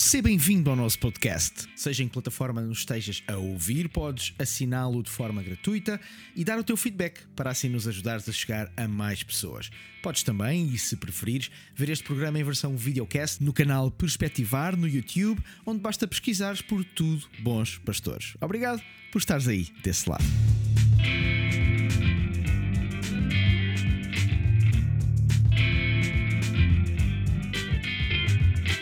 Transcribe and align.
Seja 0.00 0.22
bem-vindo 0.22 0.70
ao 0.70 0.76
nosso 0.76 0.98
podcast. 0.98 1.68
Seja 1.76 2.02
em 2.02 2.06
que 2.06 2.14
plataforma 2.14 2.62
nos 2.62 2.78
estejas 2.78 3.22
a 3.28 3.36
ouvir, 3.36 3.86
podes 3.90 4.32
assiná-lo 4.38 5.02
de 5.02 5.10
forma 5.10 5.42
gratuita 5.42 6.00
e 6.34 6.42
dar 6.42 6.58
o 6.58 6.64
teu 6.64 6.74
feedback 6.74 7.20
para 7.36 7.50
assim 7.50 7.68
nos 7.68 7.86
ajudares 7.86 8.26
a 8.26 8.32
chegar 8.32 8.72
a 8.78 8.88
mais 8.88 9.22
pessoas. 9.22 9.70
Podes 10.02 10.22
também, 10.22 10.68
e 10.68 10.78
se 10.78 10.96
preferires, 10.96 11.50
ver 11.76 11.90
este 11.90 12.02
programa 12.02 12.40
em 12.40 12.42
versão 12.42 12.78
videocast 12.78 13.44
no 13.44 13.52
canal 13.52 13.90
Perspectivar 13.90 14.74
no 14.74 14.88
YouTube, 14.88 15.38
onde 15.66 15.80
basta 15.80 16.08
pesquisares 16.08 16.62
por 16.62 16.82
tudo 16.82 17.28
Bons 17.40 17.76
Pastores. 17.76 18.38
Obrigado 18.40 18.82
por 19.12 19.18
estares 19.18 19.46
aí 19.46 19.68
desse 19.82 20.08
lado. 20.08 20.24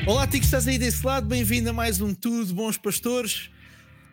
Olá, 0.09 0.27
Tico, 0.27 0.43
estás 0.43 0.67
aí 0.67 0.79
desse 0.79 1.05
lado? 1.05 1.27
Bem-vindo 1.27 1.69
a 1.69 1.73
mais 1.75 2.01
um 2.01 2.15
Tudo 2.15 2.55
Bons 2.55 2.79
Pastores. 2.79 3.51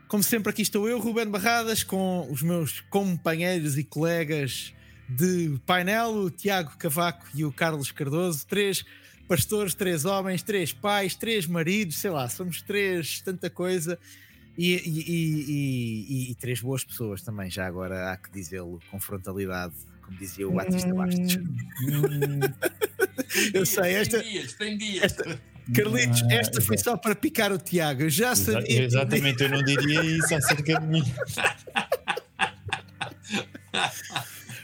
Como 0.10 0.22
sempre, 0.22 0.50
aqui 0.50 0.62
estou 0.62 0.90
eu, 0.90 1.00
Ruben 1.00 1.28
Barradas, 1.28 1.86
com 1.86 2.28
os 2.30 2.42
meus 2.42 2.82
companheiros 2.82 3.78
e 3.78 3.84
colegas 3.86 4.74
de 5.08 5.58
painel, 5.66 6.16
o 6.16 6.30
Tiago 6.30 6.76
Cavaco 6.78 7.26
e 7.34 7.46
o 7.46 7.52
Carlos 7.52 7.94
Cardoso. 7.94 8.46
Três 8.46 8.84
pastores, 9.26 9.74
três 9.74 10.04
homens, 10.04 10.44
três 10.44 10.74
pais, 10.74 11.16
três 11.16 11.48
maridos, 11.48 11.96
sei 11.96 12.12
lá, 12.12 12.28
somos 12.28 12.62
três, 12.62 13.22
tanta 13.22 13.50
coisa. 13.50 13.98
E, 14.58 14.74
e, 14.74 16.28
e, 16.28 16.32
e 16.32 16.36
três 16.36 16.60
boas 16.60 16.84
pessoas 16.84 17.22
também, 17.22 17.50
já 17.50 17.66
agora 17.66 18.12
há 18.12 18.18
que 18.18 18.30
dizê-lo 18.30 18.82
com 18.92 19.00
frontalidade, 19.00 19.74
como 20.02 20.18
dizia 20.18 20.46
o 20.46 20.52
Batista 20.52 20.94
Bastos. 20.94 21.38
eu 23.54 23.66
sei, 23.66 23.94
esta. 23.94 24.20
Tem 24.20 24.30
dias, 24.30 24.54
tem 24.56 24.78
dias. 24.78 25.04
Esta, 25.06 25.55
Carlitos, 25.74 26.22
Ah, 26.24 26.34
esta 26.34 26.62
foi 26.62 26.78
só 26.78 26.96
para 26.96 27.16
picar 27.16 27.52
o 27.52 27.58
Tiago. 27.58 28.08
Já 28.10 28.36
sabia. 28.36 28.84
Exatamente, 28.84 29.44
eu 29.44 29.50
não 29.50 29.64
diria 29.64 30.04
isso 30.04 30.34
acerca 30.36 30.80
de 30.80 30.86
mim. 30.88 31.04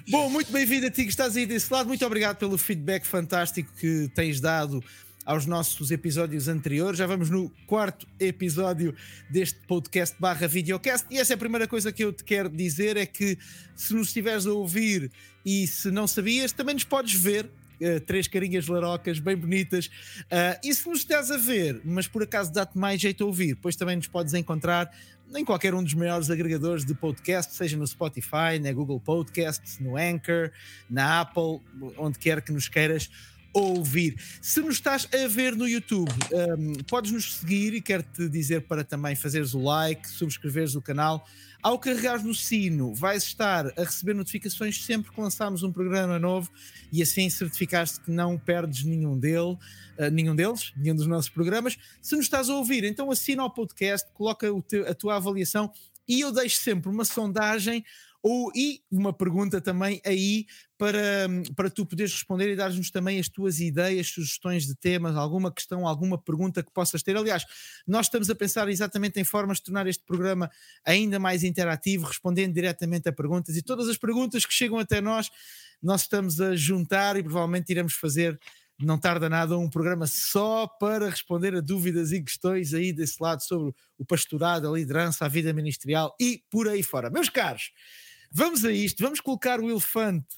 Bom, 0.09 0.29
muito 0.29 0.51
bem-vindo 0.51 0.87
a 0.87 0.91
ti 0.91 1.03
que 1.03 1.09
estás 1.09 1.35
aí 1.37 1.45
desse 1.45 1.71
lado. 1.71 1.87
Muito 1.87 2.05
obrigado 2.05 2.37
pelo 2.37 2.57
feedback 2.57 3.05
fantástico 3.05 3.71
que 3.79 4.09
tens 4.13 4.39
dado 4.41 4.83
aos 5.25 5.45
nossos 5.45 5.91
episódios 5.91 6.47
anteriores. 6.47 6.97
Já 6.97 7.07
vamos 7.07 7.29
no 7.29 7.49
quarto 7.65 8.07
episódio 8.19 8.93
deste 9.29 9.59
podcast 9.67 10.15
barra 10.19 10.47
videocast. 10.47 11.05
E 11.09 11.17
essa 11.17 11.33
é 11.33 11.35
a 11.35 11.37
primeira 11.37 11.67
coisa 11.67 11.91
que 11.91 12.03
eu 12.03 12.11
te 12.11 12.23
quero 12.23 12.49
dizer: 12.49 12.97
é 12.97 13.05
que 13.05 13.37
se 13.75 13.93
nos 13.93 14.07
estiveres 14.07 14.45
a 14.45 14.51
ouvir 14.51 15.11
e 15.45 15.65
se 15.67 15.89
não 15.89 16.07
sabias, 16.07 16.51
também 16.51 16.75
nos 16.75 16.83
podes 16.83 17.13
ver. 17.13 17.49
Uh, 17.81 17.99
três 17.99 18.27
carinhas 18.27 18.67
larocas 18.67 19.17
bem 19.19 19.35
bonitas. 19.35 19.87
Uh, 19.87 20.59
e 20.63 20.73
se 20.73 20.87
nos 20.87 20.99
estás 20.99 21.31
a 21.31 21.37
ver, 21.37 21.81
mas 21.83 22.07
por 22.07 22.21
acaso 22.21 22.53
dá-te 22.53 22.77
mais 22.77 23.01
jeito 23.01 23.23
a 23.23 23.27
ouvir, 23.27 23.55
pois 23.55 23.75
também 23.75 23.95
nos 23.95 24.07
podes 24.07 24.33
encontrar 24.35 24.91
em 25.35 25.45
qualquer 25.45 25.73
um 25.73 25.83
dos 25.83 25.93
maiores 25.93 26.29
agregadores 26.29 26.85
de 26.85 26.93
podcast, 26.93 27.53
seja 27.55 27.77
no 27.77 27.87
Spotify, 27.87 28.59
na 28.61 28.71
Google 28.71 28.99
Podcasts, 28.99 29.79
no 29.79 29.95
Anchor, 29.95 30.51
na 30.89 31.21
Apple, 31.21 31.61
onde 31.97 32.19
quer 32.19 32.41
que 32.41 32.51
nos 32.51 32.67
queiras 32.67 33.09
ouvir. 33.53 34.15
Se 34.41 34.61
nos 34.61 34.75
estás 34.75 35.07
a 35.13 35.27
ver 35.27 35.55
no 35.55 35.67
YouTube, 35.67 36.11
um, 36.31 36.73
podes 36.83 37.11
nos 37.11 37.35
seguir 37.35 37.73
e 37.73 37.81
quero-te 37.81 38.29
dizer 38.29 38.61
para 38.61 38.83
também 38.83 39.15
fazeres 39.15 39.53
o 39.53 39.61
like, 39.61 40.07
subscreveres 40.07 40.75
o 40.75 40.81
canal. 40.81 41.25
Ao 41.63 41.77
carregares 41.77 42.23
no 42.23 42.33
sino, 42.33 42.91
vais 42.95 43.21
estar 43.21 43.67
a 43.77 43.83
receber 43.83 44.15
notificações 44.15 44.83
sempre 44.83 45.11
que 45.11 45.21
lançarmos 45.21 45.61
um 45.61 45.71
programa 45.71 46.17
novo 46.17 46.49
e 46.91 47.03
assim 47.03 47.29
certificaste 47.29 48.01
que 48.01 48.09
não 48.09 48.35
perdes 48.35 48.83
nenhum 48.83 49.15
dele, 49.17 49.55
uh, 49.99 50.09
nenhum 50.11 50.35
deles, 50.35 50.73
nenhum 50.75 50.95
dos 50.95 51.05
nossos 51.05 51.29
programas. 51.29 51.77
Se 52.01 52.15
nos 52.15 52.25
estás 52.25 52.49
a 52.49 52.55
ouvir, 52.55 52.83
então 52.83 53.11
assina 53.11 53.43
o 53.43 53.49
podcast, 53.49 54.07
coloca 54.13 54.47
teu, 54.67 54.89
a 54.89 54.95
tua 54.95 55.17
avaliação 55.17 55.71
e 56.07 56.21
eu 56.21 56.31
deixo 56.31 56.57
sempre 56.57 56.89
uma 56.89 57.05
sondagem 57.05 57.85
ou, 58.23 58.51
e 58.55 58.81
uma 58.91 59.11
pergunta 59.11 59.59
também 59.59 60.01
aí 60.05 60.45
para, 60.77 61.27
para 61.55 61.69
tu 61.69 61.85
poderes 61.85 62.13
responder 62.13 62.51
e 62.51 62.55
dar-nos 62.55 62.91
também 62.91 63.19
as 63.19 63.27
tuas 63.27 63.59
ideias, 63.59 64.07
sugestões 64.07 64.65
de 64.65 64.75
temas, 64.75 65.15
alguma 65.15 65.51
questão, 65.51 65.87
alguma 65.87 66.17
pergunta 66.17 66.63
que 66.63 66.71
possas 66.71 67.01
ter. 67.01 67.15
Aliás, 67.17 67.45
nós 67.87 68.07
estamos 68.07 68.29
a 68.29 68.35
pensar 68.35 68.69
exatamente 68.69 69.19
em 69.19 69.23
formas 69.23 69.57
de 69.57 69.63
tornar 69.63 69.87
este 69.87 70.03
programa 70.03 70.49
ainda 70.85 71.19
mais 71.19 71.43
interativo, 71.43 72.05
respondendo 72.05 72.53
diretamente 72.53 73.09
a 73.09 73.13
perguntas 73.13 73.55
e 73.55 73.61
todas 73.61 73.87
as 73.87 73.97
perguntas 73.97 74.45
que 74.45 74.53
chegam 74.53 74.77
até 74.77 75.01
nós, 75.01 75.29
nós 75.81 76.01
estamos 76.01 76.39
a 76.39 76.55
juntar 76.55 77.17
e 77.17 77.23
provavelmente 77.23 77.69
iremos 77.71 77.93
fazer 77.93 78.39
não 78.85 78.97
tarda 78.97 79.29
nada 79.29 79.57
um 79.57 79.69
programa 79.69 80.07
só 80.07 80.67
para 80.67 81.09
responder 81.09 81.55
a 81.55 81.61
dúvidas 81.61 82.11
e 82.11 82.21
questões 82.21 82.73
aí 82.73 82.91
desse 82.91 83.21
lado 83.21 83.41
sobre 83.43 83.73
o 83.97 84.05
pastorado, 84.05 84.67
a 84.67 84.75
liderança, 84.75 85.25
a 85.25 85.27
vida 85.27 85.53
ministerial 85.53 86.15
e 86.19 86.43
por 86.49 86.67
aí 86.67 86.81
fora. 86.81 87.09
Meus 87.09 87.29
caros, 87.29 87.71
vamos 88.31 88.63
a 88.65 88.71
isto, 88.71 89.03
vamos 89.03 89.19
colocar 89.19 89.59
o 89.59 89.69
elefante 89.69 90.35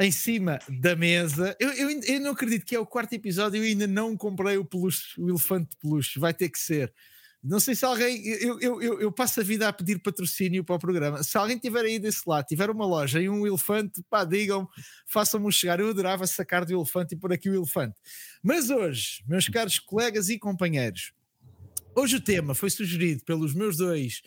em 0.00 0.12
cima 0.12 0.58
da 0.68 0.94
mesa. 0.94 1.56
Eu, 1.58 1.72
eu, 1.72 2.00
eu, 2.02 2.20
não 2.20 2.32
acredito 2.32 2.66
que 2.66 2.76
é 2.76 2.78
o 2.78 2.86
quarto 2.86 3.14
episódio 3.14 3.64
e 3.64 3.68
ainda 3.68 3.86
não 3.86 4.16
comprei 4.16 4.56
o 4.56 4.64
peluche, 4.64 5.20
o 5.20 5.28
elefante 5.28 5.70
de 5.70 5.76
peluche, 5.78 6.18
vai 6.18 6.34
ter 6.34 6.48
que 6.48 6.58
ser. 6.58 6.92
Não 7.42 7.60
sei 7.60 7.76
se 7.76 7.84
alguém. 7.84 8.26
Eu, 8.26 8.58
eu, 8.60 8.82
eu, 8.82 9.00
eu, 9.00 9.12
passo 9.12 9.40
a 9.40 9.42
vida 9.42 9.68
a 9.68 9.72
pedir 9.72 10.00
patrocínio 10.00 10.64
para 10.64 10.74
o 10.74 10.78
programa. 10.78 11.22
Se 11.22 11.38
alguém 11.38 11.56
tiver 11.56 11.84
aí 11.84 11.98
desse 11.98 12.22
lado, 12.26 12.44
tiver 12.44 12.68
uma 12.70 12.84
loja 12.84 13.20
e 13.20 13.28
um 13.28 13.46
elefante, 13.46 14.02
pá, 14.10 14.24
digam, 14.24 14.68
façam-me 15.06 15.52
chegar. 15.52 15.78
Eu 15.78 15.90
adorava 15.90 16.26
sacar 16.26 16.64
do 16.64 16.72
elefante 16.72 17.14
e 17.14 17.16
pôr 17.16 17.32
aqui 17.32 17.48
o 17.48 17.54
elefante. 17.54 17.94
Mas 18.42 18.68
hoje, 18.68 19.22
meus 19.28 19.48
caros 19.48 19.78
colegas 19.78 20.28
e 20.28 20.40
companheiros, 20.40 21.12
hoje 21.94 22.16
o 22.16 22.20
tema 22.20 22.52
foi 22.52 22.68
sugerido 22.68 23.22
pelos 23.24 23.54
meus 23.54 23.76
dois 23.76 24.22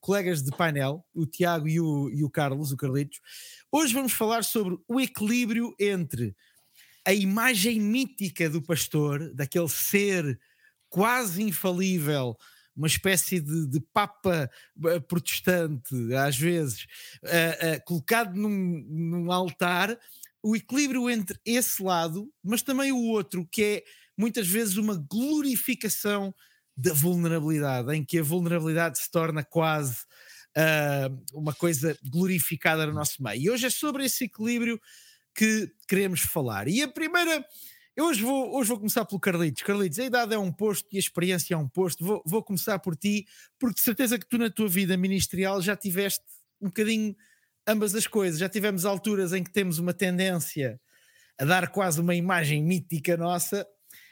colegas 0.00 0.42
de 0.42 0.50
painel, 0.50 1.04
o 1.14 1.26
Tiago 1.26 1.68
e 1.68 1.80
o, 1.80 2.10
e 2.10 2.24
o 2.24 2.30
Carlos, 2.30 2.72
o 2.72 2.76
Carlitos. 2.76 3.20
Hoje 3.70 3.92
vamos 3.92 4.12
falar 4.12 4.44
sobre 4.44 4.78
o 4.88 5.00
equilíbrio 5.00 5.74
entre 5.78 6.34
a 7.06 7.12
imagem 7.14 7.80
mítica 7.80 8.50
do 8.50 8.62
pastor, 8.62 9.32
daquele 9.34 9.68
ser 9.68 10.38
quase 10.88 11.42
infalível, 11.42 12.36
uma 12.76 12.86
espécie 12.86 13.40
de, 13.40 13.66
de 13.66 13.80
papa 13.92 14.48
uh, 14.76 15.00
protestante, 15.02 16.14
às 16.14 16.36
vezes, 16.36 16.86
uh, 17.24 17.76
uh, 17.76 17.84
colocado 17.84 18.34
num, 18.36 18.84
num, 18.88 19.32
altar, 19.32 19.98
o 20.42 20.54
equilíbrio 20.54 21.10
entre 21.10 21.40
esse 21.44 21.82
lado, 21.82 22.32
mas 22.42 22.62
também 22.62 22.92
o 22.92 23.02
outro, 23.06 23.46
que 23.50 23.62
é 23.62 23.84
muitas 24.16 24.46
vezes 24.46 24.76
uma 24.76 24.94
glorificação 24.94 26.34
da 26.78 26.94
vulnerabilidade, 26.94 27.92
em 27.92 28.04
que 28.04 28.20
a 28.20 28.22
vulnerabilidade 28.22 28.98
se 28.98 29.10
torna 29.10 29.42
quase 29.42 29.96
uma 31.32 31.52
coisa 31.52 31.96
glorificada 32.02 32.86
no 32.86 32.92
nosso 32.92 33.22
meio. 33.22 33.42
E 33.42 33.50
hoje 33.50 33.66
é 33.66 33.70
sobre 33.70 34.04
esse 34.04 34.24
equilíbrio 34.24 34.80
que 35.34 35.70
queremos 35.86 36.20
falar. 36.20 36.66
E 36.66 36.82
a 36.82 36.88
primeira 36.88 37.44
eu 37.96 38.04
hoje 38.06 38.22
vou, 38.22 38.56
hoje 38.56 38.68
vou 38.68 38.78
começar 38.78 39.04
pelo 39.04 39.20
Carlitos. 39.20 39.62
Carlitos, 39.62 39.98
a 39.98 40.04
idade 40.04 40.32
é 40.32 40.38
um 40.38 40.52
posto 40.52 40.86
e 40.92 40.96
a 40.96 41.00
experiência 41.00 41.54
é 41.54 41.56
um 41.56 41.68
posto. 41.68 42.04
Vou, 42.04 42.22
vou 42.24 42.44
começar 42.44 42.78
por 42.78 42.94
ti, 42.94 43.26
porque 43.58 43.74
de 43.74 43.80
certeza 43.80 44.16
que 44.16 44.28
tu 44.28 44.38
na 44.38 44.48
tua 44.48 44.68
vida 44.68 44.96
ministerial 44.96 45.60
já 45.60 45.76
tiveste 45.76 46.24
um 46.60 46.68
bocadinho 46.68 47.16
ambas 47.66 47.96
as 47.96 48.06
coisas. 48.06 48.38
Já 48.38 48.48
tivemos 48.48 48.84
alturas 48.84 49.32
em 49.32 49.42
que 49.42 49.50
temos 49.50 49.80
uma 49.80 49.92
tendência 49.92 50.80
a 51.40 51.44
dar 51.44 51.68
quase 51.70 52.00
uma 52.00 52.14
imagem 52.14 52.62
mítica 52.62 53.16
nossa, 53.16 53.66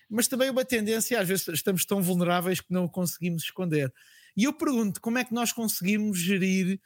mas 0.08 0.28
também 0.28 0.50
uma 0.50 0.64
tendência, 0.64 1.20
às 1.20 1.28
vezes 1.28 1.46
estamos 1.48 1.84
tão 1.84 2.00
vulneráveis 2.02 2.60
que 2.60 2.72
não 2.72 2.84
o 2.84 2.90
conseguimos 2.90 3.42
esconder. 3.42 3.92
E 4.36 4.44
eu 4.44 4.52
pergunto, 4.52 5.00
como 5.00 5.18
é 5.18 5.24
que 5.24 5.34
nós 5.34 5.52
conseguimos 5.52 6.18
gerir 6.18 6.80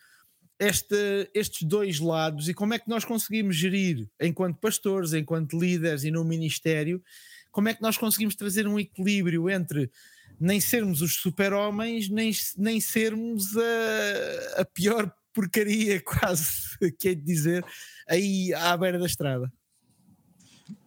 este, 0.58 1.31
estes 1.34 1.66
dois 1.66 1.98
lados 1.98 2.48
e 2.48 2.54
como 2.54 2.75
é 2.75 2.78
que 2.78 2.88
nós 2.88 3.04
conseguimos 3.04 3.56
gerir, 3.56 4.08
enquanto 4.20 4.58
pastores, 4.58 5.12
enquanto 5.12 5.58
líderes 5.58 6.04
e 6.04 6.10
no 6.10 6.25
ministério, 6.25 7.03
como 7.50 7.69
é 7.69 7.75
que 7.75 7.82
nós 7.82 7.98
conseguimos 7.98 8.34
trazer 8.34 8.69
um 8.69 8.78
equilíbrio 8.78 9.48
entre 9.50 9.91
nem 10.38 10.60
sermos 10.60 11.02
os 11.02 11.17
super-homens, 11.17 12.08
nem, 12.08 12.31
nem 12.56 12.81
sermos 12.81 13.56
a, 13.56 14.61
a 14.61 14.64
pior 14.64 15.12
porcaria, 15.32 16.00
quase, 16.05 16.78
que 16.99 17.08
é 17.08 17.14
de 17.14 17.22
dizer, 17.22 17.64
aí 18.08 18.52
à 18.55 18.76
beira 18.76 18.99
da 18.99 19.06
estrada. 19.06 19.52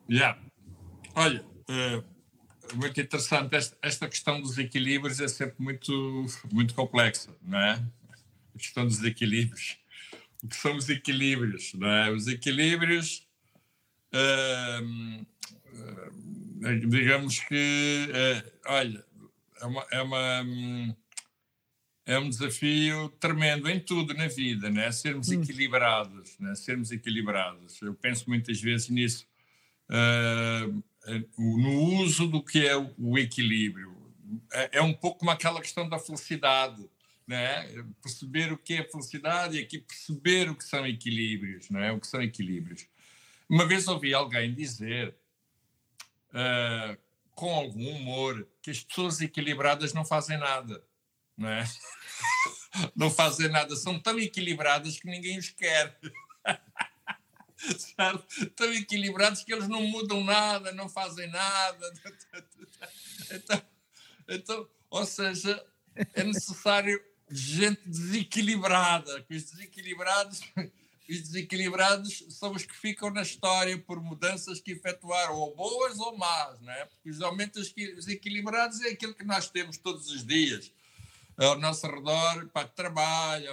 Yeah. 0.09 0.39
Olha, 1.15 1.43
uh, 1.69 2.03
muito 2.73 2.99
interessante, 2.99 3.55
esta, 3.55 3.77
esta 3.81 4.07
questão 4.07 4.41
dos 4.41 4.57
equilíbrios 4.57 5.19
é 5.19 5.27
sempre 5.27 5.55
muito, 5.59 6.25
muito 6.51 6.73
complexa, 6.73 7.35
não 7.41 7.59
é? 7.59 7.83
a 8.53 8.57
questão 8.57 8.85
dos 8.85 9.03
equilíbrios. 9.03 9.77
O 10.43 10.47
que 10.47 10.55
são 10.55 10.75
os 10.75 10.89
equilíbrios? 10.89 11.73
Não 11.73 11.87
é? 11.87 12.11
Os 12.11 12.27
equilíbrios, 12.27 13.27
hum, 14.13 15.25
hum, 15.73 16.89
digamos 16.89 17.39
que, 17.39 18.09
é, 18.13 18.53
olha, 18.65 19.05
é, 19.61 19.65
uma, 19.65 19.87
é, 19.91 20.01
uma, 20.01 20.97
é 22.05 22.19
um 22.19 22.29
desafio 22.29 23.09
tremendo 23.19 23.69
em 23.69 23.79
tudo 23.79 24.13
na 24.13 24.27
vida, 24.27 24.69
né? 24.69 24.91
sermos 24.91 25.29
hum. 25.29 25.41
equilibrados, 25.41 26.37
né? 26.39 26.55
sermos 26.55 26.91
equilibrados. 26.91 27.81
Eu 27.81 27.93
penso 27.93 28.29
muitas 28.29 28.59
vezes 28.61 28.89
nisso, 28.89 29.25
uh, 29.89 30.83
no 31.37 32.01
uso 32.01 32.27
do 32.27 32.43
que 32.43 32.65
é 32.65 32.75
o 32.75 33.17
equilíbrio. 33.17 33.95
é, 34.51 34.77
é 34.77 34.81
um 34.81 34.93
pouco 34.93 35.19
como 35.19 35.31
aquela 35.31 35.61
questão 35.61 35.87
da 35.87 35.99
felicidade, 35.99 36.89
né? 37.27 37.67
perceber 38.01 38.51
o 38.51 38.57
que 38.57 38.75
é 38.75 38.83
felicidade 38.83 39.57
e 39.57 39.61
aqui 39.61 39.79
perceber 39.79 40.49
o 40.49 40.55
que 40.55 40.63
são 40.63 40.85
equilíbrios, 40.85 41.69
não 41.69 41.81
é? 41.81 41.91
o 41.91 41.99
que 41.99 42.07
são 42.07 42.21
equilíbrios. 42.21 42.85
Uma 43.49 43.65
vez 43.65 43.87
ouvi 43.87 44.13
alguém 44.13 44.53
dizer, 44.53 45.15
uh, 46.29 46.97
com 47.35 47.53
algum 47.53 47.89
humor, 47.89 48.47
que 48.61 48.71
as 48.71 48.83
pessoas 48.83 49.21
equilibradas 49.21 49.93
não 49.93 50.05
fazem 50.05 50.37
nada, 50.37 50.83
não 51.37 51.49
é? 51.49 51.65
não 52.95 53.11
fazem 53.11 53.49
nada, 53.49 53.75
são 53.75 53.99
tão 53.99 54.17
equilibradas 54.19 54.99
que 54.99 55.07
ninguém 55.07 55.37
os 55.37 55.49
quer. 55.49 55.97
Certo? 57.77 58.49
Tão 58.51 58.73
equilibrados 58.73 59.43
que 59.43 59.53
eles 59.53 59.67
não 59.67 59.81
mudam 59.81 60.23
nada, 60.23 60.71
não 60.71 60.89
fazem 60.89 61.29
nada. 61.29 61.93
Então, 63.31 63.61
então 64.27 64.69
ou 64.89 65.05
seja, 65.07 65.65
é 66.13 66.23
necessário 66.23 67.01
gente 67.31 67.81
desequilibrada, 67.83 69.23
que 69.23 69.35
os 69.35 69.43
desequilibrados, 69.43 70.41
os 71.09 71.21
desequilibrados 71.21 72.23
são 72.29 72.51
os 72.51 72.63
que 72.63 72.75
ficam 72.75 73.09
na 73.09 73.23
história 73.23 73.75
por 73.77 73.99
mudanças 73.99 74.61
que 74.61 74.73
efetuaram, 74.73 75.33
ou 75.33 75.55
boas 75.55 75.97
ou 75.97 76.15
más, 76.15 76.61
não 76.61 76.71
é? 76.71 76.85
Porque 76.85 77.11
geralmente 77.11 77.57
os 77.59 77.71
desequilibrados 77.71 78.81
é 78.81 78.89
aquilo 78.89 79.15
que 79.15 79.23
nós 79.23 79.49
temos 79.49 79.77
todos 79.77 80.07
os 80.11 80.23
dias 80.23 80.71
ao 81.37 81.59
nosso 81.59 81.87
redor, 81.87 82.47
para 82.49 82.67
que 82.67 82.75
trabalha, 82.75 83.49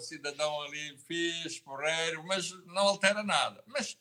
cidadão 0.00 0.62
ali 0.62 0.96
fixe, 1.06 1.60
porreiro, 1.60 2.24
mas 2.26 2.50
não 2.66 2.82
altera 2.82 3.22
nada. 3.22 3.62
Mas 3.66 3.96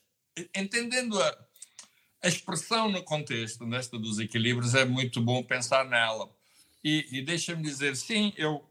entendendo 0.55 1.21
a, 1.21 1.37
a 2.23 2.27
expressão 2.27 2.89
no 2.89 3.03
contexto 3.03 3.65
desta 3.65 3.97
dos 3.97 4.19
equilíbrios, 4.19 4.75
é 4.75 4.85
muito 4.85 5.21
bom 5.21 5.43
pensar 5.43 5.85
nela. 5.85 6.29
E, 6.83 7.07
e 7.11 7.21
deixa-me 7.21 7.61
dizer, 7.61 7.95
sim, 7.95 8.33
eu, 8.37 8.63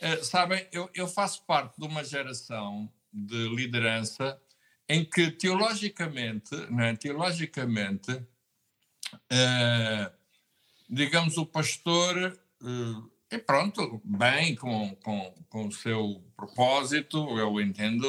é, 0.00 0.22
sabem, 0.22 0.66
eu, 0.72 0.88
eu 0.94 1.08
faço 1.08 1.44
parte 1.44 1.78
de 1.78 1.86
uma 1.86 2.04
geração 2.04 2.90
de 3.12 3.48
liderança 3.48 4.40
em 4.88 5.04
que 5.04 5.30
teologicamente, 5.30 6.54
né, 6.70 6.96
teologicamente, 6.96 8.22
é, 9.28 10.10
digamos, 10.88 11.36
o 11.36 11.44
pastor 11.44 12.16
é, 12.16 13.17
e 13.30 13.38
pronto, 13.38 14.00
bem, 14.04 14.54
com, 14.54 14.94
com, 14.96 15.34
com 15.48 15.66
o 15.66 15.72
seu 15.72 16.22
propósito, 16.36 17.38
eu 17.38 17.60
entendo, 17.60 18.06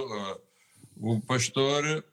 o 0.95 1.19
pastor 1.21 2.05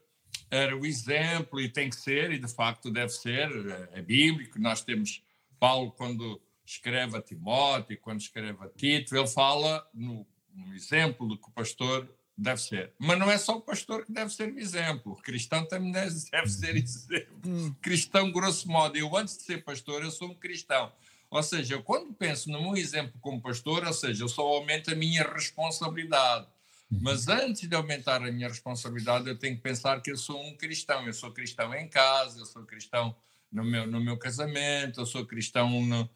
era 0.50 0.76
o 0.76 0.84
exemplo 0.84 1.60
e 1.60 1.68
tem 1.68 1.88
que 1.88 1.96
ser, 1.96 2.32
e 2.32 2.38
de 2.38 2.48
facto 2.48 2.90
deve 2.90 3.10
ser, 3.10 3.48
é 3.92 4.02
bíblico. 4.02 4.58
Nós 4.58 4.82
temos 4.82 5.22
Paulo, 5.58 5.92
quando 5.92 6.40
escreve 6.64 7.16
a 7.16 7.22
Timóteo, 7.22 7.98
quando 8.00 8.20
escreve 8.20 8.58
a 8.64 8.68
Tito, 8.68 9.16
ele 9.16 9.28
fala 9.28 9.88
no, 9.94 10.26
no 10.52 10.74
exemplo 10.74 11.28
do 11.28 11.38
que 11.38 11.48
o 11.48 11.52
pastor 11.52 12.08
deve 12.36 12.60
ser. 12.60 12.92
Mas 12.98 13.18
não 13.18 13.30
é 13.30 13.38
só 13.38 13.56
o 13.56 13.60
pastor 13.60 14.04
que 14.04 14.12
deve 14.12 14.32
ser 14.32 14.52
um 14.52 14.58
exemplo, 14.58 15.12
o 15.12 15.22
cristão 15.22 15.66
também 15.66 15.92
deve 15.92 16.10
ser 16.10 16.74
uhum. 16.74 16.76
exemplo. 16.76 17.76
Cristão, 17.80 18.30
grosso 18.30 18.68
modo, 18.68 18.96
eu 18.96 19.16
antes 19.16 19.38
de 19.38 19.44
ser 19.44 19.64
pastor, 19.64 20.02
eu 20.02 20.10
sou 20.10 20.30
um 20.30 20.34
cristão. 20.34 20.92
Ou 21.36 21.42
seja, 21.42 21.74
eu 21.74 21.82
quando 21.82 22.14
penso 22.14 22.50
no 22.50 22.62
meu 22.62 22.76
exemplo 22.76 23.12
como 23.20 23.42
pastor, 23.42 23.86
ou 23.86 23.92
seja, 23.92 24.24
eu 24.24 24.28
só 24.28 24.40
aumento 24.40 24.90
a 24.90 24.94
minha 24.94 25.22
responsabilidade. 25.22 26.46
Uhum. 26.90 27.00
Mas 27.02 27.28
antes 27.28 27.68
de 27.68 27.76
aumentar 27.76 28.22
a 28.22 28.32
minha 28.32 28.48
responsabilidade, 28.48 29.28
eu 29.28 29.38
tenho 29.38 29.54
que 29.54 29.60
pensar 29.60 30.00
que 30.00 30.10
eu 30.10 30.16
sou 30.16 30.42
um 30.42 30.56
cristão. 30.56 31.06
Eu 31.06 31.12
sou 31.12 31.30
cristão 31.30 31.74
em 31.74 31.88
casa, 31.88 32.38
eu 32.38 32.46
sou 32.46 32.64
cristão 32.64 33.14
no 33.52 33.62
meu, 33.62 33.86
no 33.86 34.00
meu 34.00 34.16
casamento, 34.16 35.00
eu 35.00 35.04
sou 35.04 35.26
cristão 35.26 35.68
no, 35.82 36.08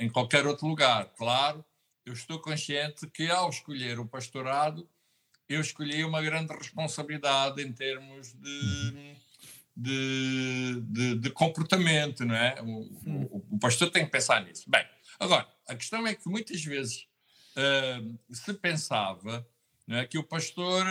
em 0.00 0.08
qualquer 0.08 0.44
outro 0.44 0.66
lugar. 0.66 1.06
Claro, 1.16 1.64
eu 2.04 2.12
estou 2.12 2.40
consciente 2.40 3.06
que 3.06 3.30
ao 3.30 3.50
escolher 3.50 4.00
o 4.00 4.06
pastorado, 4.06 4.88
eu 5.48 5.60
escolhi 5.60 6.04
uma 6.04 6.20
grande 6.20 6.52
responsabilidade 6.52 7.62
em 7.62 7.72
termos 7.72 8.32
de, 8.32 9.16
de, 9.76 10.80
de, 10.82 11.14
de 11.16 11.30
comportamento, 11.30 12.24
não 12.24 12.34
é? 12.34 12.56
O, 12.62 12.82
o, 13.06 13.46
o, 13.52 13.58
pastor 13.58 13.90
tem 13.90 14.04
que 14.04 14.12
pensar 14.12 14.44
nisso. 14.44 14.70
Bem, 14.70 14.84
agora, 15.18 15.46
a 15.68 15.74
questão 15.74 16.06
é 16.06 16.14
que 16.14 16.28
muitas 16.28 16.62
vezes 16.64 17.08
uh, 17.56 18.18
se 18.32 18.54
pensava 18.54 19.46
não 19.86 19.98
é, 19.98 20.06
que 20.06 20.16
o 20.16 20.24
pastor 20.24 20.84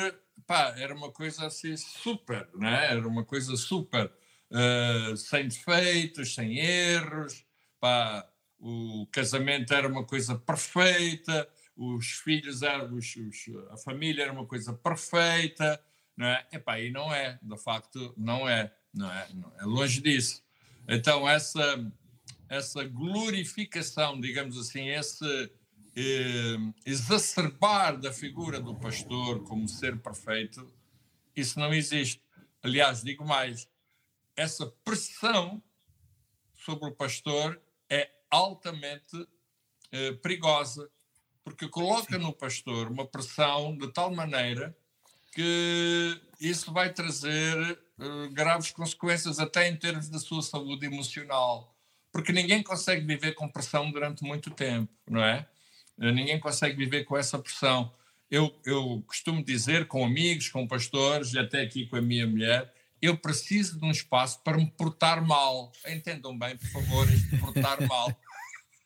pá, 0.46 0.74
era 0.78 0.94
uma 0.94 1.12
coisa 1.12 1.48
assim 1.48 1.76
super, 1.78 2.48
não 2.54 2.68
é? 2.68 2.92
Era 2.92 3.08
uma 3.08 3.24
coisa 3.24 3.56
super, 3.56 4.12
uh, 4.52 5.18
sem 5.18 5.48
defeitos, 5.48 6.36
sem 6.36 6.60
erros, 6.60 7.46
pá, 7.80 8.28
o 8.60 9.08
casamento 9.12 9.74
era 9.74 9.88
uma 9.88 10.06
coisa 10.06 10.36
perfeita, 10.36 11.48
os 11.76 12.08
filhos 12.08 12.62
eram, 12.62 12.94
os, 12.96 13.16
os, 13.16 13.72
a 13.72 13.78
família 13.78 14.24
era 14.24 14.34
uma 14.34 14.46
coisa 14.46 14.74
perfeita, 14.74 15.82
é? 16.22 16.46
Epá, 16.52 16.80
e 16.80 16.92
não 16.92 17.14
é, 17.14 17.40
de 17.42 17.58
facto, 17.58 18.14
não 18.16 18.48
é, 18.48 18.72
não 18.94 19.12
é, 19.12 19.28
não 19.34 19.52
é 19.60 19.64
longe 19.64 20.02
disso. 20.02 20.44
Então, 20.88 21.28
essa, 21.28 21.92
essa 22.50 22.84
glorificação, 22.84 24.20
digamos 24.20 24.58
assim, 24.58 24.90
esse 24.90 25.26
eh, 25.96 26.58
exacerbar 26.86 28.00
da 28.00 28.12
figura 28.12 28.60
do 28.60 28.76
pastor 28.76 29.44
como 29.44 29.68
ser 29.68 30.02
perfeito, 30.02 30.72
isso 31.36 31.60
não 31.60 31.74
existe. 31.74 32.22
Aliás, 32.62 33.04
digo 33.04 33.26
mais, 33.26 33.68
essa 34.36 34.66
pressão 34.84 35.62
sobre 36.54 36.90
o 36.90 36.96
pastor 36.96 37.62
é 37.90 38.10
altamente 38.30 39.28
eh, 39.92 40.14
perigosa, 40.14 40.90
porque 41.44 41.68
coloca 41.68 42.18
no 42.18 42.34
pastor 42.34 42.90
uma 42.90 43.06
pressão 43.06 43.78
de 43.78 43.92
tal 43.92 44.14
maneira 44.14 44.76
que 45.34 46.22
isso 46.40 46.72
vai 46.72 46.94
trazer 46.94 47.58
uh, 48.00 48.30
graves 48.32 48.72
consequências 48.72 49.40
até 49.40 49.68
em 49.68 49.76
termos 49.76 50.10
da 50.10 50.20
sua 50.20 50.42
saúde 50.42 50.86
emocional, 50.86 51.76
porque 52.12 52.32
ninguém 52.32 52.62
consegue 52.62 53.06
viver 53.06 53.34
com 53.34 53.50
pressão 53.50 53.92
durante 53.92 54.24
muito 54.24 54.52
tempo, 54.52 54.92
não 55.10 55.24
é? 55.24 55.48
Uh, 55.98 56.12
ninguém 56.12 56.40
consegue 56.40 56.78
viver 56.78 57.04
com 57.06 57.18
essa 57.18 57.40
pressão. 57.40 57.92
Eu, 58.30 58.56
eu 58.66 59.04
costumo 59.08 59.44
dizer 59.44 59.88
com 59.88 60.06
amigos, 60.06 60.50
com 60.50 60.68
pastores, 60.68 61.34
e 61.34 61.40
até 61.40 61.62
aqui 61.62 61.88
com 61.88 61.96
a 61.96 62.02
minha 62.02 62.28
mulher, 62.28 62.74
eu 63.02 63.18
preciso 63.18 63.80
de 63.80 63.86
um 63.86 63.92
espaço 63.92 64.42
para 64.44 64.58
me 64.58 64.70
portar 64.72 65.26
mal. 65.26 65.72
Entendam 65.88 66.38
bem, 66.38 66.56
por 66.56 66.68
favor, 66.68 67.12
este 67.12 67.38
portar 67.38 67.86
mal. 67.88 68.16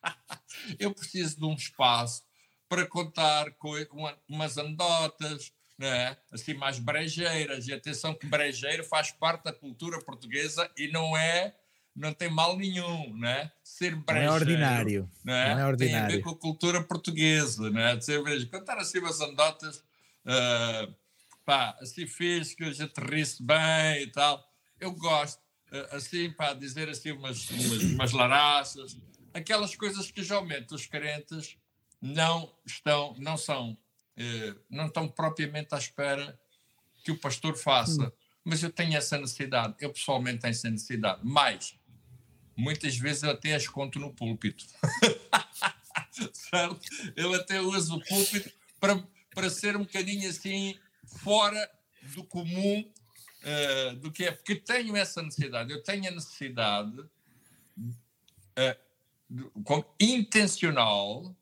eu 0.79 0.93
preciso 0.93 1.37
de 1.37 1.45
um 1.45 1.53
espaço 1.53 2.23
para 2.67 2.85
contar 2.85 3.51
com 3.53 3.73
umas 4.27 4.57
anedotas, 4.57 5.53
né? 5.77 6.17
assim 6.31 6.53
mais 6.53 6.79
brejeiras. 6.79 7.67
E 7.67 7.73
atenção 7.73 8.13
que 8.13 8.25
brejeiro 8.25 8.83
faz 8.83 9.11
parte 9.11 9.43
da 9.43 9.53
cultura 9.53 9.99
portuguesa 9.99 10.69
e 10.77 10.87
não 10.87 11.15
é 11.15 11.55
não 11.95 12.13
tem 12.13 12.29
mal 12.29 12.55
nenhum, 12.55 13.17
né? 13.17 13.51
Ser 13.63 13.95
brejeiro. 13.95 14.29
Não 14.29 14.35
é 14.35 14.39
ordinário. 14.39 15.11
Né? 15.25 15.55
Não 15.55 15.61
é 15.61 15.65
ordinário. 15.65 16.07
Tem 16.07 16.15
a 16.15 16.17
ver 16.17 16.21
com 16.21 16.29
a 16.29 16.37
cultura 16.37 16.83
portuguesa, 16.83 17.71
né? 17.71 17.99
Ser 17.99 18.21
brejeiro. 18.21 18.51
Contar 18.51 18.77
assim 18.77 18.99
umas 18.99 19.19
anedotas 19.19 19.77
uh, 19.77 20.93
pá, 21.47 21.77
assim 21.79 22.05
fiz, 22.05 22.53
que 22.53 22.65
a 22.65 22.71
gente 22.73 22.99
ri-se 22.99 23.41
bem 23.41 24.03
e 24.03 24.11
tal. 24.11 24.45
Eu 24.77 24.91
gosto, 24.91 25.41
eh, 25.71 25.87
assim, 25.91 26.29
pá, 26.31 26.53
dizer 26.53 26.89
assim 26.89 27.13
umas, 27.13 27.49
umas, 27.49 27.83
umas 27.83 28.11
laraças, 28.11 28.97
aquelas 29.33 29.73
coisas 29.73 30.11
que 30.11 30.21
geralmente 30.21 30.75
os 30.75 30.85
crentes 30.85 31.57
não 32.01 32.53
estão, 32.65 33.15
não 33.17 33.37
são, 33.37 33.77
não 34.69 34.87
estão 34.87 35.07
propriamente 35.07 35.73
à 35.73 35.77
espera 35.77 36.39
que 37.03 37.11
o 37.11 37.17
pastor 37.17 37.55
faça. 37.55 38.03
Hum. 38.03 38.11
Mas 38.43 38.63
eu 38.63 38.71
tenho 38.71 38.95
essa 38.95 39.17
necessidade, 39.17 39.75
eu 39.79 39.91
pessoalmente 39.91 40.39
tenho 40.39 40.51
essa 40.51 40.69
necessidade. 40.69 41.19
Mas, 41.23 41.77
muitas 42.55 42.95
vezes 42.97 43.23
eu 43.23 43.31
até 43.31 43.53
as 43.53 43.67
conto 43.67 43.99
no 43.99 44.13
púlpito. 44.13 44.65
certo? 46.33 46.79
Eu 47.15 47.33
até 47.33 47.61
uso 47.61 47.97
o 47.97 48.05
púlpito 48.05 48.51
para, 48.79 49.03
para 49.33 49.49
ser 49.49 49.75
um 49.75 49.81
bocadinho 49.81 50.29
assim 50.29 50.77
fora 51.05 51.69
do 52.13 52.23
comum 52.23 52.89
uh, 53.43 53.95
do 53.97 54.11
que 54.11 54.25
é, 54.25 54.31
porque 54.31 54.55
tenho 54.55 54.95
essa 54.95 55.21
necessidade, 55.21 55.71
eu 55.71 55.83
tenho 55.83 56.07
a 56.07 56.11
necessidade 56.11 56.99
uh, 56.99 57.09
de, 59.29 59.43
com, 59.63 59.83
intencional 59.99 61.35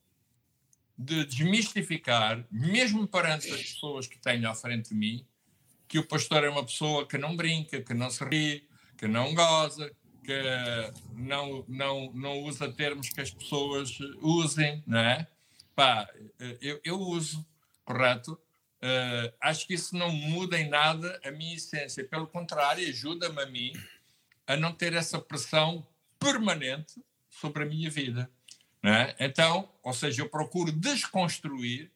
de 0.97 1.25
desmistificar, 1.25 2.45
mesmo 2.49 3.07
perante 3.07 3.51
as 3.51 3.61
pessoas 3.61 4.07
que 4.07 4.17
tenho 4.17 4.49
à 4.49 4.55
frente 4.55 4.89
de 4.89 4.95
mim, 4.95 5.25
que 5.87 5.99
o 5.99 6.07
pastor 6.07 6.43
é 6.43 6.49
uma 6.49 6.65
pessoa 6.65 7.07
que 7.07 7.17
não 7.17 7.35
brinca, 7.35 7.81
que 7.81 7.93
não 7.93 8.09
se 8.09 8.23
ri, 8.23 8.67
que 8.97 9.07
não 9.07 9.33
goza, 9.33 9.91
que 10.23 10.41
não, 11.13 11.63
não, 11.67 12.11
não 12.13 12.39
usa 12.39 12.71
termos 12.71 13.09
que 13.09 13.21
as 13.21 13.31
pessoas 13.31 13.97
usem, 14.21 14.83
não 14.87 14.99
é? 14.99 15.27
Pá, 15.75 16.09
eh, 16.39 16.57
eu, 16.61 16.81
eu 16.83 16.99
uso, 16.99 17.45
correto? 17.83 18.39
Uh, 18.81 19.33
acho 19.41 19.65
que 19.65 19.73
isso 19.73 19.95
não 19.95 20.11
muda 20.11 20.59
em 20.59 20.69
nada 20.69 21.19
a 21.23 21.31
minha 21.31 21.55
essência. 21.55 22.03
Pelo 22.03 22.27
contrário, 22.27 22.87
ajuda-me 22.87 23.41
a 23.41 23.45
mim 23.45 23.73
a 24.47 24.55
não 24.55 24.71
ter 24.71 24.93
essa 24.93 25.19
pressão 25.19 25.85
permanente 26.19 27.01
sobre 27.29 27.63
a 27.63 27.65
minha 27.65 27.89
vida. 27.89 28.29
Né? 28.85 29.15
Então, 29.19 29.67
ou 29.81 29.93
seja, 29.93 30.21
eu 30.21 30.29
procuro 30.29 30.71
desconstruir 30.71 31.89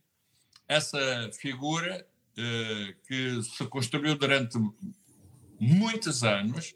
essa 0.67 0.97
figura 1.39 2.03
eh, 2.35 2.95
que 3.07 3.43
se 3.43 3.63
construiu 3.67 4.17
durante 4.17 4.57
muitos 5.59 6.23
anos 6.23 6.73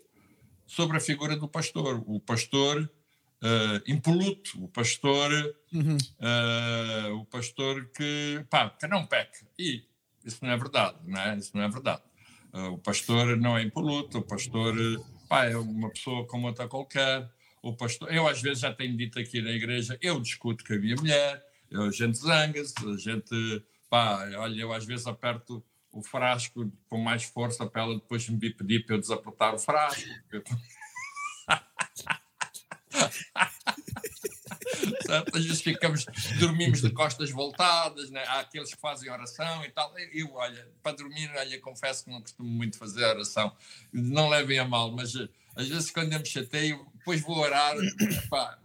sobre 0.68 0.98
a 0.98 1.00
figura 1.00 1.36
do 1.36 1.48
pastor. 1.48 2.04
O 2.06 2.20
pastor 2.20 2.84
uh, 2.84 3.92
impoluto, 3.92 4.64
o 4.64 4.68
pastor, 4.68 5.32
uhum. 5.74 5.98
uh, 5.98 7.16
o 7.16 7.26
pastor 7.26 7.90
que, 7.90 8.46
pá, 8.52 8.70
que 8.70 8.86
não 8.86 9.08
peca. 9.08 9.48
E 9.58 9.84
isso 10.24 10.46
não 10.46 10.52
é 10.52 10.58
verdade, 10.58 10.98
não 11.08 11.20
é? 11.20 11.38
Isso 11.40 11.58
não 11.58 11.64
é 11.64 11.70
verdade. 11.70 12.04
Uh, 12.54 12.74
o 12.74 12.78
pastor 12.78 13.36
não 13.36 13.58
é 13.58 13.64
impoluto, 13.64 14.20
o 14.20 14.22
pastor 14.22 14.76
pá, 15.28 15.46
é 15.46 15.58
uma 15.58 15.90
pessoa 15.90 16.28
como 16.28 16.46
outra 16.46 16.68
qualquer. 16.68 17.28
O 17.64 17.74
pastor, 17.74 18.14
eu 18.14 18.28
às 18.28 18.42
vezes 18.42 18.60
já 18.60 18.74
tenho 18.74 18.98
dito 18.98 19.18
aqui 19.18 19.42
na 19.42 19.52
igreja, 19.52 19.98
eu 20.02 20.20
discuto 20.20 20.66
com 20.66 20.74
a 20.74 20.78
minha 20.78 20.98
mulher, 20.98 21.42
a 21.74 21.90
gente 21.92 22.18
zanga-se, 22.18 22.74
a 22.86 22.98
gente, 22.98 23.66
pá, 23.90 24.30
olha, 24.36 24.62
eu 24.62 24.74
às 24.74 24.86
vezes 24.86 25.08
aperto 25.08 25.64
o 25.90 26.04
frasco 26.04 26.70
com 26.90 26.98
mais 26.98 27.24
força 27.24 27.66
para 27.66 27.84
ela 27.84 27.96
depois 27.96 28.28
me 28.28 28.50
pedir 28.50 28.86
para 28.86 28.98
eu 28.98 29.00
desapertar 29.00 29.56
o 29.56 29.58
frasco. 29.58 30.04
Às 35.34 35.46
vezes 35.46 35.62
ficamos, 35.62 36.06
dormimos 36.40 36.82
de 36.82 36.90
costas 36.90 37.32
voltadas, 37.32 38.10
né? 38.10 38.24
há 38.28 38.40
aqueles 38.40 38.74
que 38.74 38.80
fazem 38.80 39.12
oração 39.12 39.64
e 39.64 39.70
tal. 39.70 39.94
Eu, 40.12 40.34
olha, 40.34 40.68
para 40.82 40.96
dormir, 40.96 41.32
olha, 41.36 41.60
confesso 41.60 42.06
que 42.06 42.12
não 42.12 42.22
costumo 42.22 42.50
muito 42.50 42.78
fazer 42.78 43.04
oração. 43.06 43.56
Não 43.92 44.30
levem 44.30 44.60
a 44.60 44.66
mal, 44.66 44.92
mas 44.92 45.16
eh, 45.16 45.28
às 45.56 45.68
vezes 45.68 45.92
quando 45.92 46.14
eu 46.14 46.20
me 46.20 46.26
chateio, 46.26 46.86
depois 46.98 47.22
vou 47.22 47.38
orar. 47.38 47.76
Pá, 48.30 48.58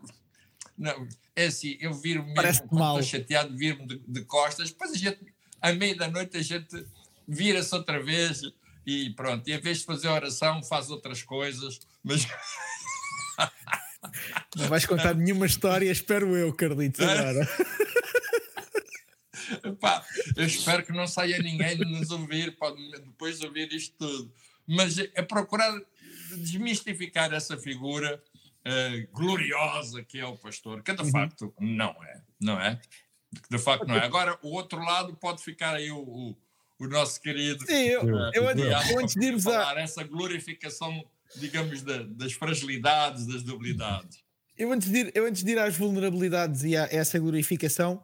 não, 0.77 1.09
é 1.35 1.47
assim, 1.47 1.77
eu 1.81 1.93
viro-me 1.93 2.33
mesmo, 2.35 2.69
quando 2.69 3.01
estou 3.01 3.03
chateado, 3.03 3.57
viro-me 3.57 3.87
de, 3.87 3.99
de, 4.07 4.25
costas, 4.25 4.71
depois 4.71 4.93
a 4.93 4.97
gente, 4.97 5.19
à 5.61 5.73
meia 5.73 5.97
da 5.97 6.09
noite, 6.09 6.37
a 6.37 6.43
gente 6.43 6.87
vira-se 7.27 7.75
outra 7.75 8.03
vez 8.03 8.43
e 8.87 9.11
pronto. 9.11 9.49
E 9.49 9.53
em 9.53 9.61
vez 9.61 9.79
de 9.79 9.85
fazer 9.85 10.09
oração, 10.09 10.63
faz 10.63 10.91
outras 10.91 11.23
coisas, 11.23 11.81
mas. 12.03 12.27
Não 14.57 14.69
vais 14.69 14.87
contar 14.87 15.15
nenhuma 15.15 15.47
história, 15.47 15.91
espero 15.91 16.37
eu, 16.37 16.53
Carlitos, 16.53 17.01
agora. 17.01 17.49
Pá, 19.81 20.05
eu 20.37 20.45
espero 20.45 20.85
que 20.85 20.93
não 20.93 21.07
saia 21.07 21.39
ninguém 21.39 21.77
de 21.77 21.85
nos 21.85 22.11
ouvir, 22.11 22.57
pode 22.57 22.77
depois 22.91 23.39
de 23.39 23.47
ouvir 23.47 23.73
isto 23.73 23.97
tudo. 23.99 24.33
Mas 24.67 24.99
é 24.99 25.23
procurar 25.23 25.73
desmistificar 26.37 27.33
essa 27.33 27.57
figura 27.57 28.23
uh, 28.67 29.13
gloriosa 29.13 30.05
que 30.05 30.19
é 30.19 30.27
o 30.27 30.37
pastor, 30.37 30.83
que 30.83 30.93
de 30.93 31.03
uhum. 31.03 31.11
facto 31.11 31.55
não 31.59 31.97
é, 32.05 32.21
não 32.41 32.61
é? 32.61 32.81
De 33.51 33.59
facto 33.59 33.87
não 33.87 33.97
é. 33.97 34.05
Agora, 34.05 34.39
o 34.43 34.53
outro 34.53 34.81
lado 34.81 35.17
pode 35.17 35.43
ficar 35.43 35.75
aí 35.75 35.91
o, 35.91 35.99
o, 35.99 36.37
o 36.79 36.87
nosso 36.87 37.21
querido. 37.21 37.67
Sim, 37.67 37.73
eu, 37.73 38.05
uh, 38.05 38.31
eu, 38.35 38.45
eu, 38.45 38.59
eu 38.59 39.01
antes 39.01 39.15
de 39.15 39.27
irmos 39.27 39.47
a. 39.47 39.81
Essa 39.81 40.05
glorificação 40.05 41.05
digamos, 41.37 41.83
da, 41.83 42.03
das 42.03 42.33
fragilidades, 42.33 43.27
das 43.27 43.43
debilidades. 43.43 44.19
Eu 44.57 44.73
antes, 44.73 44.91
de 44.91 44.99
ir, 44.99 45.13
eu 45.15 45.25
antes 45.25 45.45
de 45.45 45.53
ir 45.53 45.59
às 45.59 45.77
vulnerabilidades 45.77 46.65
e 46.65 46.77
a 46.77 46.89
essa 46.91 47.19
glorificação, 47.19 48.03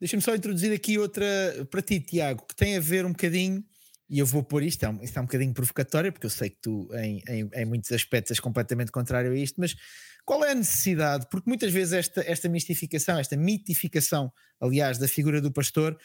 deixa-me 0.00 0.22
só 0.22 0.34
introduzir 0.34 0.72
aqui 0.72 0.98
outra 0.98 1.24
para 1.70 1.80
ti, 1.82 2.00
Tiago, 2.00 2.44
que 2.46 2.56
tem 2.56 2.76
a 2.76 2.80
ver 2.80 3.06
um 3.06 3.10
bocadinho, 3.10 3.64
e 4.10 4.18
eu 4.18 4.26
vou 4.26 4.42
pôr 4.42 4.62
isto, 4.62 4.84
é 4.84 4.98
isto 5.02 5.16
é 5.18 5.20
um 5.20 5.24
bocadinho 5.24 5.54
provocatório, 5.54 6.12
porque 6.12 6.26
eu 6.26 6.30
sei 6.30 6.50
que 6.50 6.58
tu, 6.60 6.88
em, 6.94 7.22
em, 7.28 7.50
em 7.54 7.64
muitos 7.64 7.92
aspectos, 7.92 8.32
és 8.32 8.40
completamente 8.40 8.90
contrário 8.90 9.32
a 9.32 9.36
isto, 9.36 9.60
mas 9.60 9.76
qual 10.24 10.44
é 10.44 10.52
a 10.52 10.54
necessidade? 10.54 11.26
Porque 11.30 11.48
muitas 11.48 11.72
vezes 11.72 11.92
esta, 11.92 12.22
esta 12.22 12.48
mistificação, 12.48 13.18
esta 13.18 13.36
mitificação, 13.36 14.32
aliás, 14.60 14.98
da 14.98 15.06
figura 15.06 15.40
do 15.40 15.52
pastor, 15.52 15.96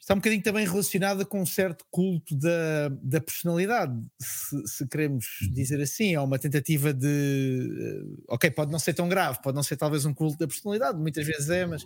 está 0.00 0.14
um 0.14 0.18
bocadinho 0.18 0.42
também 0.42 0.66
relacionada 0.66 1.24
com 1.24 1.40
um 1.42 1.46
certo 1.46 1.84
culto 1.90 2.34
da, 2.36 2.88
da 3.02 3.20
personalidade, 3.20 4.00
se, 4.20 4.66
se, 4.66 4.88
queremos 4.88 5.26
uhum. 5.42 5.52
dizer 5.52 5.80
assim. 5.80 6.14
É 6.14 6.20
uma 6.20 6.38
tentativa 6.38 6.92
de. 6.92 7.06
Eh, 7.06 8.24
ok, 8.28 8.50
pode 8.50 8.72
não 8.72 8.78
ser 8.78 8.94
tão 8.94 9.08
grave, 9.08 9.40
pode 9.42 9.54
não 9.54 9.62
ser 9.62 9.76
talvez 9.76 10.04
um 10.04 10.14
culto 10.14 10.38
da 10.38 10.46
personalidade, 10.46 10.98
muitas 10.98 11.26
vezes 11.26 11.50
é, 11.50 11.66
mas 11.66 11.84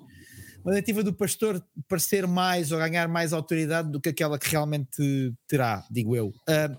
uma 0.64 0.72
tentativa 0.74 1.02
do 1.02 1.12
pastor 1.12 1.64
parecer 1.88 2.26
mais 2.26 2.70
ou 2.70 2.78
ganhar 2.78 3.08
mais 3.08 3.32
autoridade 3.32 3.90
do 3.90 4.00
que 4.00 4.10
aquela 4.10 4.38
que 4.38 4.48
realmente 4.48 5.34
terá, 5.48 5.84
digo 5.90 6.14
eu. 6.14 6.28
Uh, 6.28 6.76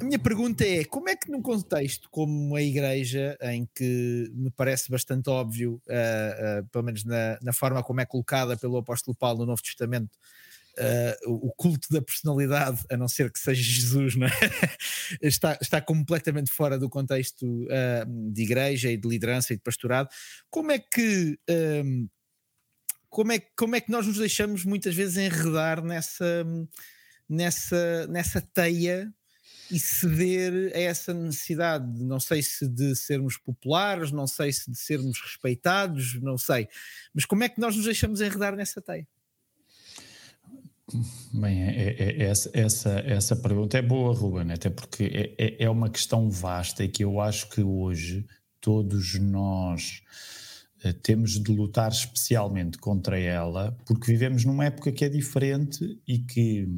a 0.00 0.04
minha 0.04 0.18
pergunta 0.18 0.66
é: 0.66 0.84
como 0.84 1.08
é 1.08 1.16
que 1.16 1.30
num 1.30 1.40
contexto 1.40 2.08
como 2.10 2.56
a 2.56 2.62
igreja, 2.62 3.36
em 3.42 3.68
que 3.74 4.30
me 4.34 4.50
parece 4.50 4.90
bastante 4.90 5.30
óbvio, 5.30 5.80
uh, 5.86 6.60
uh, 6.60 6.66
pelo 6.70 6.84
menos 6.84 7.04
na, 7.04 7.38
na, 7.40 7.52
forma 7.52 7.82
como 7.82 8.00
é 8.00 8.04
colocada 8.04 8.56
pelo 8.56 8.76
apóstolo 8.76 9.16
Paulo 9.16 9.40
no 9.40 9.46
Novo 9.46 9.62
Testamento, 9.62 10.18
uh, 10.78 11.32
o 11.32 11.52
culto 11.52 11.88
da 11.90 12.00
personalidade, 12.02 12.82
a 12.90 12.96
não 12.96 13.08
ser 13.08 13.30
que 13.30 13.38
seja 13.38 13.62
Jesus, 13.62 14.14
é? 14.16 15.26
está, 15.26 15.58
está 15.60 15.80
completamente 15.80 16.52
fora 16.52 16.78
do 16.78 16.88
contexto 16.88 17.44
uh, 17.44 18.32
de 18.32 18.42
igreja 18.42 18.90
e 18.90 18.96
de 18.96 19.08
liderança 19.08 19.52
e 19.52 19.56
de 19.56 19.62
pastorado. 19.62 20.08
Como 20.50 20.72
é 20.72 20.78
que. 20.78 21.38
Um, 21.84 22.08
como 23.08 23.30
é, 23.30 23.38
como 23.56 23.76
é 23.76 23.80
que 23.80 23.92
nós 23.92 24.08
nos 24.08 24.18
deixamos 24.18 24.64
muitas 24.64 24.92
vezes 24.92 25.16
enredar 25.16 25.84
nessa, 25.84 26.44
nessa, 27.28 28.08
nessa 28.08 28.40
teia 28.40 29.08
e 29.70 29.78
ceder 29.78 30.72
a 30.74 30.78
essa 30.80 31.14
necessidade, 31.14 31.86
não 32.02 32.18
sei 32.20 32.42
se 32.42 32.66
de 32.68 32.94
sermos 32.96 33.36
populares, 33.36 34.10
não 34.10 34.26
sei 34.26 34.52
se 34.52 34.70
de 34.70 34.76
sermos 34.76 35.20
respeitados, 35.20 36.20
não 36.20 36.36
sei, 36.36 36.68
mas 37.14 37.24
como 37.24 37.44
é 37.44 37.48
que 37.48 37.60
nós 37.60 37.76
nos 37.76 37.84
deixamos 37.84 38.20
enredar 38.20 38.56
nessa 38.56 38.82
teia? 38.82 39.06
Bem, 41.32 41.62
é, 41.62 41.70
é, 41.70 41.94
é, 41.98 42.22
essa, 42.24 42.50
essa, 42.52 42.90
essa 43.00 43.36
pergunta 43.36 43.78
é 43.78 43.82
boa, 43.82 44.14
Ruben, 44.14 44.52
até 44.52 44.68
porque 44.68 45.04
é, 45.04 45.34
é, 45.38 45.64
é 45.64 45.70
uma 45.70 45.88
questão 45.88 46.30
vasta 46.30 46.84
e 46.84 46.88
que 46.88 47.02
eu 47.02 47.20
acho 47.20 47.48
que 47.48 47.62
hoje 47.62 48.26
todos 48.60 49.18
nós 49.18 50.02
eh, 50.82 50.92
temos 50.92 51.42
de 51.42 51.50
lutar 51.50 51.90
especialmente 51.90 52.76
contra 52.76 53.18
ela, 53.18 53.72
porque 53.86 54.12
vivemos 54.12 54.44
numa 54.44 54.66
época 54.66 54.92
que 54.92 55.04
é 55.04 55.08
diferente 55.08 55.98
e 56.06 56.18
que 56.18 56.68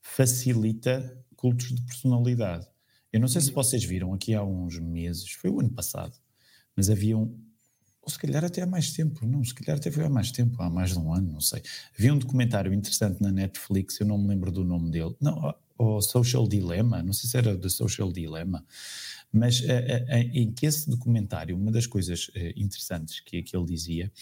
facilita 0.00 1.22
cultos 1.36 1.68
de 1.68 1.82
personalidade. 1.82 2.66
Eu 3.12 3.20
não 3.20 3.28
sei 3.28 3.42
se 3.42 3.52
vocês 3.52 3.84
viram 3.84 4.14
aqui 4.14 4.34
há 4.34 4.42
uns 4.42 4.78
meses, 4.78 5.30
foi 5.32 5.50
o 5.50 5.60
ano 5.60 5.70
passado, 5.70 6.14
mas 6.74 6.88
havia 6.88 7.16
um, 7.18 7.38
ou 8.04 8.10
se 8.10 8.18
calhar 8.18 8.44
até 8.44 8.60
há 8.62 8.66
mais 8.66 8.92
tempo, 8.92 9.26
não, 9.26 9.42
se 9.42 9.54
calhar 9.54 9.78
até 9.78 9.90
foi 9.90 10.04
há 10.04 10.10
mais 10.10 10.30
tempo, 10.30 10.60
há 10.62 10.68
mais 10.68 10.90
de 10.90 10.98
um 10.98 11.12
ano, 11.12 11.32
não 11.32 11.40
sei. 11.40 11.62
Havia 11.98 12.12
um 12.12 12.18
documentário 12.18 12.72
interessante 12.72 13.20
na 13.22 13.32
Netflix, 13.32 13.98
eu 13.98 14.06
não 14.06 14.18
me 14.18 14.28
lembro 14.28 14.52
do 14.52 14.62
nome 14.62 14.90
dele, 14.90 15.16
não, 15.20 15.54
o 15.78 16.00
Social 16.02 16.46
Dilemma, 16.46 17.02
não 17.02 17.12
sei 17.12 17.30
se 17.30 17.36
era 17.36 17.56
The 17.56 17.68
Social 17.68 18.12
Dilemma, 18.12 18.64
mas 19.32 19.62
eh, 19.64 20.04
eh, 20.08 20.20
em 20.34 20.52
que 20.52 20.66
esse 20.66 20.88
documentário, 20.88 21.56
uma 21.56 21.72
das 21.72 21.86
coisas 21.86 22.30
eh, 22.34 22.52
interessantes 22.56 23.20
que, 23.20 23.42
que 23.42 23.56
ele 23.56 23.66
dizia 23.66 24.12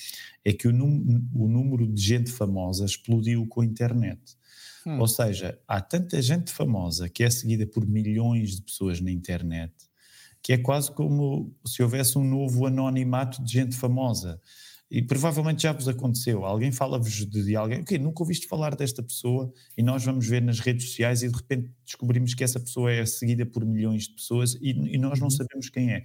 é 0.44 0.52
que 0.52 0.68
o, 0.68 0.72
num, 0.72 1.28
o 1.34 1.48
número 1.48 1.86
de 1.86 2.00
gente 2.00 2.30
famosa 2.30 2.86
explodiu 2.86 3.46
com 3.46 3.60
a 3.60 3.64
internet. 3.64 4.20
Hum. 4.86 4.98
Ou 4.98 5.08
seja, 5.08 5.58
há 5.68 5.80
tanta 5.80 6.20
gente 6.22 6.50
famosa 6.50 7.08
que 7.08 7.22
é 7.22 7.30
seguida 7.30 7.66
por 7.66 7.86
milhões 7.86 8.56
de 8.56 8.62
pessoas 8.62 9.00
na 9.00 9.10
internet 9.10 9.72
que 10.42 10.52
é 10.52 10.58
quase 10.58 10.90
como 10.90 11.54
se 11.64 11.82
houvesse 11.82 12.18
um 12.18 12.24
novo 12.24 12.66
anonimato 12.66 13.42
de 13.42 13.52
gente 13.52 13.76
famosa. 13.76 14.40
E 14.90 15.00
provavelmente 15.00 15.62
já 15.62 15.72
vos 15.72 15.88
aconteceu. 15.88 16.44
Alguém 16.44 16.70
fala-vos 16.70 17.24
de, 17.26 17.44
de, 17.44 17.56
alguém, 17.56 17.80
ok, 17.80 17.96
nunca 17.96 18.22
ouviste 18.22 18.46
falar 18.46 18.74
desta 18.74 19.02
pessoa, 19.02 19.50
e 19.78 19.82
nós 19.82 20.04
vamos 20.04 20.26
ver 20.26 20.42
nas 20.42 20.60
redes 20.60 20.88
sociais 20.88 21.22
e 21.22 21.28
de 21.28 21.34
repente 21.34 21.70
descobrimos 21.82 22.34
que 22.34 22.44
essa 22.44 22.60
pessoa 22.60 22.92
é 22.92 23.06
seguida 23.06 23.46
por 23.46 23.64
milhões 23.64 24.02
de 24.02 24.14
pessoas 24.14 24.54
e, 24.56 24.70
e 24.70 24.98
nós 24.98 25.18
não 25.18 25.28
uhum. 25.28 25.30
sabemos 25.30 25.70
quem 25.70 25.92
é. 25.92 26.04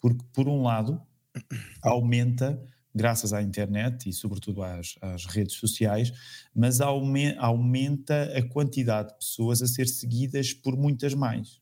Porque, 0.00 0.22
por 0.34 0.48
um 0.48 0.62
lado, 0.62 1.00
aumenta, 1.82 2.60
graças 2.94 3.32
à 3.32 3.40
internet 3.40 4.08
e 4.08 4.12
sobretudo 4.12 4.62
às, 4.62 4.96
às 5.00 5.24
redes 5.24 5.54
sociais, 5.54 6.12
mas 6.54 6.80
aumenta 6.80 8.24
a 8.36 8.42
quantidade 8.42 9.10
de 9.10 9.18
pessoas 9.18 9.62
a 9.62 9.66
ser 9.66 9.86
seguidas 9.86 10.52
por 10.52 10.76
muitas 10.76 11.14
mais. 11.14 11.58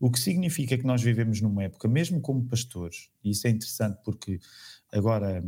O 0.00 0.10
que 0.10 0.18
significa 0.18 0.76
que 0.76 0.84
nós 0.84 1.02
vivemos 1.02 1.40
numa 1.40 1.64
época, 1.64 1.88
mesmo 1.88 2.20
como 2.20 2.44
pastores, 2.46 3.10
e 3.22 3.30
isso 3.30 3.46
é 3.46 3.50
interessante 3.50 3.98
porque 4.04 4.38
agora, 4.92 5.42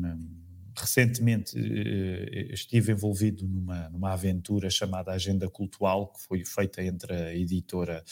recentemente, 0.76 1.56
eh, 1.58 2.52
estive 2.52 2.92
envolvido 2.92 3.46
numa, 3.46 3.88
numa 3.88 4.12
aventura 4.12 4.70
chamada 4.70 5.12
Agenda 5.12 5.48
Cultural, 5.48 6.12
que 6.12 6.22
foi 6.22 6.44
feita 6.44 6.82
entre 6.82 7.12
a 7.14 7.34
editora 7.34 8.04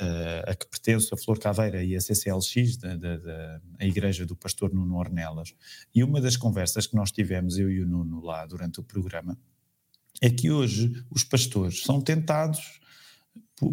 uh, 0.00 0.50
a 0.50 0.54
que 0.54 0.66
pertence, 0.66 1.12
a 1.12 1.16
Flor 1.16 1.38
Caveira 1.38 1.82
e 1.82 1.96
a 1.96 2.00
CCLX, 2.00 2.76
da, 2.76 2.96
da, 2.96 3.16
da 3.16 3.60
a 3.78 3.86
Igreja 3.86 4.24
do 4.24 4.36
Pastor 4.36 4.72
Nuno 4.72 4.96
Ornelas. 4.96 5.54
E 5.94 6.02
uma 6.02 6.20
das 6.20 6.36
conversas 6.36 6.86
que 6.86 6.96
nós 6.96 7.10
tivemos, 7.10 7.58
eu 7.58 7.70
e 7.70 7.80
o 7.80 7.86
Nuno, 7.86 8.20
lá 8.20 8.46
durante 8.46 8.80
o 8.80 8.82
programa, 8.82 9.38
é 10.20 10.30
que 10.30 10.50
hoje 10.50 10.92
os 11.10 11.22
pastores 11.24 11.82
são 11.82 12.00
tentados 12.00 12.80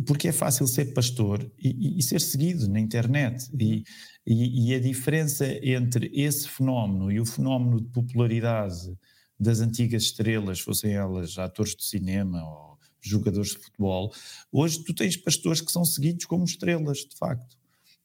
porque 0.08 0.30
é 0.30 0.32
fácil 0.32 0.68
ser 0.68 0.94
pastor 0.94 1.40
e, 1.60 1.70
e, 1.70 2.00
e 2.00 2.04
ser 2.04 2.22
seguido 2.22 2.68
na 2.68 2.80
internet. 2.80 3.50
E, 3.60 3.84
E, 4.28 4.74
a 4.74 4.80
diferença 4.80 5.46
entre 5.64 6.10
esse 6.12 6.50
fenómeno 6.50 7.12
e 7.12 7.20
o 7.20 7.26
fenómeno 7.26 7.80
de 7.80 7.88
popularidade 7.90 8.98
das 9.40 9.60
antigas 9.60 10.04
estrelas, 10.04 10.60
fossem 10.60 10.94
elas 10.94 11.38
atores 11.38 11.76
de 11.76 11.84
cinema 11.84 12.42
ou 12.44 12.80
jogadores 13.00 13.52
de 13.52 13.60
futebol, 13.60 14.12
hoje 14.52 14.84
tu 14.84 14.96
tens 14.96 15.16
pastores 15.16 15.62
que 15.62 15.72
são 15.72 15.86
seguidos 15.86 16.26
como 16.26 16.44
estrelas, 16.44 17.00
de 17.00 17.16
facto. 17.16 17.56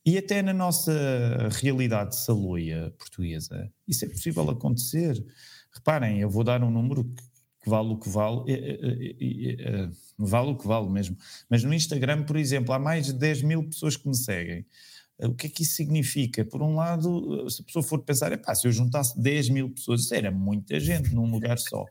E 0.05 0.19
até 0.19 0.43
na 0.43 0.53
nossa 0.53 0.93
realidade 1.63 2.17
saloia 2.17 2.93
portuguesa, 2.99 3.73
isso 3.89 4.05
é 4.05 4.09
possível 4.09 4.51
acontecer. 4.51 5.25
Reparem, 5.75 6.21
eu 6.21 6.29
vou 6.29 6.45
dar 6.45 6.63
um 6.63 6.71
número 6.71 7.05
que, 7.05 7.23
que 7.63 7.69
vale 7.69 7.89
o 7.89 7.99
que 7.99 8.09
vale, 8.09 8.43
é, 8.49 8.55
é, 8.55 9.83
é, 9.83 9.91
vale 10.19 10.51
o 10.51 10.57
que 10.57 10.67
vale 10.67 10.89
mesmo. 10.89 11.17
Mas 11.49 11.63
no 11.63 11.75
Instagram, 11.75 12.25
por 12.25 12.37
exemplo, 12.37 12.73
há 12.73 12.79
mais 12.79 13.07
de 13.07 13.13
10 13.13 13.43
mil 13.43 13.65
pessoas 13.65 13.97
que 13.97 14.09
me 14.09 14.17
seguem. 14.17 14.65
O 15.19 15.35
que 15.35 15.47
é 15.47 15.51
que 15.51 15.63
isso 15.63 15.75
significa? 15.75 16.45
Por 16.45 16.63
um 16.63 16.75
lado, 16.75 17.49
se 17.51 17.61
a 17.61 17.65
pessoa 17.65 17.83
for 17.83 18.03
pensar, 18.03 18.33
epá, 18.33 18.55
se 18.55 18.67
eu 18.67 18.73
juntasse 18.73 19.21
10 19.21 19.51
mil 19.51 19.71
pessoas, 19.71 20.03
isso 20.03 20.15
era 20.15 20.31
muita 20.31 20.81
gente 20.81 21.15
num 21.15 21.31
lugar 21.31 21.59
só. 21.59 21.85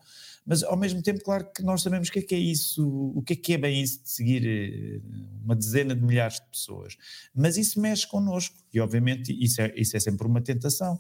Mas 0.45 0.63
ao 0.63 0.75
mesmo 0.75 1.03
tempo, 1.03 1.23
claro 1.23 1.47
que 1.53 1.61
nós 1.61 1.83
sabemos 1.83 2.07
o 2.07 2.11
que 2.11 2.19
é 2.19 2.21
que 2.23 2.33
é 2.33 2.39
isso, 2.39 2.83
o 3.15 3.21
que 3.21 3.33
é 3.33 3.35
que 3.35 3.53
é 3.53 3.57
bem 3.59 3.83
isso 3.83 4.01
de 4.01 4.09
seguir 4.09 4.47
eh, 4.47 4.99
uma 5.43 5.55
dezena 5.55 5.95
de 5.95 6.01
milhares 6.01 6.37
de 6.37 6.49
pessoas. 6.49 6.97
Mas 7.35 7.55
isso 7.55 7.79
mexe 7.79 8.07
connosco 8.07 8.57
e, 8.73 8.79
obviamente, 8.79 9.31
isso 9.39 9.61
é, 9.61 9.71
isso 9.75 9.95
é 9.95 9.99
sempre 9.99 10.25
uma 10.25 10.41
tentação. 10.41 10.99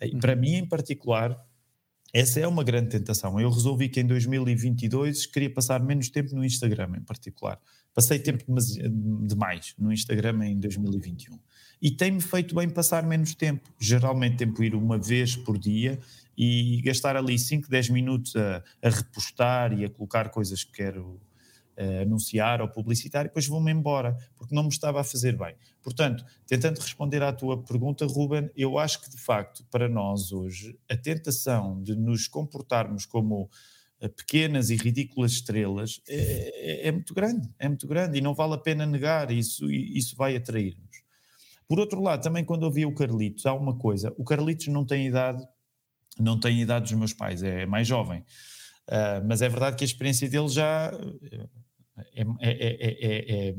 E 0.00 0.16
para 0.16 0.36
mim, 0.36 0.54
em 0.54 0.68
particular, 0.68 1.36
essa 2.14 2.38
é 2.38 2.46
uma 2.46 2.62
grande 2.62 2.90
tentação. 2.90 3.40
Eu 3.40 3.50
resolvi 3.50 3.88
que 3.88 3.98
em 3.98 4.06
2022 4.06 5.26
queria 5.26 5.52
passar 5.52 5.82
menos 5.82 6.08
tempo 6.08 6.32
no 6.36 6.44
Instagram, 6.44 6.92
em 6.96 7.00
particular. 7.00 7.58
Passei 7.92 8.20
tempo 8.20 8.44
demais 9.26 9.74
no 9.76 9.92
Instagram 9.92 10.46
em 10.46 10.60
2021. 10.60 11.36
E 11.82 11.90
tem-me 11.90 12.20
feito 12.20 12.54
bem 12.54 12.70
passar 12.70 13.02
menos 13.02 13.34
tempo. 13.34 13.68
Geralmente 13.80 14.36
tempo 14.36 14.62
ir 14.62 14.76
uma 14.76 14.96
vez 14.96 15.34
por 15.34 15.58
dia 15.58 15.98
e 16.38 16.80
gastar 16.82 17.16
ali 17.16 17.36
5, 17.36 17.68
10 17.68 17.90
minutos 17.90 18.36
a, 18.36 18.62
a 18.80 18.88
repostar 18.90 19.72
e 19.76 19.84
a 19.84 19.90
colocar 19.90 20.28
coisas 20.28 20.62
que 20.62 20.70
quero 20.70 21.20
uh, 21.78 22.02
anunciar 22.02 22.60
ou 22.60 22.68
publicitar 22.68 23.24
e 23.24 23.28
depois 23.28 23.46
vou-me 23.46 23.72
embora, 23.72 24.16
porque 24.36 24.54
não 24.54 24.62
me 24.62 24.68
estava 24.68 25.00
a 25.00 25.04
fazer 25.04 25.36
bem. 25.36 25.54
Portanto, 25.82 26.24
tentando 26.46 26.78
responder 26.78 27.22
à 27.22 27.32
tua 27.32 27.62
pergunta, 27.62 28.06
Ruben, 28.06 28.50
eu 28.56 28.78
acho 28.78 29.00
que 29.00 29.10
de 29.10 29.18
facto 29.18 29.64
para 29.70 29.88
nós 29.88 30.32
hoje 30.32 30.78
a 30.88 30.96
tentação 30.96 31.82
de 31.82 31.94
nos 31.94 32.26
comportarmos 32.28 33.06
como 33.06 33.50
eh, 34.04 34.08
pequenas 34.08 34.70
e 34.70 34.76
ridículas 34.76 35.32
estrelas 35.32 36.00
é, 36.08 36.84
é, 36.84 36.88
é, 36.88 36.92
muito 36.92 37.14
grande, 37.14 37.48
é 37.58 37.68
muito 37.68 37.86
grande 37.86 38.18
e 38.18 38.20
não 38.20 38.34
vale 38.34 38.54
a 38.54 38.58
pena 38.58 38.84
negar, 38.84 39.30
isso, 39.30 39.70
isso 39.70 40.14
vai 40.16 40.36
atrair-nos. 40.36 41.02
Por 41.66 41.80
outro 41.80 42.02
lado, 42.02 42.22
também 42.22 42.44
quando 42.44 42.64
ouvi 42.64 42.84
o 42.84 42.94
Carlitos, 42.94 43.46
há 43.46 43.54
uma 43.54 43.76
coisa, 43.76 44.12
o 44.18 44.24
Carlitos 44.24 44.66
não 44.66 44.84
tem 44.84 45.06
idade, 45.06 45.42
não 46.18 46.38
tem 46.38 46.60
idade 46.60 46.84
dos 46.84 46.98
meus 46.98 47.14
pais, 47.14 47.42
é 47.42 47.64
mais 47.64 47.88
jovem, 47.88 48.20
uh, 48.20 49.26
mas 49.26 49.40
é 49.40 49.48
verdade 49.48 49.76
que 49.76 49.84
a 49.84 49.86
experiência 49.86 50.28
dele 50.28 50.48
já 50.48 50.92
é, 51.96 52.22
é, 52.40 53.54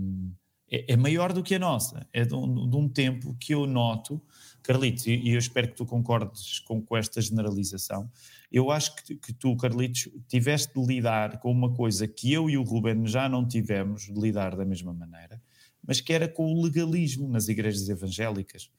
é, 0.70 0.94
é, 0.94 0.98
maior 0.98 1.32
do 1.32 1.44
que 1.44 1.56
a 1.56 1.60
nossa. 1.60 2.08
É 2.12 2.26
de 2.26 2.34
um, 2.34 2.70
de 2.70 2.76
um 2.76 2.90
tempo 2.90 3.36
que 3.40 3.54
eu 3.54 3.66
noto, 3.66 4.22
Carlitos, 4.64 5.06
e 5.06 5.30
eu 5.30 5.38
espero 5.38 5.68
que 5.68 5.76
tu 5.76 5.86
concordes 5.86 6.60
com, 6.60 6.82
com 6.82 6.98
esta 6.98 7.22
generalização. 7.22 8.10
Eu 8.52 8.72
acho 8.72 8.96
que, 8.96 9.16
que, 9.16 9.34
tu, 9.34 9.56
Carlitos, 9.56 10.10
tiveste 10.28 10.74
de 10.74 10.86
lidar 10.86 11.40
com 11.40 11.52
uma 11.52 11.74
coisa 11.74 12.08
que 12.08 12.34
eu 12.34 12.50
e 12.50 12.58
o 12.58 12.64
Ruben 12.64 13.06
já 13.06 13.30
não 13.30 13.48
tivemos 13.48 14.04
de 14.04 14.20
lidar 14.20 14.56
da 14.56 14.66
mesma 14.66 14.94
maneira, 14.94 15.42
mas 15.86 16.02
que 16.02 16.12
era 16.12 16.28
com 16.28 16.52
o 16.52 16.64
legalismo 16.64 17.30
nas 17.30 17.48
igrejas 17.48 17.88
evangélicas. 17.88 18.70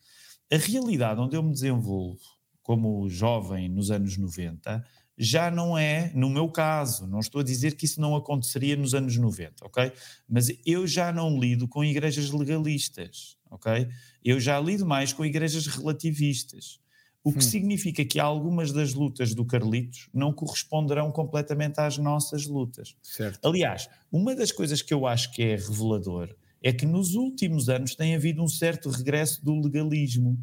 A 0.52 0.56
realidade 0.56 1.20
onde 1.20 1.36
eu 1.36 1.42
me 1.42 1.52
desenvolvo 1.52 2.20
como 2.62 3.08
jovem 3.08 3.68
nos 3.68 3.92
anos 3.92 4.16
90 4.16 4.84
já 5.18 5.50
não 5.50 5.76
é, 5.78 6.12
no 6.14 6.28
meu 6.28 6.49
caso, 6.49 7.06
não 7.06 7.20
estou 7.20 7.40
a 7.40 7.44
dizer 7.44 7.75
que 7.76 7.86
isso 7.86 8.00
não 8.00 8.14
aconteceria 8.14 8.76
nos 8.76 8.95
anos 8.95 9.17
90, 9.17 9.64
ok? 9.64 9.93
Mas 10.28 10.49
eu 10.64 10.86
já 10.86 11.12
não 11.12 11.38
lido 11.38 11.67
com 11.67 11.82
igrejas 11.82 12.30
legalistas, 12.30 13.36
ok? 13.50 13.88
Eu 14.25 14.38
já 14.38 14.60
lido 14.60 14.84
mais 14.84 15.12
com 15.12 15.25
igrejas 15.25 15.67
relativistas. 15.67 16.78
O 17.25 17.32
que 17.32 17.38
hum. 17.38 17.43
significa 17.43 18.04
que 18.04 18.21
algumas 18.21 18.73
das 18.73 18.95
lutas 18.95 19.34
do 19.34 19.45
Carlitos 19.45 20.08
não 20.12 20.32
corresponderão 20.32 21.10
completamente 21.10 21.80
às 21.80 21.99
nossas 21.99 22.47
lutas. 22.47 22.95
Certo. 23.02 23.45
Aliás, 23.45 23.88
uma 24.12 24.34
das 24.34 24.52
coisas 24.52 24.82
que 24.82 24.95
eu 24.95 25.06
acho 25.06 25.32
que 25.32 25.43
é 25.43 25.56
revelador 25.56 26.34
é 26.62 26.73
que 26.73 26.86
nos 26.86 27.14
últimos 27.14 27.69
anos 27.69 27.95
tem 27.95 28.14
havido 28.14 28.43
um 28.43 28.49
certo 28.49 28.90
regresso 28.90 29.45
do 29.45 29.60
legalismo 29.60 30.38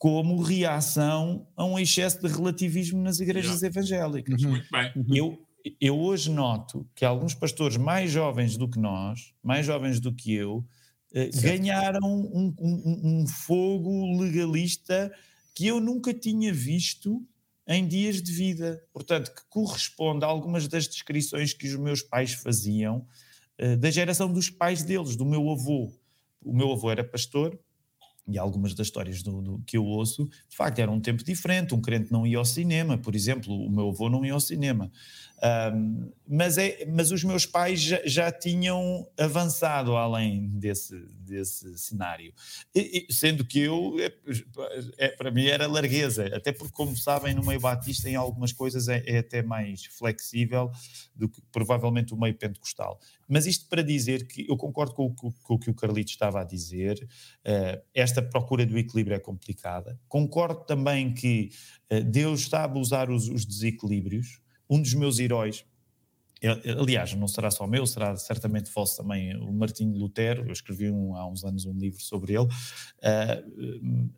como 0.00 0.40
reação 0.40 1.46
a 1.54 1.62
um 1.62 1.78
excesso 1.78 2.22
de 2.22 2.26
relativismo 2.26 3.02
nas 3.02 3.20
igrejas 3.20 3.60
yeah. 3.60 3.66
evangélicas. 3.66 4.42
Uhum. 4.42 4.50
Muito 4.52 4.66
bem. 4.72 4.92
Uhum. 4.96 5.14
Eu, 5.14 5.46
eu 5.78 6.00
hoje 6.00 6.30
noto 6.30 6.88
que 6.94 7.04
alguns 7.04 7.34
pastores 7.34 7.76
mais 7.76 8.10
jovens 8.10 8.56
do 8.56 8.66
que 8.66 8.78
nós, 8.78 9.34
mais 9.42 9.66
jovens 9.66 10.00
do 10.00 10.10
que 10.10 10.32
eu, 10.32 10.64
eh, 11.12 11.28
ganharam 11.42 12.00
um, 12.02 12.54
um, 12.58 13.00
um, 13.20 13.26
fogo 13.26 14.18
legalista 14.18 15.12
que 15.54 15.66
eu 15.66 15.78
nunca 15.78 16.14
tinha 16.14 16.50
visto 16.50 17.22
em 17.68 17.86
dias 17.86 18.22
de 18.22 18.32
vida. 18.32 18.82
Portanto, 18.94 19.30
que 19.34 19.42
corresponde 19.50 20.24
a 20.24 20.28
algumas 20.28 20.66
das 20.66 20.88
descrições 20.88 21.52
que 21.52 21.68
os 21.68 21.76
meus 21.76 22.00
pais 22.00 22.32
faziam 22.32 23.06
eh, 23.58 23.76
da 23.76 23.90
geração 23.90 24.32
dos 24.32 24.48
pais 24.48 24.82
deles, 24.82 25.14
do 25.14 25.26
meu 25.26 25.50
avô. 25.50 25.92
O 26.42 26.56
meu 26.56 26.72
avô 26.72 26.90
era 26.90 27.04
pastor, 27.04 27.60
e 28.26 28.38
algumas 28.38 28.74
das 28.74 28.86
histórias 28.86 29.22
do, 29.22 29.42
do, 29.42 29.62
que 29.66 29.76
eu 29.76 29.84
ouço, 29.84 30.28
de 30.48 30.56
facto, 30.56 30.78
era 30.78 30.90
um 30.90 31.00
tempo 31.00 31.24
diferente. 31.24 31.74
Um 31.74 31.80
crente 31.80 32.12
não 32.12 32.26
ia 32.26 32.38
ao 32.38 32.44
cinema, 32.44 32.96
por 32.96 33.14
exemplo, 33.14 33.54
o 33.54 33.70
meu 33.70 33.88
avô 33.88 34.08
não 34.08 34.24
ia 34.24 34.32
ao 34.32 34.40
cinema. 34.40 34.90
Um, 35.74 36.12
mas, 36.28 36.58
é, 36.58 36.84
mas 36.86 37.10
os 37.10 37.24
meus 37.24 37.46
pais 37.46 37.80
já, 37.80 38.00
já 38.04 38.30
tinham 38.30 39.08
avançado 39.18 39.96
além 39.96 40.48
desse, 40.48 40.94
desse 41.18 41.78
cenário. 41.78 42.32
E, 42.74 43.06
e, 43.08 43.12
sendo 43.12 43.44
que 43.44 43.60
eu, 43.60 43.96
é, 43.98 44.12
é, 44.98 45.08
para 45.08 45.30
mim, 45.30 45.46
era 45.46 45.66
largueza, 45.66 46.26
até 46.36 46.52
porque, 46.52 46.74
como 46.74 46.96
sabem, 46.96 47.34
no 47.34 47.44
meio 47.44 47.58
batista, 47.58 48.08
em 48.08 48.16
algumas 48.16 48.52
coisas 48.52 48.86
é, 48.86 49.02
é 49.06 49.18
até 49.18 49.42
mais 49.42 49.86
flexível 49.86 50.70
do 51.14 51.28
que 51.28 51.40
provavelmente 51.50 52.12
o 52.12 52.20
meio 52.20 52.36
pentecostal. 52.36 53.00
Mas 53.30 53.46
isto 53.46 53.68
para 53.68 53.82
dizer 53.82 54.26
que 54.26 54.44
eu 54.48 54.56
concordo 54.56 54.92
com, 54.92 55.14
com, 55.14 55.30
com 55.30 55.54
o 55.54 55.58
que 55.58 55.70
o 55.70 55.74
Carlito 55.74 56.10
estava 56.10 56.40
a 56.40 56.44
dizer, 56.44 57.08
uh, 57.46 57.80
esta 57.94 58.20
procura 58.20 58.66
do 58.66 58.76
equilíbrio 58.76 59.14
é 59.14 59.20
complicada. 59.20 59.98
Concordo 60.08 60.64
também 60.64 61.14
que 61.14 61.50
uh, 61.90 62.02
Deus 62.02 62.40
está 62.40 62.60
a 62.60 62.64
abusar 62.64 63.10
os, 63.10 63.28
os 63.28 63.46
desequilíbrios 63.46 64.40
um 64.70 64.80
dos 64.80 64.94
meus 64.94 65.18
heróis, 65.18 65.64
aliás, 66.78 67.12
não 67.14 67.26
será 67.26 67.50
só 67.50 67.66
meu, 67.66 67.84
será 67.86 68.16
certamente 68.16 68.70
vosso 68.72 68.96
também, 68.96 69.36
o 69.36 69.52
Martinho 69.52 69.98
Lutero, 69.98 70.46
eu 70.46 70.52
escrevi 70.52 70.90
um, 70.90 71.16
há 71.16 71.28
uns 71.28 71.44
anos 71.44 71.66
um 71.66 71.76
livro 71.76 72.00
sobre 72.00 72.34
ele, 72.34 72.44
uh, 72.44 74.10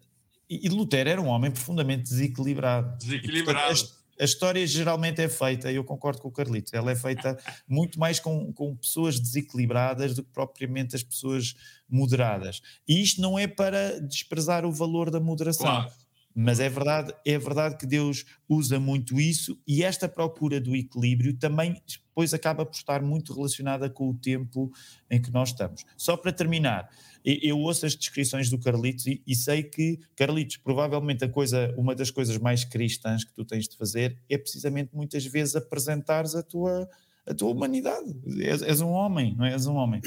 e 0.51 0.69
Lutero 0.69 1.09
era 1.09 1.21
um 1.23 1.29
homem 1.29 1.51
profundamente 1.51 2.03
desequilibrado. 2.03 2.99
Desequilibrado. 2.99 3.59
E, 3.59 3.75
portanto, 3.75 4.02
a, 4.23 4.25
história 4.25 4.67
geralmente 4.67 5.21
é 5.21 5.29
feita, 5.29 5.71
eu 5.73 5.85
concordo 5.85 6.21
com 6.21 6.29
o 6.29 6.33
Carlito, 6.33 6.75
ela 6.75 6.91
é 6.91 6.97
feita 6.97 7.37
muito 7.69 7.99
mais 7.99 8.21
com, 8.21 8.53
com 8.53 8.77
pessoas 8.77 9.19
desequilibradas 9.19 10.15
do 10.15 10.23
que 10.23 10.31
propriamente 10.31 10.95
as 10.95 11.03
pessoas 11.03 11.55
moderadas. 11.89 12.61
E 12.87 13.03
isto 13.03 13.21
não 13.21 13.39
é 13.39 13.47
para 13.47 14.01
desprezar 14.01 14.65
o 14.65 14.73
valor 14.73 15.11
da 15.11 15.21
moderação. 15.21 15.67
Claro 15.67 15.93
mas 16.35 16.61
é 16.61 16.69
verdade, 16.69 17.15
é 17.27 17.39
verdade 17.39 17.77
que 17.77 17.87
Deus 17.87 18.25
usa 18.49 18.81
muito 18.81 19.21
isso 19.21 19.61
e 19.67 19.85
esta 19.85 20.09
procura 20.09 20.61
do 20.61 20.75
equilíbrio 20.75 21.35
também 21.35 21.81
depois 22.13 22.35
acaba 22.35 22.67
por 22.67 22.77
estar 22.77 23.03
muito 23.03 23.35
relacionada 23.35 23.89
com 23.89 24.11
o 24.11 24.15
tempo 24.15 24.71
em 25.11 25.21
que 25.21 25.31
nós 25.31 25.49
estamos. 25.49 25.85
Só 25.97 26.15
para 26.15 26.31
terminar, 26.31 26.91
eu 27.25 27.59
ouço 27.59 27.87
as 27.87 27.97
descrições 27.97 28.51
do 28.51 28.59
Carlitos 28.59 29.07
e, 29.07 29.23
e, 29.27 29.35
sei 29.35 29.63
que, 29.63 29.99
Carlitos, 30.15 30.59
provavelmente 30.59 31.25
a 31.25 31.29
coisa, 31.29 31.75
uma 31.77 31.95
das 31.95 32.11
coisas 32.11 32.37
mais 32.37 32.65
cristãs 32.65 33.25
que 33.25 33.33
tu 33.33 33.45
tens 33.45 33.67
de 33.67 33.77
fazer 33.77 34.19
é 34.29 34.37
precisamente 34.37 34.95
muitas 34.95 35.25
vezes 35.25 35.57
apresentares 35.57 36.35
a 36.35 36.43
tua, 36.43 36.87
a 37.27 37.33
tua 37.33 37.51
humanidade. 37.51 38.15
És, 38.41 38.61
és 38.61 38.81
um 38.83 38.91
homem, 38.91 39.35
não 39.35 39.47
é? 39.47 39.53
És 39.53 39.67
um 39.67 39.75
homem. 39.75 40.03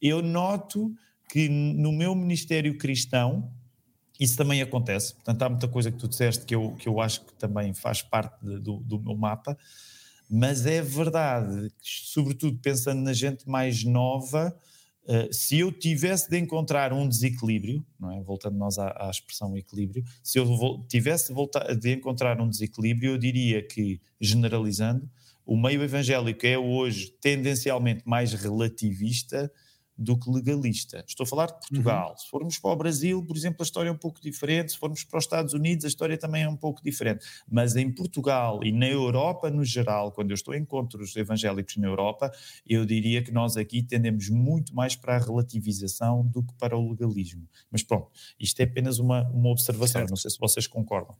Eu 0.00 0.20
noto 0.20 0.94
que 1.30 1.48
no 1.48 1.92
meu 1.92 2.14
ministério 2.14 2.76
cristão, 2.76 3.50
isso 4.18 4.36
também 4.36 4.60
acontece, 4.60 5.14
portanto 5.14 5.42
há 5.42 5.48
muita 5.48 5.68
coisa 5.68 5.90
que 5.90 5.96
tu 5.96 6.08
disseste 6.08 6.44
que 6.44 6.54
eu, 6.54 6.72
que 6.72 6.86
eu 6.86 7.00
acho 7.00 7.24
que 7.24 7.32
também 7.34 7.72
faz 7.72 8.02
parte 8.02 8.44
de, 8.44 8.58
do, 8.58 8.78
do 8.78 9.00
meu 9.00 9.16
mapa, 9.16 9.56
mas 10.30 10.64
é 10.64 10.80
verdade 10.80 11.72
sobretudo 11.82 12.56
pensando 12.58 13.00
na 13.02 13.12
gente 13.12 13.48
mais 13.48 13.82
nova, 13.82 14.56
uh, 15.04 15.32
se 15.32 15.58
eu 15.58 15.72
tivesse 15.72 16.30
de 16.30 16.38
encontrar 16.38 16.92
um 16.92 17.08
desequilíbrio, 17.08 17.84
não 17.98 18.12
é? 18.12 18.22
voltando 18.22 18.56
nós 18.56 18.78
à, 18.78 19.08
à 19.08 19.10
expressão 19.10 19.56
equilíbrio, 19.56 20.04
se 20.22 20.38
eu 20.38 20.84
tivesse 20.88 21.34
de, 21.34 21.76
de 21.76 21.92
encontrar 21.94 22.40
um 22.40 22.48
desequilíbrio, 22.48 23.12
eu 23.12 23.18
diria 23.18 23.60
que, 23.60 24.00
generalizando, 24.20 25.10
o 25.44 25.56
meio 25.56 25.82
evangélico 25.82 26.46
é 26.46 26.56
hoje 26.56 27.12
tendencialmente 27.20 28.02
mais 28.06 28.32
relativista 28.32 29.50
do 30.00 30.18
que 30.18 30.30
legalista. 30.30 31.04
Estou 31.06 31.24
a 31.24 31.26
falar 31.26 31.46
de 31.46 31.52
Portugal. 31.52 32.10
Uhum. 32.10 32.16
Se 32.16 32.30
formos 32.30 32.58
para 32.58 32.70
o 32.70 32.76
Brasil, 32.76 33.22
por 33.22 33.36
exemplo, 33.36 33.58
a 33.60 33.64
história 33.64 33.90
é 33.90 33.92
um 33.92 33.98
pouco 33.98 34.18
diferente. 34.18 34.72
Se 34.72 34.78
formos 34.78 35.04
para 35.04 35.18
os 35.18 35.24
Estados 35.24 35.52
Unidos, 35.52 35.84
a 35.84 35.88
história 35.88 36.16
também 36.16 36.42
é 36.42 36.48
um 36.48 36.56
pouco 36.56 36.82
diferente. 36.82 37.26
Mas 37.46 37.76
em 37.76 37.92
Portugal 37.92 38.60
e 38.64 38.72
na 38.72 38.88
Europa 38.88 39.50
no 39.50 39.62
geral, 39.62 40.10
quando 40.10 40.30
eu 40.30 40.34
estou 40.34 40.54
em 40.54 40.62
encontros 40.62 41.14
evangélicos 41.16 41.76
na 41.76 41.86
Europa, 41.86 42.32
eu 42.66 42.86
diria 42.86 43.22
que 43.22 43.30
nós 43.30 43.58
aqui 43.58 43.82
tendemos 43.82 44.30
muito 44.30 44.74
mais 44.74 44.96
para 44.96 45.16
a 45.16 45.18
relativização 45.18 46.26
do 46.26 46.42
que 46.42 46.54
para 46.54 46.78
o 46.78 46.90
legalismo. 46.90 47.46
Mas 47.70 47.82
pronto, 47.82 48.10
isto 48.38 48.58
é 48.60 48.64
apenas 48.64 48.98
uma, 48.98 49.28
uma 49.28 49.50
observação. 49.50 50.00
Certo. 50.00 50.10
Não 50.10 50.16
sei 50.16 50.30
se 50.30 50.38
vocês 50.38 50.66
concordam. 50.66 51.14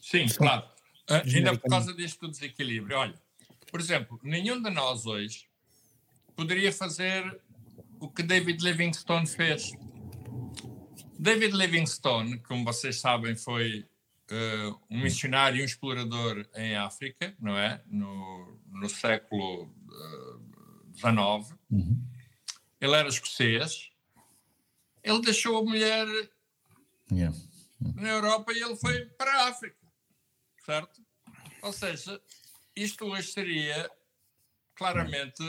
Sim, 0.00 0.26
claro. 0.28 0.64
Uh, 1.10 1.36
ainda 1.36 1.56
por 1.58 1.68
causa 1.68 1.92
deste 1.92 2.26
desequilíbrio. 2.26 2.96
Olha, 2.96 3.14
por 3.70 3.78
exemplo, 3.78 4.18
nenhum 4.22 4.62
de 4.62 4.70
nós 4.70 5.04
hoje 5.04 5.46
poderia 6.34 6.72
fazer 6.72 7.40
o 8.00 8.08
que 8.08 8.22
David 8.22 8.62
Livingstone 8.62 9.26
fez. 9.26 9.72
David 11.18 11.56
Livingstone, 11.56 12.38
como 12.40 12.64
vocês 12.64 13.00
sabem, 13.00 13.34
foi 13.36 13.86
uh, 14.30 14.80
um 14.90 15.00
missionário 15.00 15.58
e 15.58 15.62
um 15.62 15.64
explorador 15.64 16.46
em 16.54 16.76
África, 16.76 17.34
não 17.40 17.56
é? 17.56 17.82
No, 17.86 18.60
no 18.68 18.88
século 18.88 19.72
XIX. 20.94 21.14
Uh, 21.14 21.56
uhum. 21.70 22.02
Ele 22.80 22.94
era 22.94 23.08
escocês. 23.08 23.90
Ele 25.02 25.20
deixou 25.22 25.58
a 25.58 25.62
mulher 25.62 26.06
yeah. 27.10 27.36
na 27.94 28.08
Europa 28.08 28.52
e 28.52 28.62
ele 28.62 28.76
foi 28.76 29.06
para 29.06 29.30
a 29.30 29.48
África, 29.48 29.76
certo? 30.64 31.00
Ou 31.62 31.72
seja, 31.72 32.20
isto 32.74 33.04
hoje 33.06 33.28
seria 33.28 33.88
claramente 34.74 35.42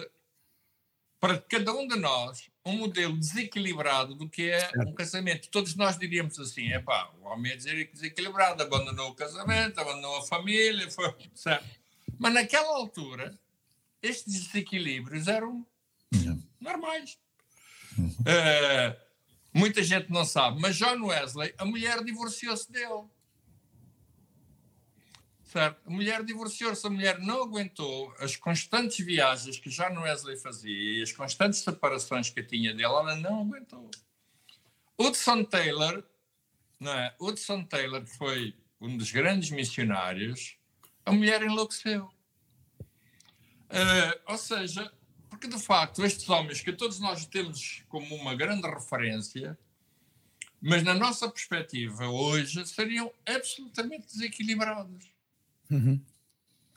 para 1.19 1.39
cada 1.39 1.73
um 1.73 1.87
de 1.87 1.95
nós 1.95 2.49
um 2.65 2.77
modelo 2.77 3.17
desequilibrado 3.17 4.13
do 4.13 4.29
que 4.29 4.49
é 4.49 4.69
um 4.85 4.93
casamento. 4.93 5.49
Todos 5.49 5.75
nós 5.75 5.97
diríamos 5.97 6.37
assim: 6.39 6.71
é 6.71 6.79
pá, 6.79 7.09
o 7.21 7.25
homem 7.25 7.51
é 7.51 7.55
desequilibrado, 7.55 8.61
abandonou 8.61 9.09
o 9.09 9.15
casamento, 9.15 9.79
abandonou 9.79 10.17
a 10.17 10.25
família, 10.25 10.89
foi, 10.91 11.13
certo? 11.33 11.65
Mas 12.19 12.33
naquela 12.33 12.75
altura, 12.75 13.37
estes 14.01 14.43
desequilíbrios 14.43 15.27
eram 15.27 15.65
normais. 16.59 17.17
Uh, 17.97 18.95
muita 19.53 19.81
gente 19.83 20.11
não 20.11 20.25
sabe, 20.25 20.59
mas 20.59 20.75
John 20.75 21.05
Wesley, 21.05 21.53
a 21.57 21.65
mulher 21.65 22.03
divorciou-se 22.03 22.71
dele. 22.71 23.05
Certo? 25.47 25.81
A 25.87 25.89
mulher 25.89 26.25
divorciou-se, 26.25 26.85
a 26.85 26.89
mulher 26.89 27.19
não 27.19 27.41
aguentou 27.41 28.13
as 28.19 28.35
constantes 28.35 29.03
viagens 29.05 29.57
que 29.57 29.69
John 29.69 30.01
Wesley 30.01 30.37
fazia 30.37 30.99
e 30.99 31.01
as 31.01 31.13
constantes 31.13 31.59
separações 31.59 32.29
que 32.29 32.43
tinha 32.43 32.71
dele, 32.71 32.83
ela 32.83 33.15
não 33.15 33.41
aguentou. 33.41 33.89
Hudson 34.99 35.45
Taylor, 35.45 36.03
não 36.77 36.91
é? 36.91 37.15
Hudson 37.17 37.63
Taylor 37.63 38.05
foi 38.05 38.53
um 38.81 38.97
dos 38.97 39.09
grandes 39.09 39.49
missionários, 39.49 40.57
a 41.05 41.13
mulher 41.13 41.41
enlouqueceu. 41.41 42.11
Uh, 43.69 44.19
ou 44.25 44.37
seja, 44.37 44.91
porque 45.29 45.47
de 45.47 45.59
facto 45.59 46.03
estes 46.03 46.27
homens 46.27 46.59
que 46.59 46.73
todos 46.73 46.99
nós 46.99 47.25
temos 47.25 47.85
como 47.87 48.13
uma 48.15 48.35
grande 48.35 48.67
referência, 48.67 49.57
mas 50.61 50.83
na 50.83 50.93
nossa 50.93 51.29
perspectiva 51.29 52.09
hoje 52.09 52.65
seriam 52.65 53.09
absolutamente 53.25 54.07
desequilibrados. 54.07 55.16
Uhum. 55.69 55.99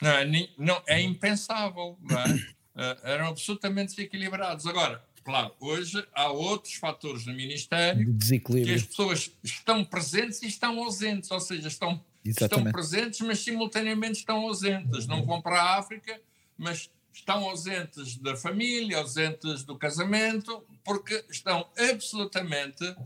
Não, 0.01 0.11
é, 0.11 0.49
não, 0.57 0.83
é 0.87 1.01
impensável, 1.01 1.99
não 2.01 2.19
é? 2.19 2.35
uh, 2.35 3.01
eram 3.05 3.29
absolutamente 3.29 3.95
desequilibrados. 3.95 4.67
Agora, 4.67 5.05
claro, 5.23 5.55
hoje 5.61 6.05
há 6.15 6.31
outros 6.31 6.75
fatores 6.75 7.27
no 7.27 7.35
Ministério 7.35 8.17
que 8.19 8.73
as 8.73 8.83
pessoas 8.83 9.31
estão 9.43 9.85
presentes 9.85 10.43
e 10.43 10.47
estão 10.47 10.83
ausentes, 10.83 11.31
ou 11.31 11.41
seja, 11.41 11.69
estão, 11.69 12.03
estão 12.25 12.65
presentes, 12.65 13.21
mas 13.21 13.41
simultaneamente 13.41 14.21
estão 14.21 14.39
ausentes. 14.39 15.07
Não 15.07 15.25
vão 15.25 15.43
para 15.43 15.61
a 15.61 15.79
África, 15.79 16.21
mas 16.57 16.91
estão 17.13 17.45
ausentes 17.45 18.17
da 18.17 18.37
família, 18.37 18.99
ausentes 18.99 19.65
do 19.65 19.77
casamento, 19.77 20.65
porque 20.85 21.25
estão 21.29 21.69
absolutamente 21.77 22.97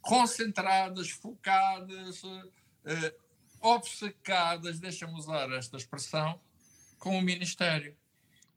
concentradas, 0.00 1.10
focadas, 1.10 2.22
uh, 2.22 3.21
obcecadas, 3.62 4.78
deixa-me 4.78 5.14
usar 5.14 5.50
esta 5.52 5.76
expressão, 5.76 6.38
com 6.98 7.16
o 7.16 7.22
Ministério. 7.22 7.96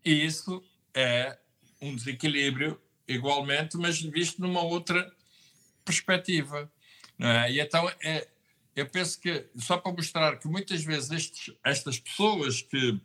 E 0.03 0.25
isso 0.25 0.63
é 0.93 1.37
um 1.81 1.95
desequilíbrio, 1.95 2.81
igualmente, 3.07 3.77
mas 3.77 4.01
visto 4.01 4.41
numa 4.41 4.61
outra 4.61 5.11
perspectiva. 5.83 6.71
É? 7.19 7.51
E 7.51 7.59
então, 7.59 7.89
é, 8.03 8.27
eu 8.75 8.89
penso 8.89 9.19
que, 9.21 9.47
só 9.55 9.77
para 9.77 9.91
mostrar 9.91 10.37
que 10.37 10.47
muitas 10.47 10.83
vezes 10.83 11.11
estes, 11.11 11.55
estas 11.63 11.99
pessoas 11.99 12.61
que 12.61 12.99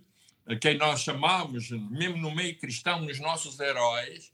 a 0.46 0.56
quem 0.56 0.76
nós 0.76 1.02
chamamos, 1.02 1.70
mesmo 1.70 2.16
no 2.16 2.34
meio 2.34 2.58
cristão, 2.58 3.06
os 3.06 3.20
nossos 3.20 3.60
heróis, 3.60 4.32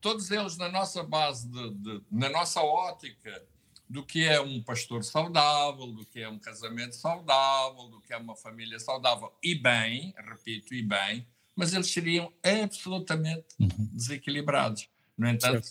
todos 0.00 0.30
eles 0.30 0.56
na 0.56 0.68
nossa 0.68 1.02
base, 1.02 1.48
de, 1.48 1.70
de, 1.74 2.02
na 2.10 2.28
nossa 2.28 2.60
ótica 2.60 3.44
do 3.88 4.04
que 4.04 4.24
é 4.24 4.40
um 4.40 4.62
pastor 4.62 5.04
saudável, 5.04 5.86
do 5.92 6.04
que 6.04 6.20
é 6.20 6.28
um 6.28 6.38
casamento 6.38 6.94
saudável, 6.94 7.88
do 7.88 8.00
que 8.00 8.12
é 8.12 8.16
uma 8.16 8.36
família 8.36 8.78
saudável 8.78 9.32
e 9.42 9.54
bem, 9.54 10.14
repito, 10.16 10.74
e 10.74 10.82
bem, 10.82 11.26
mas 11.54 11.72
eles 11.72 11.90
seriam 11.90 12.32
absolutamente 12.42 13.44
uhum. 13.58 13.88
desequilibrados. 13.92 14.88
No 15.16 15.28
entanto, 15.28 15.68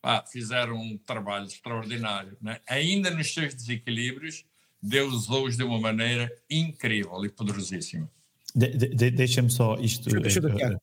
pá, 0.00 0.24
fizeram 0.26 0.76
um 0.76 0.98
trabalho 0.98 1.46
extraordinário. 1.46 2.36
Né? 2.40 2.60
Ainda 2.66 3.10
nos 3.10 3.32
seus 3.32 3.54
desequilíbrios, 3.54 4.44
Deus 4.82 5.14
usou-os 5.14 5.56
de 5.56 5.62
uma 5.62 5.78
maneira 5.78 6.34
incrível 6.50 7.24
e 7.24 7.28
poderosíssima. 7.28 8.10
De, 8.54 8.68
de, 8.68 9.10
Deixa-me 9.10 9.50
só 9.50 9.76
isto. 9.76 10.10
Deixa, 10.10 10.40
deixa 10.40 10.80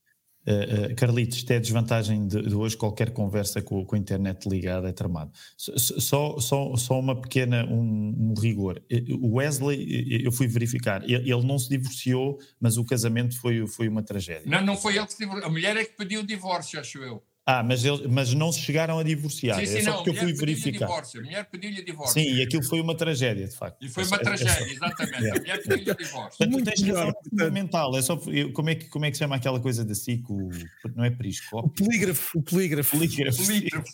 Uh, 0.49 0.91
uh, 0.91 0.95
Carlitos, 0.95 1.37
isto 1.37 1.53
a 1.53 1.59
desvantagem 1.59 2.27
de, 2.27 2.41
de, 2.41 2.55
hoje, 2.55 2.75
qualquer 2.75 3.11
conversa 3.11 3.61
com, 3.61 3.85
com, 3.85 3.95
a 3.95 3.99
internet 3.99 4.49
ligada 4.49 4.89
é 4.89 4.91
tramado. 4.91 5.31
Só, 5.55 6.39
só, 6.39 6.75
só 6.75 6.99
uma 6.99 7.21
pequena, 7.21 7.65
um, 7.65 8.31
um, 8.31 8.33
rigor. 8.33 8.81
O 9.21 9.35
Wesley, 9.35 10.23
eu 10.25 10.31
fui 10.31 10.47
verificar, 10.47 11.03
ele, 11.03 11.31
ele, 11.31 11.45
não 11.45 11.59
se 11.59 11.69
divorciou, 11.69 12.39
mas 12.59 12.77
o 12.77 12.83
casamento 12.83 13.39
foi, 13.39 13.67
foi 13.67 13.87
uma 13.87 14.01
tragédia. 14.01 14.49
Não, 14.49 14.65
não 14.65 14.75
foi 14.75 14.97
ele 14.97 15.05
que 15.05 15.13
se 15.13 15.19
divorciou, 15.19 15.47
a 15.47 15.51
mulher 15.51 15.77
é 15.77 15.85
que 15.85 15.95
pediu 15.95 16.21
o 16.21 16.25
divórcio, 16.25 16.79
acho 16.79 16.97
eu. 16.97 17.23
Ah, 17.51 17.63
mas, 17.63 17.83
ele, 17.83 18.07
mas 18.07 18.31
não 18.31 18.51
se 18.51 18.59
chegaram 18.59 18.99
a 18.99 19.03
divorciar. 19.03 19.59
Sim, 19.59 19.65
sim, 19.65 19.77
é 19.77 19.81
só 19.81 19.89
não, 19.89 19.97
porque 20.03 20.11
eu 20.11 20.13
fui 20.13 20.33
verificar. 20.33 20.85
Divórcio, 20.85 21.19
a 21.19 21.23
mulher 21.23 21.45
pediu-lhe 21.45 21.83
divórcio. 21.83 22.21
Sim, 22.21 22.35
e 22.35 22.43
aquilo 22.43 22.63
foi 22.63 22.79
uma 22.79 22.95
tragédia, 22.95 23.47
de 23.47 23.55
facto. 23.55 23.83
E 23.83 23.89
foi 23.89 24.03
uma 24.03 24.17
é, 24.17 24.19
tragédia, 24.19 24.65
é, 24.65 24.71
exatamente. 24.71 25.25
É. 25.25 25.31
A 25.31 25.39
mulher 25.39 25.63
pediu-lhe 25.63 25.95
divórcio. 25.95 26.37
Portanto, 26.37 26.51
Muito 26.51 26.65
tens 26.65 26.83
razão 26.83 27.13
fundamental. 27.27 27.97
É 27.97 28.01
só, 28.03 28.19
como, 28.53 28.69
é 28.69 28.75
que, 28.75 28.85
como 28.85 29.05
é 29.05 29.09
que 29.09 29.17
se 29.17 29.23
chama 29.23 29.35
aquela 29.35 29.59
coisa 29.59 29.83
da 29.83 29.95
SIC? 29.95 30.29
O, 30.29 30.51
não 30.95 31.03
é 31.03 31.09
periscópio? 31.09 31.69
O 31.69 31.73
polígrafo. 31.73 32.37
O 32.37 32.43
polígrafo. 32.43 32.91
polígrafo. 32.95 33.43
polígrafo. 33.43 33.93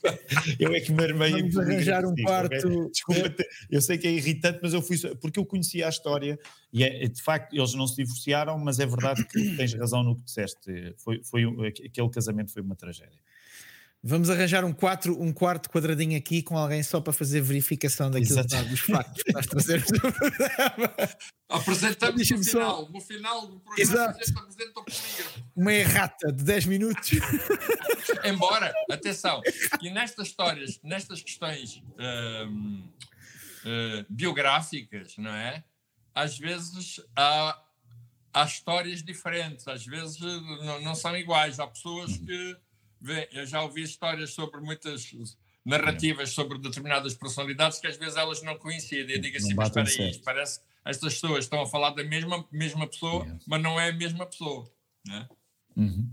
eu 0.60 0.76
é 0.76 0.82
que 0.82 0.92
me 0.92 1.06
armei 1.06 1.32
Vamos 1.32 1.58
arranjar 1.58 2.04
um 2.04 2.14
quarto. 2.14 2.90
Desculpa, 2.92 3.36
eu 3.72 3.82
sei 3.82 3.98
que 3.98 4.06
é 4.06 4.12
irritante, 4.12 4.60
mas 4.62 4.74
eu 4.74 4.82
fui. 4.82 4.98
Porque 5.22 5.40
eu 5.40 5.46
conhecia 5.46 5.86
a 5.86 5.90
história 5.90 6.38
e 6.74 6.84
é, 6.84 7.08
de 7.08 7.22
facto 7.22 7.54
eles 7.56 7.74
não 7.74 7.88
se 7.88 7.96
divorciaram, 7.96 8.60
mas 8.60 8.82
é 8.82 8.86
verdade 8.86 9.24
que 9.24 9.56
tens 9.56 9.74
razão 9.76 10.04
no 10.04 10.14
que 10.14 10.26
disseste. 10.26 10.94
Foi, 10.98 11.24
foi, 11.24 11.46
aquele 11.70 12.10
casamento 12.10 12.52
foi 12.52 12.62
uma 12.62 12.76
tragédia. 12.76 13.18
Vamos 14.08 14.30
arranjar 14.30 14.64
um, 14.64 14.72
quatro, 14.72 15.20
um 15.20 15.34
quarto 15.34 15.68
quadradinho 15.68 16.16
aqui 16.16 16.44
com 16.44 16.56
alguém 16.56 16.84
só 16.84 17.02
para 17.02 17.12
fazer 17.12 17.42
verificação 17.42 18.12
daquilo 18.12 18.46
que 18.46 18.62
dos 18.66 18.80
factos 18.80 19.24
que 19.24 19.34
nós 19.34 19.48
trazemos 19.48 19.88
no 19.90 20.00
programa. 20.00 20.94
Apresentamos 21.50 22.30
no 22.30 22.44
final, 22.44 22.86
só... 22.86 22.92
no 22.92 23.02
final 23.02 23.48
do 23.48 23.60
programa 23.60 23.82
Exato. 23.82 24.40
apresenta 24.40 24.80
o 24.80 24.86
Uma 25.56 25.74
errata 25.74 26.32
de 26.32 26.44
10 26.44 26.66
minutos. 26.68 27.14
Embora, 28.24 28.72
atenção, 28.92 29.42
e 29.82 29.90
nestas 29.90 30.28
histórias, 30.28 30.80
nestas 30.84 31.24
questões 31.24 31.82
hum, 31.98 32.88
hum, 33.66 34.06
biográficas, 34.08 35.18
não 35.18 35.34
é? 35.34 35.64
Às 36.14 36.38
vezes 36.38 37.02
há, 37.16 37.60
há 38.32 38.44
histórias 38.44 39.02
diferentes, 39.02 39.68
às 39.68 39.84
vezes 39.84 40.20
não, 40.20 40.80
não 40.82 40.94
são 40.94 41.18
iguais. 41.18 41.60
Há 41.60 41.66
pessoas 41.66 42.16
que 42.18 42.65
eu 43.32 43.46
já 43.46 43.62
ouvi 43.62 43.84
histórias 43.84 44.32
sobre 44.32 44.60
muitas 44.62 45.14
narrativas 45.66 46.30
sobre 46.30 46.60
determinadas 46.60 47.16
personalidades 47.16 47.80
que 47.80 47.88
às 47.88 47.98
vezes 47.98 48.16
elas 48.16 48.42
não 48.44 48.58
coincidem. 48.58 49.16
Eu 49.16 49.22
digo 49.22 49.38
assim, 49.38 49.56
mas 49.56 49.68
espera 49.68 49.90
aí, 49.90 50.22
parece 50.24 50.60
que 50.60 50.66
estas 50.86 51.14
pessoas 51.16 51.46
estão 51.46 51.62
a 51.62 51.68
falar 51.68 51.90
da 51.90 52.04
mesma, 52.04 52.46
mesma 52.52 52.88
pessoa, 52.88 53.26
mas 53.48 53.62
não 53.62 53.80
é 53.80 53.90
a 53.90 53.94
mesma 53.94 54.26
pessoa. 54.28 54.72
Né? 55.06 55.28
Uhum. 55.76 56.10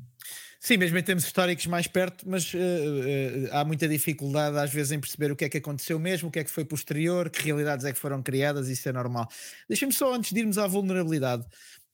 Sim, 0.59 0.77
mesmo 0.77 0.97
em 0.97 1.03
termos 1.03 1.25
históricos 1.25 1.67
mais 1.67 1.89
perto, 1.89 2.25
mas 2.25 2.55
uh, 2.55 2.57
uh, 2.57 3.49
há 3.51 3.65
muita 3.65 3.89
dificuldade 3.89 4.57
às 4.57 4.73
vezes 4.73 4.93
em 4.93 5.01
perceber 5.01 5.33
o 5.33 5.37
que 5.37 5.45
é 5.45 5.49
que 5.49 5.59
aconteceu 5.59 5.99
mesmo, 5.99 6.29
o 6.29 6.31
que 6.31 6.39
é 6.39 6.45
que 6.45 6.51
foi 6.53 6.65
posterior, 6.65 7.29
que 7.29 7.43
realidades 7.43 7.85
é 7.85 7.93
que 7.93 7.99
foram 7.99 8.23
criadas, 8.23 8.69
isso 8.69 8.89
é 8.89 8.93
normal. 8.93 9.29
Deixem-me 9.69 9.93
só, 9.93 10.15
antes 10.15 10.33
de 10.33 10.39
irmos 10.39 10.59
à 10.59 10.67
vulnerabilidade, 10.69 11.45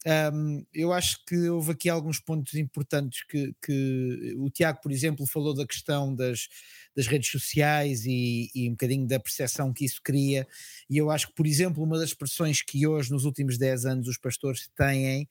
Um, 0.06 0.64
eu 0.72 0.92
acho 0.92 1.24
que 1.24 1.48
houve 1.48 1.72
aqui 1.72 1.88
alguns 1.88 2.20
pontos 2.20 2.54
importantes 2.54 3.24
que, 3.24 3.52
que 3.60 4.34
o 4.38 4.48
Tiago, 4.48 4.80
por 4.80 4.92
exemplo, 4.92 5.26
falou 5.26 5.52
da 5.52 5.66
questão 5.66 6.14
das, 6.14 6.48
das 6.94 7.06
redes 7.06 7.30
sociais 7.30 8.06
e, 8.06 8.48
e, 8.54 8.68
um 8.68 8.72
bocadinho 8.72 9.06
da 9.08 9.18
percepção 9.18 9.72
que 9.72 9.84
isso 9.84 10.00
cria. 10.02 10.46
E 10.88 10.96
eu 10.96 11.10
acho 11.10 11.28
que, 11.28 11.34
por 11.34 11.46
exemplo, 11.46 11.82
uma 11.82 11.98
das 11.98 12.10
expressões 12.10 12.62
que 12.62 12.86
hoje, 12.86 13.10
nos 13.10 13.24
últimos 13.24 13.58
10 13.58 13.86
anos, 13.86 14.08
os 14.08 14.18
pastores 14.18 14.68
têm 14.76 15.28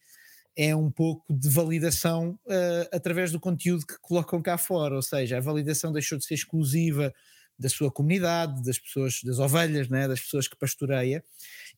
é 0.60 0.76
um 0.76 0.90
pouco 0.90 1.24
de 1.32 1.48
validação 1.50 2.32
uh, 2.48 2.90
através 2.92 3.32
do 3.32 3.40
conteúdo 3.40 3.86
que 3.86 3.98
colocam 4.02 4.42
cá 4.42 4.58
fora, 4.58 4.96
ou 4.96 5.04
seja, 5.04 5.38
a 5.38 5.42
validação 5.42 5.92
deixou 5.92 6.18
de 6.18 6.26
ser 6.26 6.34
exclusiva 6.34 7.14
da 7.58 7.70
sua 7.70 7.92
comunidade, 7.92 8.62
das 8.64 8.78
pessoas, 8.78 9.22
das 9.24 9.40
ovelhas, 9.40 9.90
né, 9.90 10.08
das 10.08 10.20
pessoas 10.20 10.48
que 10.48 10.56
pastoreia, 10.56 11.24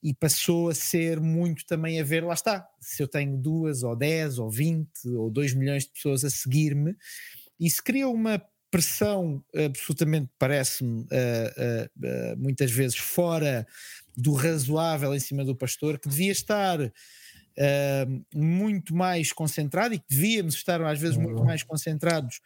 e 0.04 0.14
passou 0.14 0.70
a 0.70 0.76
ser 0.76 1.20
muito 1.20 1.66
também 1.66 2.00
a 2.00 2.04
ver, 2.04 2.24
lá 2.24 2.34
está, 2.34 2.68
se 2.80 3.02
eu 3.02 3.08
tenho 3.08 3.38
duas 3.38 3.84
ou 3.84 3.96
dez 3.96 4.40
ou 4.40 4.50
vinte 4.50 5.08
ou 5.08 5.30
dois 5.30 5.54
milhões 5.54 5.86
de 5.86 5.92
pessoas 5.92 6.24
a 6.24 6.30
seguir-me, 6.30 6.96
isso 7.60 7.84
cria 7.84 8.08
uma 8.08 8.42
pressão 8.72 9.44
absolutamente, 9.56 10.30
parece-me, 10.38 11.02
uh, 11.02 11.06
uh, 11.06 12.34
uh, 12.34 12.38
muitas 12.38 12.72
vezes 12.72 12.98
fora 12.98 13.66
do 14.16 14.34
razoável 14.34 15.14
em 15.16 15.20
cima 15.20 15.44
do 15.44 15.56
pastor, 15.56 15.98
que 15.98 16.08
devia 16.08 16.32
estar 16.32 16.78
muito 18.34 18.96
mais 18.96 19.34
concentrado 19.34 19.94
e 19.94 20.00
que 20.00 20.06
devíamos 20.10 20.56
estar 20.56 20.82
às 20.82 20.98
vezes 20.98 21.18
muito 21.18 21.40
uhum. 21.40 21.46
mais 21.46 21.62
concentrados 21.62 22.40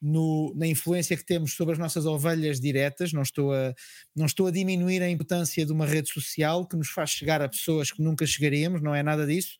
no, 0.00 0.52
na 0.54 0.66
influência 0.66 1.16
que 1.16 1.24
temos 1.24 1.54
sobre 1.54 1.72
as 1.72 1.78
nossas 1.78 2.06
ovelhas 2.06 2.60
diretas, 2.60 3.12
não 3.12 3.22
estou, 3.22 3.52
a, 3.52 3.74
não 4.14 4.26
estou 4.26 4.46
a 4.46 4.50
diminuir 4.50 5.02
a 5.02 5.10
importância 5.10 5.66
de 5.66 5.72
uma 5.72 5.86
rede 5.86 6.12
social 6.12 6.66
que 6.66 6.76
nos 6.76 6.88
faz 6.88 7.10
chegar 7.10 7.42
a 7.42 7.48
pessoas 7.48 7.90
que 7.90 8.02
nunca 8.02 8.26
chegaríamos, 8.26 8.80
não 8.80 8.94
é 8.94 9.02
nada 9.02 9.26
disso, 9.26 9.58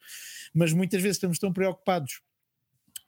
mas 0.55 0.73
muitas 0.73 1.03
vezes 1.03 1.17
estamos 1.17 1.39
tão 1.39 1.53
preocupados 1.53 2.21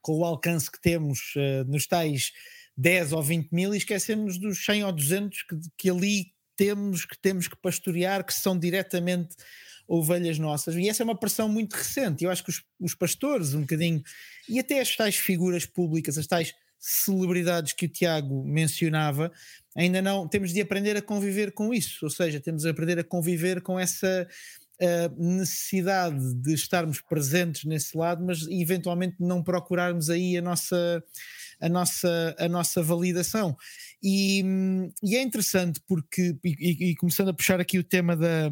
com 0.03 0.19
o 0.19 0.25
alcance 0.25 0.71
que 0.71 0.81
temos 0.81 1.35
uh, 1.37 1.65
nos 1.71 1.87
tais 1.87 2.33
10 2.77 3.13
ou 3.13 3.23
20 3.23 3.51
mil 3.53 3.75
e 3.75 3.79
esquecemos 3.79 4.39
dos 4.39 4.65
100 4.65 4.85
ou 4.85 4.93
200 4.93 5.43
que, 5.43 5.57
que 5.77 5.91
ali 5.91 6.33
temos, 6.57 7.05
que 7.05 7.19
temos 7.19 7.49
que 7.49 7.57
pastorear, 7.57 8.25
que 8.25 8.35
são 8.35 8.59
diretamente 8.59 9.37
ovelhas 9.87 10.39
nossas. 10.39 10.75
E 10.77 10.89
essa 10.89 11.03
é 11.03 11.05
uma 11.05 11.19
pressão 11.19 11.49
muito 11.49 11.75
recente. 11.75 12.25
Eu 12.25 12.31
acho 12.31 12.45
que 12.45 12.51
os, 12.51 12.63
os 12.79 12.95
pastores, 12.95 13.55
um 13.55 13.63
bocadinho, 13.63 14.03
e 14.49 14.59
até 14.61 14.81
as 14.81 14.95
tais 14.95 15.17
figuras 15.17 15.67
públicas, 15.67 16.17
as 16.17 16.27
tais 16.27 16.55
celebridades 16.81 17.75
que 17.75 17.87
o 17.87 17.89
Tiago 17.89 18.43
mencionava, 18.45 19.31
ainda 19.77 20.01
não 20.01 20.27
temos 20.27 20.53
de 20.53 20.61
aprender 20.61 20.97
a 20.97 21.03
conviver 21.03 21.53
com 21.53 21.73
isso, 21.75 22.05
ou 22.05 22.11
seja, 22.11 22.41
temos 22.41 22.63
de 22.63 22.71
aprender 22.71 22.99
a 22.99 23.05
conviver 23.05 23.61
com 23.61 23.79
essa 23.79 24.27
uh, 24.81 25.23
necessidade 25.23 26.35
de 26.35 26.55
estarmos 26.55 27.01
presentes 27.03 27.65
nesse 27.65 27.97
lado, 27.97 28.25
mas 28.25 28.47
eventualmente 28.49 29.17
não 29.21 29.43
procurarmos 29.43 30.09
aí 30.09 30.37
a 30.39 30.43
nossa 30.43 31.05
a 31.61 31.69
nossa, 31.69 32.35
a 32.39 32.49
nossa 32.49 32.83
validação. 32.83 33.57
E, 34.03 34.43
e 35.03 35.17
é 35.17 35.23
interessante 35.23 35.81
porque, 35.87 36.35
e, 36.43 36.91
e, 36.91 36.97
começando 36.97 37.29
a 37.29 37.35
puxar 37.35 37.61
aqui 37.61 37.79
o 37.79 37.85
tema 37.85 38.17
da, 38.17 38.51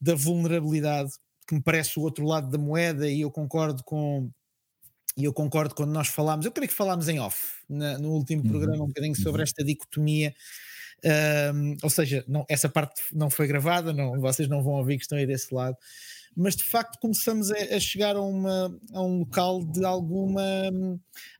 da 0.00 0.14
vulnerabilidade, 0.14 1.10
que 1.46 1.54
me 1.54 1.62
parece 1.62 1.98
o 1.98 2.02
outro 2.02 2.24
lado 2.24 2.48
da 2.48 2.58
moeda, 2.58 3.08
e 3.08 3.22
eu 3.22 3.30
concordo 3.30 3.82
com, 3.84 4.30
e 5.16 5.24
eu 5.24 5.32
concordo 5.32 5.74
quando 5.74 5.92
nós 5.92 6.08
falámos, 6.08 6.44
eu 6.44 6.52
creio 6.52 6.68
que 6.68 6.74
falámos 6.74 7.08
em 7.08 7.18
off 7.18 7.54
na, 7.68 7.98
no 7.98 8.10
último 8.10 8.42
uhum. 8.42 8.50
programa 8.50 8.84
um 8.84 8.88
bocadinho 8.88 9.16
sobre 9.16 9.40
uhum. 9.40 9.44
esta 9.44 9.64
dicotomia. 9.64 10.34
Um, 11.54 11.76
ou 11.82 11.90
seja, 11.90 12.24
não, 12.28 12.44
essa 12.48 12.68
parte 12.68 13.02
não 13.12 13.30
foi 13.30 13.46
gravada, 13.46 13.92
não, 13.92 14.20
vocês 14.20 14.48
não 14.48 14.62
vão 14.62 14.74
ouvir 14.74 14.96
que 14.96 15.04
estão 15.04 15.16
aí 15.16 15.26
desse 15.26 15.54
lado, 15.54 15.76
mas 16.36 16.54
de 16.56 16.64
facto 16.64 16.98
começamos 16.98 17.50
a, 17.50 17.56
a 17.76 17.80
chegar 17.80 18.16
a, 18.16 18.20
uma, 18.20 18.78
a 18.92 19.02
um 19.02 19.20
local 19.20 19.64
de 19.64 19.84
alguma 19.84 20.42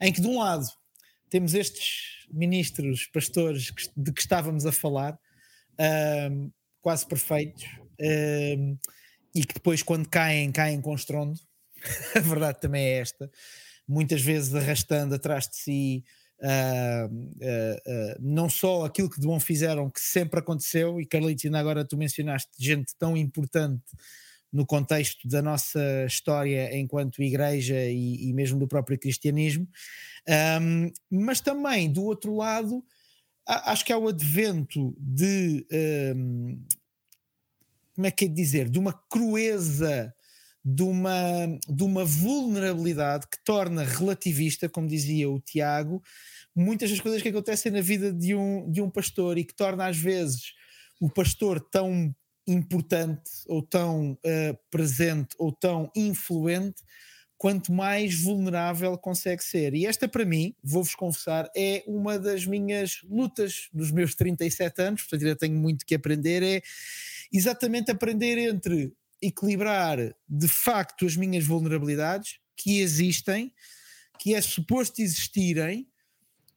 em 0.00 0.12
que 0.12 0.20
de 0.20 0.26
um 0.26 0.38
lado 0.38 0.66
temos 1.28 1.54
estes 1.54 2.26
ministros, 2.30 3.06
pastores 3.06 3.70
que, 3.70 3.90
de 3.96 4.12
que 4.12 4.20
estávamos 4.20 4.64
a 4.64 4.72
falar, 4.72 5.18
um, 6.30 6.50
quase 6.80 7.06
perfeitos, 7.06 7.64
um, 8.00 8.78
e 9.34 9.44
que 9.44 9.54
depois, 9.54 9.82
quando 9.82 10.08
caem, 10.08 10.50
caem 10.50 10.80
com 10.80 10.94
estrondo. 10.94 11.38
a 12.16 12.20
verdade 12.20 12.60
também 12.60 12.84
é 12.84 12.98
esta 13.00 13.30
muitas 13.86 14.20
vezes 14.22 14.54
arrastando 14.54 15.14
atrás 15.14 15.48
de 15.48 15.56
si 15.56 16.04
uh, 16.40 17.06
uh, 17.06 17.76
uh, 17.76 18.16
não 18.20 18.48
só 18.48 18.84
aquilo 18.84 19.10
que 19.10 19.20
de 19.20 19.26
bom 19.26 19.38
fizeram, 19.38 19.90
que 19.90 20.00
sempre 20.00 20.40
aconteceu, 20.40 21.00
e 21.00 21.06
Carlitos, 21.06 21.44
ainda 21.44 21.58
agora 21.58 21.84
tu 21.84 21.96
mencionaste 21.96 22.50
gente 22.58 22.94
tão 22.98 23.16
importante 23.16 23.84
no 24.52 24.64
contexto 24.64 25.28
da 25.28 25.42
nossa 25.42 25.80
história 26.06 26.76
enquanto 26.76 27.22
igreja 27.22 27.78
e, 27.84 28.28
e 28.28 28.32
mesmo 28.32 28.58
do 28.58 28.68
próprio 28.68 28.98
cristianismo, 28.98 29.68
um, 30.60 30.90
mas 31.10 31.40
também 31.40 31.92
do 31.92 32.04
outro 32.04 32.34
lado, 32.34 32.82
acho 33.46 33.84
que 33.84 33.92
há 33.92 33.98
o 33.98 34.08
advento 34.08 34.96
de 34.98 35.66
um, 36.16 36.58
como 37.94 38.06
é 38.06 38.10
que 38.10 38.26
é 38.26 38.28
dizer, 38.28 38.68
de 38.68 38.78
uma 38.78 38.92
crueza 38.92 40.14
de 40.68 40.82
uma, 40.82 41.46
de 41.68 41.84
uma 41.84 42.04
vulnerabilidade 42.04 43.28
que 43.28 43.38
torna 43.44 43.84
relativista, 43.84 44.68
como 44.68 44.88
dizia 44.88 45.30
o 45.30 45.40
Tiago, 45.40 46.02
muitas 46.52 46.90
das 46.90 46.98
coisas 46.98 47.22
que 47.22 47.28
acontecem 47.28 47.70
na 47.70 47.80
vida 47.80 48.12
de 48.12 48.34
um, 48.34 48.68
de 48.68 48.82
um 48.82 48.90
pastor 48.90 49.38
e 49.38 49.44
que 49.44 49.54
torna 49.54 49.86
às 49.86 49.96
vezes 49.96 50.54
o 51.00 51.08
pastor 51.08 51.60
tão 51.60 52.12
importante 52.48 53.30
ou 53.46 53.62
tão 53.62 54.14
uh, 54.14 54.58
presente 54.68 55.36
ou 55.38 55.52
tão 55.52 55.88
influente 55.94 56.82
quanto 57.38 57.72
mais 57.72 58.20
vulnerável 58.20 58.98
consegue 58.98 59.44
ser. 59.44 59.72
E 59.72 59.86
esta, 59.86 60.08
para 60.08 60.24
mim, 60.24 60.52
vou-vos 60.64 60.96
confessar, 60.96 61.48
é 61.56 61.84
uma 61.86 62.18
das 62.18 62.44
minhas 62.44 63.02
lutas 63.04 63.68
dos 63.72 63.92
meus 63.92 64.16
37 64.16 64.82
anos, 64.82 65.02
portanto, 65.02 65.22
ainda 65.22 65.36
tenho 65.36 65.54
muito 65.54 65.86
que 65.86 65.94
aprender. 65.94 66.42
É 66.42 66.62
exatamente 67.32 67.88
aprender 67.90 68.36
entre 68.38 68.92
equilibrar 69.20 69.98
de 70.28 70.48
facto 70.48 71.06
as 71.06 71.16
minhas 71.16 71.44
vulnerabilidades 71.44 72.38
que 72.56 72.80
existem, 72.80 73.52
que 74.18 74.34
é 74.34 74.40
suposto 74.40 75.00
existirem 75.00 75.88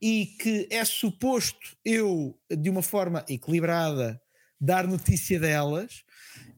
e 0.02 0.28
que 0.42 0.68
é 0.70 0.84
suposto 0.86 1.78
eu, 1.84 2.40
de 2.50 2.70
uma 2.70 2.82
forma 2.82 3.26
equilibrada, 3.28 4.22
dar 4.60 4.88
notícia 4.88 5.40
delas 5.40 6.04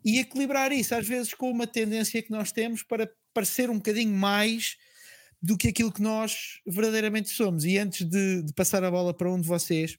e 0.03 0.19
equilibrar 0.19 0.71
isso, 0.71 0.95
às 0.95 1.07
vezes, 1.07 1.33
com 1.33 1.49
uma 1.49 1.67
tendência 1.67 2.21
que 2.21 2.31
nós 2.31 2.51
temos 2.51 2.83
para 2.83 3.11
parecer 3.33 3.69
um 3.69 3.75
bocadinho 3.75 4.13
mais 4.13 4.77
do 5.41 5.57
que 5.57 5.69
aquilo 5.69 5.91
que 5.91 6.01
nós 6.01 6.59
verdadeiramente 6.65 7.29
somos. 7.29 7.65
E 7.65 7.77
antes 7.77 8.07
de, 8.07 8.43
de 8.43 8.53
passar 8.53 8.83
a 8.83 8.91
bola 8.91 9.13
para 9.13 9.31
um 9.31 9.39
de 9.39 9.47
vocês, 9.47 9.97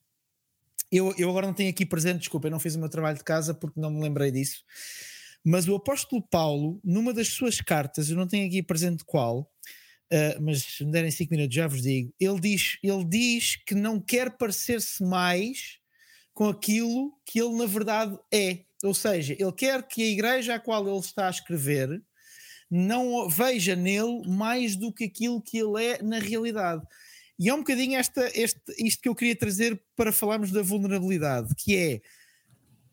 eu, 0.90 1.14
eu 1.16 1.30
agora 1.30 1.46
não 1.46 1.54
tenho 1.54 1.70
aqui 1.70 1.86
presente, 1.86 2.20
desculpa, 2.20 2.48
eu 2.48 2.50
não 2.50 2.60
fiz 2.60 2.74
o 2.74 2.78
meu 2.78 2.88
trabalho 2.88 3.16
de 3.16 3.24
casa 3.24 3.54
porque 3.54 3.80
não 3.80 3.90
me 3.90 4.02
lembrei 4.02 4.30
disso. 4.30 4.62
Mas 5.44 5.66
o 5.66 5.74
apóstolo 5.74 6.22
Paulo, 6.22 6.80
numa 6.84 7.12
das 7.12 7.28
suas 7.28 7.60
cartas, 7.60 8.08
eu 8.08 8.16
não 8.16 8.28
tenho 8.28 8.46
aqui 8.46 8.62
presente 8.62 9.04
qual, 9.04 9.40
uh, 10.12 10.40
mas 10.40 10.62
se 10.62 10.84
me 10.84 10.92
derem 10.92 11.10
5 11.10 11.30
minutos 11.32 11.54
já 11.54 11.66
vos 11.66 11.82
digo, 11.82 12.12
ele 12.20 12.40
diz, 12.40 12.78
ele 12.82 13.04
diz 13.04 13.56
que 13.56 13.74
não 13.74 14.00
quer 14.00 14.36
parecer-se 14.36 15.02
mais 15.02 15.78
com 16.32 16.48
aquilo 16.48 17.12
que 17.26 17.40
ele 17.40 17.56
na 17.56 17.66
verdade 17.66 18.18
é. 18.32 18.60
Ou 18.84 18.94
seja, 18.94 19.36
ele 19.38 19.52
quer 19.52 19.86
que 19.86 20.02
a 20.02 20.06
igreja 20.06 20.54
à 20.54 20.60
qual 20.60 20.86
ele 20.88 20.98
está 20.98 21.26
a 21.26 21.30
escrever 21.30 22.02
não 22.70 23.28
veja 23.28 23.76
nele 23.76 24.26
mais 24.26 24.76
do 24.76 24.92
que 24.92 25.04
aquilo 25.04 25.42
que 25.42 25.58
ele 25.58 25.84
é 25.84 26.02
na 26.02 26.18
realidade. 26.18 26.82
E 27.38 27.48
é 27.48 27.54
um 27.54 27.58
bocadinho 27.58 27.98
esta, 27.98 28.30
este, 28.34 28.60
isto 28.78 29.02
que 29.02 29.08
eu 29.08 29.14
queria 29.14 29.36
trazer 29.36 29.80
para 29.94 30.12
falarmos 30.12 30.50
da 30.50 30.62
vulnerabilidade, 30.62 31.54
que 31.56 31.76
é 31.76 32.00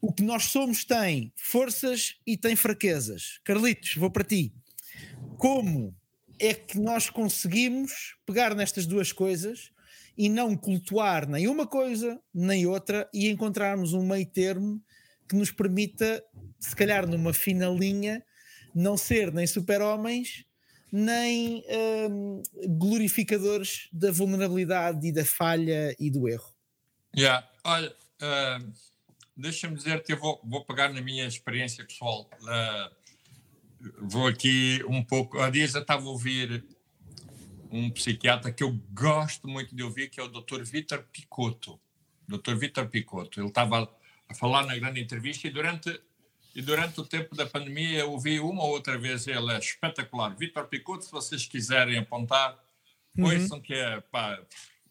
o 0.01 0.13
que 0.13 0.23
nós 0.23 0.45
somos 0.45 0.85
tem 0.85 1.33
forças 1.35 2.15
e 2.25 2.37
tem 2.37 2.55
fraquezas. 2.55 3.39
Carlitos, 3.43 3.95
vou 3.95 4.09
para 4.09 4.23
ti. 4.23 4.53
Como 5.37 5.95
é 6.39 6.53
que 6.53 6.79
nós 6.79 7.09
conseguimos 7.09 8.15
pegar 8.25 8.55
nestas 8.55 8.85
duas 8.85 9.11
coisas 9.11 9.71
e 10.17 10.29
não 10.29 10.55
cultuar 10.55 11.27
nem 11.27 11.47
uma 11.47 11.67
coisa 11.67 12.19
nem 12.33 12.65
outra 12.65 13.09
e 13.13 13.29
encontrarmos 13.29 13.93
um 13.93 14.05
meio 14.05 14.25
termo 14.25 14.81
que 15.27 15.35
nos 15.35 15.51
permita, 15.51 16.23
se 16.59 16.75
calhar 16.75 17.07
numa 17.07 17.33
fina 17.33 17.67
linha, 17.69 18.23
não 18.73 18.97
ser 18.97 19.33
nem 19.33 19.45
super-homens 19.45 20.45
nem 20.91 21.63
hum, 22.09 22.41
glorificadores 22.79 23.87
da 23.93 24.11
vulnerabilidade 24.11 25.07
e 25.07 25.11
da 25.11 25.23
falha 25.23 25.95
e 25.99 26.09
do 26.09 26.27
erro. 26.27 26.51
Yeah. 27.15 27.47
Olha, 27.63 27.95
uh 28.23 28.88
deixa-me 29.39 29.75
dizer 29.75 30.03
que 30.03 30.13
eu 30.13 30.17
vou, 30.17 30.39
vou 30.43 30.63
pegar 30.65 30.89
na 30.89 31.01
minha 31.01 31.25
experiência 31.25 31.83
pessoal. 31.85 32.29
Uh, 32.41 32.95
vou 34.01 34.27
aqui 34.27 34.83
um 34.87 35.03
pouco. 35.03 35.39
Há 35.39 35.49
dias 35.49 35.75
eu 35.75 35.81
estava 35.81 36.03
a 36.03 36.09
ouvir 36.09 36.63
um 37.71 37.89
psiquiatra 37.89 38.51
que 38.51 38.63
eu 38.63 38.71
gosto 38.91 39.47
muito 39.47 39.75
de 39.75 39.83
ouvir, 39.83 40.09
que 40.09 40.19
é 40.19 40.23
o 40.23 40.27
Dr. 40.27 40.63
Vitor 40.63 41.03
Picotto. 41.11 41.79
Dr. 42.27 42.55
Vitor 42.55 42.87
Picotto. 42.87 43.39
Ele 43.39 43.47
estava 43.47 43.89
a 44.27 44.33
falar 44.35 44.65
na 44.65 44.77
grande 44.77 44.99
entrevista 45.01 45.47
e 45.47 45.51
durante 45.51 45.99
e 46.55 46.61
durante 46.63 46.99
o 46.99 47.05
tempo 47.05 47.35
da 47.35 47.45
pandemia 47.45 47.99
eu 47.99 48.11
ouvi 48.11 48.39
uma 48.39 48.63
ou 48.63 48.71
outra 48.71 48.97
vez 48.97 49.27
ele 49.27 49.51
é 49.53 49.59
espetacular. 49.59 50.35
Vitor 50.35 50.65
Picuto, 50.67 51.05
se 51.05 51.11
vocês 51.11 51.45
quiserem 51.45 51.97
apontar, 51.97 52.57
uhum. 53.15 53.25
ouçam 53.25 53.61
que 53.61 53.73
é, 53.73 54.01
pá, 54.01 54.41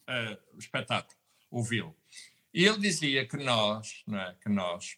é 0.07 0.39
espetáculo 0.57 1.19
ouvi-lo. 1.51 1.95
E 2.59 2.67
ele 2.67 2.79
dizia 2.79 3.25
que 3.25 3.37
nós, 3.37 4.03
não 4.05 4.19
é, 4.19 4.35
que 4.43 4.49
nós, 4.49 4.97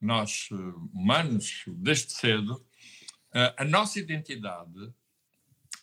nós 0.00 0.48
eh, 0.52 0.54
humanos, 0.94 1.64
desde 1.66 2.12
cedo, 2.12 2.64
eh, 3.34 3.54
a 3.56 3.64
nossa 3.64 3.98
identidade 3.98 4.94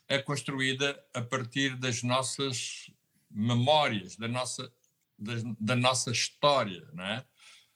é 0.08 0.18
construída 0.20 0.98
a 1.13 1.22
partir 1.22 1.76
das 1.76 2.04
nossas 2.04 2.89
memórias, 3.30 4.16
da 4.16 4.30
nossa, 4.30 4.72
da, 5.20 5.34
da 5.60 5.76
nossa 5.76 6.10
história, 6.10 6.88
não 6.94 7.04
é? 7.04 7.26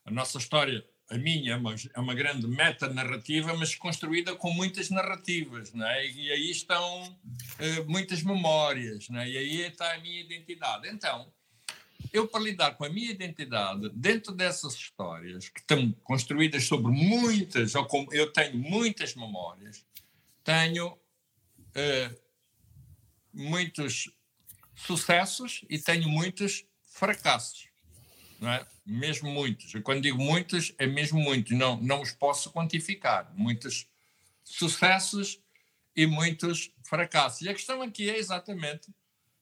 A 0.05 0.11
nossa 0.11 0.37
história 0.37 0.87
a 1.09 1.17
minha 1.17 1.51
é 1.51 1.57
uma, 1.57 1.75
é 1.95 1.99
uma 1.99 2.15
grande 2.15 2.47
metanarrativa, 2.47 3.53
mas 3.57 3.75
construída 3.75 4.37
com 4.37 4.51
muitas 4.51 4.89
narrativas, 4.89 5.73
não 5.73 5.85
é? 5.85 6.09
e 6.09 6.31
aí 6.31 6.49
estão 6.49 7.03
uh, 7.03 7.89
muitas 7.89 8.23
memórias, 8.23 9.09
não 9.09 9.19
é? 9.19 9.29
e 9.29 9.37
aí 9.37 9.61
está 9.63 9.95
a 9.95 9.99
minha 9.99 10.21
identidade. 10.21 10.87
Então, 10.87 11.29
eu, 12.13 12.27
para 12.27 12.41
lidar 12.41 12.75
com 12.75 12.85
a 12.85 12.89
minha 12.89 13.11
identidade 13.11 13.89
dentro 13.93 14.33
dessas 14.33 14.73
histórias, 14.73 15.49
que 15.49 15.59
estão 15.59 15.91
construídas 16.03 16.65
sobre 16.65 16.91
muitas, 16.91 17.75
ou 17.75 17.85
com, 17.85 18.07
eu 18.11 18.31
tenho 18.31 18.57
muitas 18.57 19.15
memórias, 19.15 19.85
tenho 20.43 20.93
uh, 20.93 22.21
muitos 23.33 24.09
sucessos 24.75 25.65
e 25.69 25.79
tenho 25.79 26.07
muitos 26.07 26.65
fracassos 26.85 27.67
não 28.39 28.51
é? 28.51 28.65
Mesmo 28.85 29.29
muitos. 29.29 29.73
E 29.73 29.81
quando 29.81 30.01
digo 30.01 30.17
muitos, 30.17 30.73
é 30.77 30.85
mesmo 30.85 31.19
muitos. 31.19 31.57
Não, 31.57 31.77
não 31.81 32.01
os 32.01 32.11
posso 32.11 32.51
quantificar. 32.51 33.31
Muitos 33.35 33.87
sucessos 34.43 35.39
e 35.95 36.05
muitos 36.05 36.71
fracassos. 36.83 37.41
E 37.41 37.49
a 37.49 37.53
questão 37.53 37.81
aqui 37.81 38.09
é 38.09 38.17
exatamente 38.17 38.89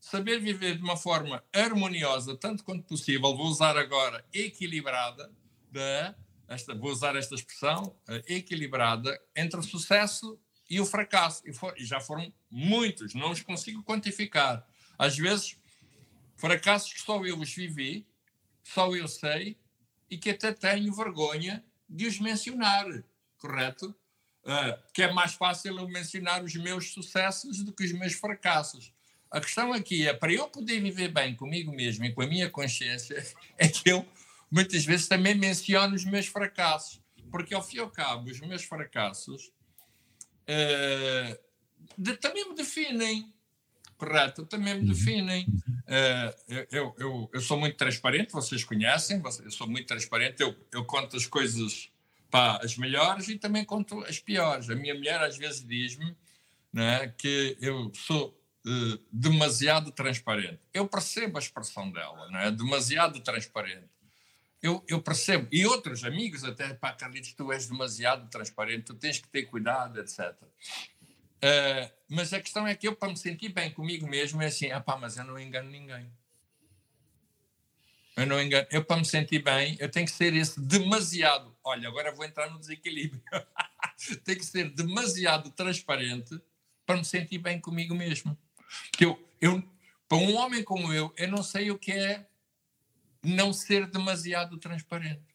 saber 0.05 0.39
viver 0.39 0.77
de 0.77 0.83
uma 0.83 0.95
forma 0.95 1.43
harmoniosa, 1.51 2.37
tanto 2.37 2.63
quanto 2.63 2.85
possível. 2.85 3.35
Vou 3.35 3.47
usar 3.47 3.75
agora 3.75 4.23
equilibrada, 4.31 5.31
de, 5.71 6.15
esta, 6.47 6.75
vou 6.75 6.91
usar 6.91 7.15
esta 7.15 7.33
expressão, 7.33 7.97
equilibrada, 8.27 9.19
entre 9.35 9.59
o 9.59 9.63
sucesso 9.63 10.39
e 10.69 10.79
o 10.79 10.85
fracasso. 10.85 11.41
E, 11.47 11.51
for, 11.51 11.73
e 11.75 11.83
já 11.83 11.99
foram 11.99 12.31
muitos, 12.51 13.15
não 13.15 13.31
os 13.31 13.41
consigo 13.41 13.81
quantificar. 13.81 14.63
Às 14.95 15.17
vezes, 15.17 15.57
fracassos 16.35 16.93
que 16.93 17.01
só 17.01 17.25
eu 17.25 17.39
os 17.39 17.51
vivi, 17.51 18.07
só 18.63 18.95
eu 18.95 19.07
sei 19.07 19.57
e 20.07 20.19
que 20.19 20.29
até 20.29 20.53
tenho 20.53 20.93
vergonha 20.93 21.65
de 21.89 22.05
os 22.05 22.19
mencionar, 22.19 22.85
correto? 23.39 23.87
Uh, 24.43 24.93
que 24.93 25.01
é 25.01 25.11
mais 25.11 25.33
fácil 25.33 25.79
eu 25.79 25.87
mencionar 25.87 26.43
os 26.43 26.55
meus 26.55 26.93
sucessos 26.93 27.63
do 27.63 27.73
que 27.73 27.83
os 27.83 27.91
meus 27.91 28.13
fracassos. 28.13 28.93
A 29.35 29.41
questão 29.41 29.73
aqui 29.73 30.07
é, 30.07 30.13
para 30.13 30.31
eu 30.31 30.47
poder 30.47 30.79
viver 30.79 31.09
bem 31.09 31.35
comigo 31.35 31.69
mesmo 31.69 32.05
e 32.05 32.13
com 32.13 32.21
a 32.21 32.25
minha 32.25 32.49
consciência, 32.49 33.21
é 33.59 33.67
que 33.67 33.89
eu 33.89 34.07
muitas 34.49 34.85
vezes 34.85 35.09
também 35.09 35.35
menciono 35.35 35.93
os 35.93 36.05
meus 36.05 36.27
fracassos, 36.27 37.01
porque 37.29 37.53
ao 37.53 37.61
fim 37.61 37.75
e 37.75 37.79
ao 37.81 37.89
cabo, 37.89 38.31
os 38.31 38.39
meus 38.39 38.63
fracassos 38.63 39.51
uh, 40.47 41.37
de, 41.97 42.15
também 42.15 42.47
me 42.47 42.55
definem, 42.55 43.33
correto? 43.97 44.45
Também 44.45 44.75
me 44.75 44.79
uhum. 44.79 44.93
definem. 44.93 45.43
Uh, 45.43 46.65
eu, 46.71 46.95
eu, 46.97 47.29
eu 47.33 47.41
sou 47.41 47.59
muito 47.59 47.75
transparente, 47.75 48.31
vocês 48.31 48.63
conhecem, 48.63 49.21
eu 49.43 49.51
sou 49.51 49.67
muito 49.67 49.87
transparente, 49.87 50.41
eu, 50.41 50.55
eu 50.71 50.85
conto 50.85 51.17
as 51.17 51.25
coisas 51.25 51.91
pá, 52.31 52.57
as 52.63 52.77
melhores 52.77 53.27
e 53.27 53.37
também 53.37 53.65
conto 53.65 53.99
as 54.05 54.17
piores. 54.17 54.69
A 54.69 54.75
minha 54.75 54.95
mulher 54.95 55.21
às 55.21 55.37
vezes 55.37 55.61
diz-me 55.61 56.15
né, 56.71 57.13
que 57.17 57.57
eu 57.59 57.91
sou 57.93 58.33
uh, 58.65 58.99
demasiado 59.11 59.91
transparente. 59.91 60.59
Eu 60.73 60.87
percebo 60.87 61.37
a 61.37 61.41
expressão 61.41 61.91
dela, 61.91 62.29
não 62.29 62.39
é? 62.39 62.51
demasiado 62.51 63.19
transparente. 63.19 63.89
Eu, 64.61 64.83
eu, 64.87 65.01
percebo, 65.01 65.47
e 65.51 65.65
outros 65.65 66.03
amigos 66.03 66.43
até, 66.43 66.73
pá, 66.73 66.91
Carlitos, 66.91 67.33
tu 67.33 67.51
és 67.51 67.67
demasiado 67.67 68.27
transparente, 68.29 68.85
tu 68.85 68.95
tens 68.95 69.19
que 69.19 69.27
ter 69.27 69.43
cuidado, 69.43 69.99
etc. 69.99 70.33
Uh, 70.41 71.91
mas 72.09 72.33
a 72.33 72.41
questão 72.41 72.65
é 72.65 72.73
que 72.73 72.87
eu, 72.87 72.95
para 72.95 73.09
me 73.09 73.17
sentir 73.17 73.49
bem 73.49 73.71
comigo 73.71 74.07
mesmo, 74.07 74.41
é 74.41 74.47
assim: 74.47 74.71
ah 74.71 74.81
pá, 74.81 74.97
mas 74.97 75.17
eu 75.17 75.23
não 75.23 75.37
engano 75.37 75.69
ninguém. 75.69 76.11
Eu 78.15 78.25
não 78.25 78.41
engano. 78.41 78.65
Eu, 78.71 78.83
para 78.83 78.97
me 78.97 79.05
sentir 79.05 79.43
bem, 79.43 79.75
eu 79.79 79.91
tenho 79.91 80.05
que 80.05 80.11
ser 80.11 80.33
esse 80.33 80.59
demasiado. 80.59 81.55
Olha, 81.63 81.87
agora 81.87 82.13
vou 82.13 82.25
entrar 82.25 82.49
no 82.49 82.57
desequilíbrio. 82.57 83.21
tenho 84.23 84.39
que 84.39 84.45
ser 84.45 84.69
demasiado 84.69 85.51
transparente 85.51 86.39
para 86.85 86.95
me 86.95 87.05
sentir 87.05 87.39
bem 87.39 87.59
comigo 87.59 87.93
mesmo. 87.93 88.37
Porque 88.89 89.05
eu, 89.05 89.29
eu, 89.41 89.63
para 90.07 90.17
um 90.17 90.35
homem 90.35 90.63
como 90.63 90.93
eu, 90.93 91.13
eu 91.17 91.27
não 91.27 91.43
sei 91.43 91.71
o 91.71 91.77
que 91.77 91.91
é 91.91 92.27
não 93.23 93.51
ser 93.51 93.87
demasiado 93.87 94.57
transparente. 94.57 95.25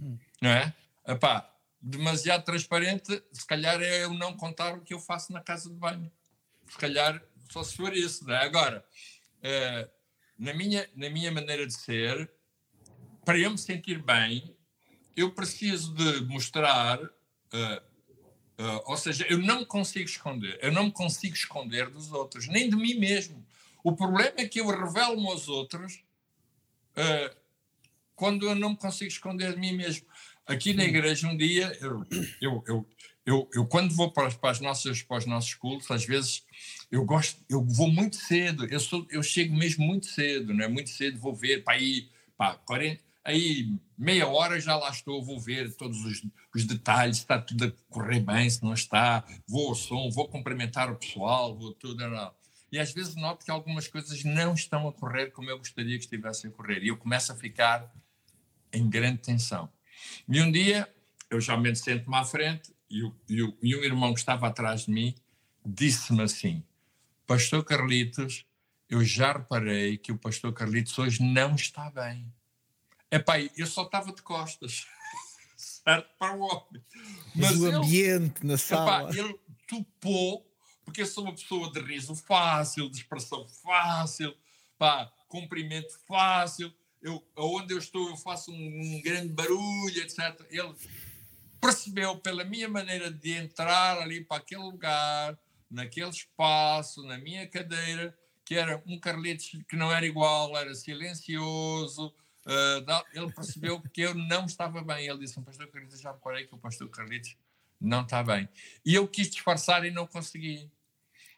Hum. 0.00 0.18
Não 0.40 0.50
é? 0.50 0.74
Epá, 1.06 1.50
demasiado 1.80 2.44
transparente, 2.44 3.22
se 3.32 3.46
calhar 3.46 3.80
é 3.80 4.04
eu 4.04 4.12
não 4.12 4.36
contar 4.36 4.74
o 4.74 4.82
que 4.82 4.92
eu 4.92 5.00
faço 5.00 5.32
na 5.32 5.40
casa 5.40 5.68
de 5.68 5.74
banho. 5.74 6.10
Se 6.68 6.76
calhar 6.76 7.22
só 7.50 7.62
se 7.62 7.76
for 7.76 7.96
isso. 7.96 8.26
Não 8.26 8.34
é? 8.34 8.44
Agora, 8.44 8.84
uh, 9.38 9.90
na, 10.38 10.52
minha, 10.52 10.88
na 10.94 11.08
minha 11.08 11.32
maneira 11.32 11.66
de 11.66 11.72
ser, 11.72 12.30
para 13.24 13.38
eu 13.38 13.50
me 13.50 13.58
sentir 13.58 14.02
bem, 14.02 14.56
eu 15.16 15.32
preciso 15.32 15.94
de 15.94 16.20
mostrar. 16.26 17.02
Uh, 17.02 17.88
uh, 18.58 18.82
ou 18.86 18.96
seja, 18.96 19.26
eu 19.28 19.38
não 19.38 19.64
consigo 19.64 20.08
esconder. 20.08 20.58
Eu 20.62 20.72
não 20.72 20.84
me 20.84 20.92
consigo 20.92 21.34
esconder 21.34 21.88
dos 21.88 22.12
outros, 22.12 22.48
nem 22.48 22.68
de 22.68 22.76
mim 22.76 22.94
mesmo. 22.94 23.44
O 23.82 23.94
problema 23.94 24.34
é 24.36 24.48
que 24.48 24.60
eu 24.60 24.66
revelo-me 24.66 25.26
aos 25.28 25.48
outros 25.48 26.02
quando 28.18 28.46
eu 28.46 28.54
não 28.56 28.70
me 28.70 28.76
consigo 28.76 29.08
esconder 29.08 29.54
de 29.54 29.60
mim 29.60 29.72
mesmo. 29.72 30.04
Aqui 30.44 30.74
na 30.74 30.84
igreja, 30.84 31.28
um 31.28 31.36
dia, 31.36 31.76
eu, 31.80 32.04
eu, 32.40 32.64
eu, 32.66 32.86
eu, 33.24 33.50
eu 33.54 33.66
quando 33.66 33.94
vou 33.94 34.10
para, 34.10 34.28
para, 34.30 34.50
as 34.50 34.60
nossas, 34.60 35.02
para 35.02 35.18
os 35.18 35.26
nossos 35.26 35.54
cultos, 35.54 35.90
às 35.90 36.04
vezes 36.04 36.42
eu 36.90 37.04
gosto, 37.04 37.40
eu 37.48 37.62
vou 37.62 37.88
muito 37.88 38.16
cedo, 38.16 38.66
eu, 38.66 38.80
sou, 38.80 39.06
eu 39.10 39.22
chego 39.22 39.54
mesmo 39.54 39.86
muito 39.86 40.06
cedo, 40.06 40.52
não 40.52 40.64
é? 40.64 40.68
Muito 40.68 40.90
cedo, 40.90 41.18
vou 41.18 41.34
ver, 41.34 41.62
para 41.62 41.74
aí, 41.74 42.08
pá, 42.36 42.54
40, 42.54 43.00
aí 43.22 43.70
meia 43.98 44.28
hora 44.28 44.60
já 44.60 44.76
lá 44.76 44.90
estou, 44.90 45.22
vou 45.22 45.40
ver 45.40 45.74
todos 45.74 46.04
os, 46.04 46.22
os 46.54 46.64
detalhes, 46.64 47.18
está 47.18 47.40
tudo 47.40 47.64
a 47.64 47.92
correr 47.92 48.20
bem, 48.20 48.48
se 48.48 48.62
não 48.62 48.72
está, 48.72 49.24
vou 49.46 49.68
ao 49.68 49.74
som, 49.74 50.08
vou 50.10 50.28
cumprimentar 50.28 50.90
o 50.90 50.96
pessoal, 50.96 51.56
vou 51.58 51.74
tudo, 51.74 52.08
não. 52.08 52.32
E 52.70 52.78
às 52.78 52.92
vezes 52.92 53.16
noto 53.16 53.44
que 53.44 53.50
algumas 53.50 53.88
coisas 53.88 54.22
não 54.22 54.54
estão 54.54 54.86
a 54.86 54.92
correr 54.92 55.30
como 55.32 55.50
eu 55.50 55.58
gostaria 55.58 55.96
que 55.96 56.04
estivessem 56.04 56.50
a 56.50 56.52
correr, 56.52 56.82
e 56.82 56.88
eu 56.88 56.96
começo 56.96 57.32
a 57.32 57.34
ficar 57.34 57.92
em 58.72 58.88
grande 58.88 59.18
tensão. 59.18 59.68
E 60.28 60.40
um 60.40 60.52
dia, 60.52 60.88
eu 61.30 61.40
já 61.40 61.56
me 61.56 61.74
sento-me 61.74 62.16
à 62.16 62.24
frente 62.24 62.72
e, 62.88 63.02
o, 63.02 63.14
e, 63.28 63.42
o, 63.42 63.58
e 63.62 63.76
um 63.76 63.82
irmão 63.82 64.14
que 64.14 64.20
estava 64.20 64.46
atrás 64.46 64.82
de 64.82 64.92
mim 64.92 65.14
disse-me 65.64 66.22
assim: 66.22 66.62
Pastor 67.26 67.64
Carlitos, 67.64 68.46
eu 68.88 69.04
já 69.04 69.32
reparei 69.32 69.98
que 69.98 70.12
o 70.12 70.18
pastor 70.18 70.52
Carlitos 70.52 70.98
hoje 70.98 71.22
não 71.22 71.54
está 71.54 71.90
bem. 71.90 72.32
Epá, 73.10 73.40
eu 73.40 73.66
só 73.66 73.82
estava 73.84 74.12
de 74.12 74.22
costas, 74.22 74.86
certo? 75.56 76.08
Para 76.18 76.36
o 76.36 76.40
homem. 76.40 76.84
Mas, 77.34 77.50
Mas 77.50 77.60
o 77.60 77.66
ele, 77.66 77.76
ambiente 77.76 78.46
na 78.46 78.58
sala. 78.58 79.10
Epá, 79.10 79.18
ele 79.18 79.38
topou, 79.66 80.46
porque 80.84 81.02
eu 81.02 81.06
sou 81.06 81.24
uma 81.24 81.32
pessoa 81.32 81.70
de 81.72 81.80
riso 81.80 82.14
fácil, 82.14 82.90
de 82.90 82.98
expressão 82.98 83.46
fácil, 83.62 84.36
pá, 84.78 85.10
cumprimento 85.28 85.98
fácil 86.06 86.72
eu, 87.02 87.22
onde 87.36 87.74
eu 87.74 87.78
estou 87.78 88.08
eu 88.10 88.16
faço 88.16 88.50
um, 88.50 88.54
um 88.54 89.00
grande 89.02 89.32
barulho, 89.32 90.02
etc. 90.02 90.18
Ele 90.50 90.74
percebeu 91.60 92.16
pela 92.18 92.44
minha 92.44 92.68
maneira 92.68 93.10
de 93.10 93.32
entrar 93.32 93.98
ali 93.98 94.24
para 94.24 94.38
aquele 94.38 94.62
lugar, 94.62 95.38
naquele 95.70 96.10
espaço, 96.10 97.02
na 97.04 97.18
minha 97.18 97.46
cadeira, 97.46 98.16
que 98.44 98.54
era 98.54 98.82
um 98.86 98.98
Carlitos 98.98 99.50
que 99.68 99.76
não 99.76 99.92
era 99.92 100.06
igual, 100.06 100.56
era 100.56 100.74
silencioso. 100.74 102.14
Uh, 102.48 103.04
ele 103.12 103.30
percebeu 103.30 103.78
que 103.92 104.00
eu 104.00 104.14
não 104.14 104.46
estava 104.46 104.82
bem. 104.82 105.06
Ele 105.06 105.18
disse: 105.18 105.38
Pastor 105.42 105.68
Carlitos, 105.68 106.00
já 106.00 106.12
reparei 106.12 106.46
que 106.46 106.54
o 106.54 106.58
Pastor 106.58 106.88
Carlitos 106.88 107.36
não 107.78 108.02
está 108.02 108.22
bem. 108.22 108.48
E 108.84 108.94
eu 108.94 109.06
quis 109.06 109.28
disfarçar 109.28 109.84
e 109.84 109.90
não 109.90 110.06
consegui, 110.06 110.70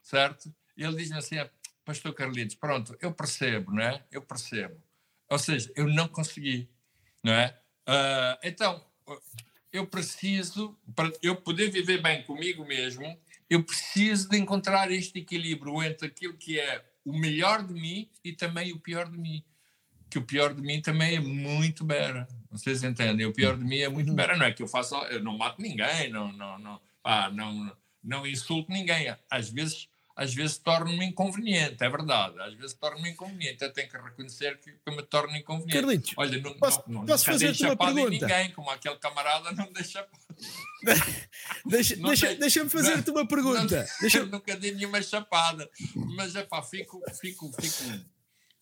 certo? 0.01 0.55
Ele 0.77 0.95
diz-me 0.95 1.19
assim: 1.19 1.39
ah, 1.39 1.51
Pastor 1.85 2.15
Carlitos, 2.15 2.55
pronto, 2.55 2.97
eu 3.01 3.13
percebo, 3.13 3.73
não 3.73 3.83
é? 3.83 4.05
Eu 4.13 4.23
percebo. 4.23 4.81
Ou 5.29 5.39
seja, 5.39 5.73
eu 5.75 5.89
não 5.89 6.07
consegui, 6.07 6.71
não 7.25 7.33
é? 7.33 7.61
Uh, 7.89 8.39
então, 8.45 8.85
eu 9.73 9.87
preciso, 9.87 10.79
para 10.95 11.13
eu 11.23 11.35
poder 11.35 11.71
viver 11.71 12.01
bem 12.01 12.23
comigo 12.23 12.65
mesmo, 12.65 13.21
eu 13.49 13.65
preciso 13.65 14.29
de 14.29 14.39
encontrar 14.39 14.91
este 14.93 15.19
equilíbrio 15.19 15.83
entre 15.83 16.07
aquilo 16.07 16.37
que 16.37 16.59
é 16.59 16.85
o 17.05 17.13
melhor 17.13 17.65
de 17.67 17.75
mim 17.75 18.09
e 18.25 18.33
também 18.33 18.73
o 18.73 18.79
pior 18.79 19.11
de 19.11 19.19
mim. 19.19 19.45
Que 20.11 20.19
o 20.19 20.23
pior 20.23 20.53
de 20.53 20.61
mim 20.61 20.83
também 20.83 21.17
é 21.17 21.21
muito 21.21 21.85
bera. 21.85 22.29
Vocês 22.51 22.83
entendem? 22.83 23.27
O 23.27 23.33
pior 23.33 23.57
de 23.57 23.65
mim 23.65 23.79
é 23.79 23.89
muito 23.89 24.09
uhum. 24.09 24.17
bera. 24.17 24.37
Não 24.37 24.47
é 24.47 24.53
que 24.53 24.63
eu 24.63 24.69
faça, 24.69 24.97
eu 25.11 25.23
não 25.23 25.39
mato 25.39 25.63
ninguém, 25.63 26.11
não, 26.11 26.33
não, 26.33 26.59
não, 26.59 26.81
ah, 27.05 27.31
não, 27.31 27.77
não 28.03 28.27
insulto 28.27 28.73
ninguém. 28.73 29.15
Às 29.31 29.49
vezes 29.49 29.89
às 30.21 30.35
vezes 30.35 30.59
torno-me 30.59 31.03
inconveniente, 31.07 31.83
é 31.83 31.89
verdade. 31.89 32.39
Às 32.43 32.53
vezes 32.53 32.75
torno-me 32.75 33.09
inconveniente. 33.09 33.65
Eu 33.65 33.73
tenho 33.73 33.89
que 33.89 33.97
reconhecer 33.97 34.59
que, 34.59 34.71
que 34.73 34.91
me 34.95 35.03
torno 35.03 35.35
inconveniente. 35.35 35.81
Carlitos, 35.81 36.15
Olha, 36.15 36.39
não, 36.43 36.53
posso, 36.59 36.83
não, 36.87 37.01
não 37.01 37.07
posso 37.07 37.25
fazer 37.25 37.57
uma 37.63 37.75
pergunta? 37.75 38.11
ninguém, 38.11 38.51
como 38.51 38.71
aquele 38.71 38.97
camarada 38.97 39.51
não 39.53 39.73
deixa 39.73 40.07
deixa, 41.65 41.97
não 41.97 42.09
deixa, 42.09 42.35
deixa-me 42.35 42.69
fazer-te 42.69 43.11
uma 43.11 43.27
pergunta. 43.27 43.61
Não, 43.63 43.87
deixa... 44.03 44.27
Nunca 44.27 44.57
dei 44.57 44.75
nenhuma 44.75 45.01
chapada, 45.01 45.71
mas 45.95 46.37
é 46.37 46.43
pá, 46.43 46.63
fico, 46.63 47.01
fico, 47.19 47.51
fico, 47.59 48.05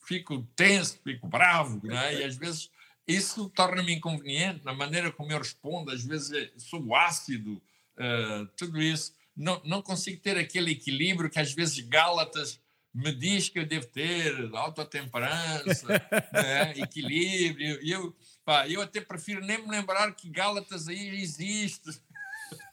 fico 0.08 0.42
tenso, 0.56 0.98
fico 1.04 1.28
bravo, 1.28 1.80
não 1.84 1.96
é? 1.96 2.20
E 2.20 2.24
às 2.24 2.34
vezes 2.34 2.70
isso 3.06 3.50
torna-me 3.50 3.92
inconveniente 3.92 4.64
na 4.64 4.72
maneira 4.72 5.12
como 5.12 5.30
eu 5.30 5.38
respondo, 5.38 5.90
às 5.90 6.02
vezes 6.02 6.50
sou 6.56 6.96
ácido, 6.96 7.62
uh, 7.98 8.46
tudo 8.56 8.80
isso 8.80 9.12
não, 9.36 9.60
não 9.64 9.82
consigo 9.82 10.20
ter 10.20 10.38
aquele 10.38 10.72
equilíbrio 10.72 11.30
que 11.30 11.38
às 11.38 11.52
vezes 11.52 11.78
Gálatas 11.86 12.60
me 12.92 13.14
diz 13.14 13.50
que 13.50 13.58
eu 13.58 13.66
devo 13.66 13.86
ter, 13.86 14.50
autotemperança, 14.54 15.86
né? 16.32 16.72
equilíbrio. 16.78 17.78
E 17.82 17.92
eu, 17.92 18.16
pá, 18.44 18.66
eu 18.66 18.80
até 18.80 19.00
prefiro 19.00 19.44
nem 19.44 19.62
me 19.62 19.70
lembrar 19.70 20.10
que 20.14 20.28
Gálatas 20.30 20.88
aí 20.88 21.20
existe. 21.20 21.90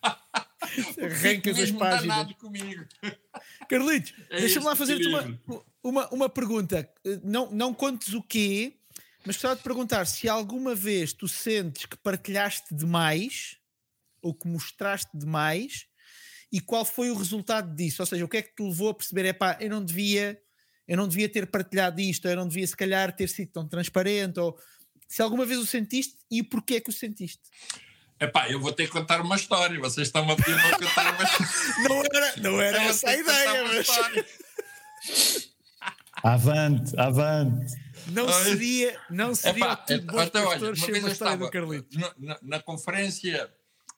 Arrancas 0.01 1.59
as 1.59 1.71
páginas. 1.71 2.33
comigo. 2.33 2.85
Carlitos, 3.69 4.13
é 4.29 4.39
deixa-me 4.39 4.65
lá 4.65 4.75
fazer-te 4.75 5.07
uma, 5.07 5.39
uma, 5.85 6.09
uma 6.09 6.27
pergunta. 6.27 6.89
Não, 7.23 7.51
não 7.51 7.73
contes 7.73 8.13
o 8.13 8.21
quê, 8.21 8.73
mas 9.23 9.35
gostava 9.35 9.55
de 9.55 9.61
perguntar 9.61 10.05
se 10.05 10.27
alguma 10.27 10.73
vez 10.73 11.13
tu 11.13 11.27
sentes 11.27 11.85
que 11.85 11.95
partilhaste 11.97 12.73
demais 12.73 13.57
ou 14.21 14.33
que 14.33 14.47
mostraste 14.47 15.15
demais 15.15 15.85
e 16.51 16.59
qual 16.59 16.83
foi 16.83 17.11
o 17.11 17.15
resultado 17.15 17.75
disso? 17.75 18.01
Ou 18.01 18.05
seja, 18.05 18.25
o 18.25 18.27
que 18.27 18.37
é 18.37 18.41
que 18.41 18.55
te 18.55 18.63
levou 18.63 18.89
a 18.89 18.93
perceber, 18.95 19.25
é 19.25 19.33
pá, 19.33 19.57
eu 19.59 19.69
não 19.69 19.83
devia, 19.85 20.41
eu 20.87 20.97
não 20.97 21.07
devia 21.07 21.29
ter 21.29 21.45
partilhado 21.45 22.01
isto, 22.01 22.27
eu 22.27 22.35
não 22.35 22.47
devia 22.47 22.65
se 22.65 22.75
calhar 22.75 23.15
ter 23.15 23.29
sido 23.29 23.51
tão 23.51 23.67
transparente, 23.67 24.39
ou 24.39 24.57
se 25.07 25.21
alguma 25.21 25.45
vez 25.45 25.59
o 25.59 25.67
sentiste 25.67 26.17
e 26.31 26.41
porquê 26.41 26.75
é 26.75 26.81
que 26.81 26.89
o 26.89 26.93
sentiste? 26.93 27.43
Epá, 28.19 28.49
eu 28.49 28.59
vou 28.59 28.71
ter 28.71 28.87
que 28.87 28.93
contar 28.93 29.21
uma 29.21 29.35
história. 29.35 29.79
Vocês 29.79 30.07
estão 30.07 30.27
a 30.31 30.35
pedir 30.35 30.55
para 30.55 30.79
contar 30.79 31.13
uma 31.13 31.23
história. 31.29 31.89
não 31.89 32.01
era, 32.01 32.37
não 32.37 32.61
era 32.61 32.83
essa 32.83 33.09
a 33.09 33.15
ideia, 33.15 33.63
mas. 33.65 33.87
avante, 36.25 36.99
avante. 36.99 37.75
Não 38.07 38.27
seria, 38.29 38.99
não 39.09 39.35
seria 39.35 39.63
Epá, 39.63 39.75
tudo 39.75 40.21
então, 40.21 40.47
olha, 40.47 40.71
uma 40.71 40.87
vez 40.87 41.03
eu 41.03 41.07
estava 41.07 41.49
na, 42.17 42.39
na, 42.41 42.59
conferência 42.59 43.51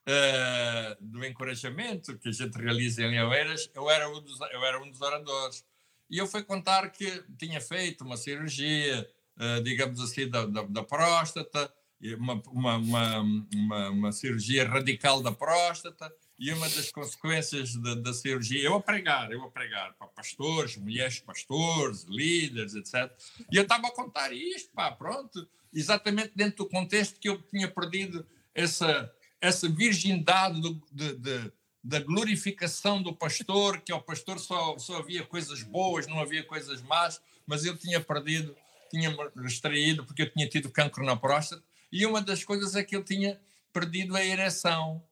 uh, 0.08 0.98
do 1.00 1.26
encorajamento 1.26 2.18
que 2.18 2.30
a 2.30 2.32
gente 2.32 2.58
realiza 2.58 3.02
em 3.02 3.22
Oeiras, 3.22 3.70
eu 3.74 3.90
era, 3.90 4.10
um 4.10 4.22
dos, 4.22 4.40
eu 4.52 4.64
era 4.66 4.82
um 4.82 4.90
dos 4.90 5.02
oradores. 5.02 5.66
E 6.10 6.18
eu 6.18 6.28
fui 6.28 6.44
contar 6.44 6.90
que 6.90 7.24
tinha 7.38 7.60
feito 7.60 8.04
uma 8.04 8.18
cirurgia, 8.18 9.10
uh, 9.38 9.62
digamos 9.64 10.00
assim, 10.02 10.30
da, 10.30 10.46
da, 10.46 10.64
da 10.64 10.84
próstata, 10.84 11.72
uma, 12.18 12.42
uma, 12.48 12.78
uma, 12.78 13.20
uma, 13.54 13.90
uma 13.90 14.12
cirurgia 14.12 14.68
radical 14.68 15.22
da 15.22 15.32
próstata, 15.32 16.14
e 16.40 16.54
uma 16.54 16.70
das 16.70 16.92
consequências 16.92 17.76
da, 17.76 17.96
da, 17.96 18.14
cirurgia, 18.14 18.62
eu 18.62 18.76
a 18.76 18.82
pregar, 18.82 19.32
eu 19.32 19.44
a 19.44 19.50
pregar 19.50 19.94
para 19.94 20.08
pastores, 20.08 20.78
mulheres 20.78 21.20
pastores, 21.20 22.04
líderes, 22.04 22.76
etc. 22.76 23.12
E 23.52 23.58
eu 23.58 23.64
estava 23.64 23.88
a 23.88 23.92
contar 23.92 24.32
isto, 24.32 24.70
pá, 24.72 24.92
pronto, 24.92 25.48
exatamente 25.74 26.32
dentro 26.36 26.58
do 26.58 26.70
contexto 26.70 27.20
que 27.20 27.28
eu 27.28 27.42
tinha 27.42 27.68
perdido 27.68 28.26
essa, 28.54 29.12
essa 29.42 29.68
virgindade 29.68 30.62
do, 30.62 30.82
de, 30.92 31.16
de, 31.16 31.52
da 31.84 32.00
glorificação 32.00 33.02
do 33.02 33.16
pastor, 33.16 33.82
que 33.82 33.92
ao 33.92 34.02
pastor 34.02 34.40
só, 34.40 34.78
só 34.78 34.98
havia 34.98 35.26
coisas 35.26 35.64
boas, 35.64 36.06
não 36.06 36.20
havia 36.20 36.44
coisas 36.44 36.82
más, 36.84 37.20
mas 37.48 37.66
eu 37.66 37.76
tinha 37.76 38.00
perdido, 38.00 38.56
tinha 38.92 39.16
extraído 39.46 40.06
porque 40.06 40.22
eu 40.22 40.30
tinha 40.32 40.48
tido 40.48 40.70
cancro 40.70 41.04
na 41.04 41.16
próstata, 41.16 41.64
e 41.92 42.06
uma 42.06 42.22
das 42.22 42.44
coisas 42.44 42.76
é 42.76 42.84
que 42.84 42.96
eu 42.96 43.04
tinha 43.04 43.40
perdido 43.72 44.16
a 44.16 44.26
ereção. 44.26 45.04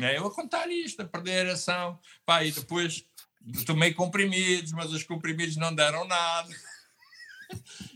É, 0.00 0.18
eu 0.18 0.26
a 0.26 0.34
contar 0.34 0.68
isto, 0.68 1.00
a 1.00 1.04
perder 1.06 1.32
a 1.32 1.48
ereção, 1.48 1.98
pá, 2.24 2.44
e 2.44 2.52
depois 2.52 3.04
tomei 3.64 3.94
comprimidos, 3.94 4.72
mas 4.72 4.92
os 4.92 5.02
comprimidos 5.02 5.56
não 5.56 5.74
deram 5.74 6.06
nada. 6.06 6.54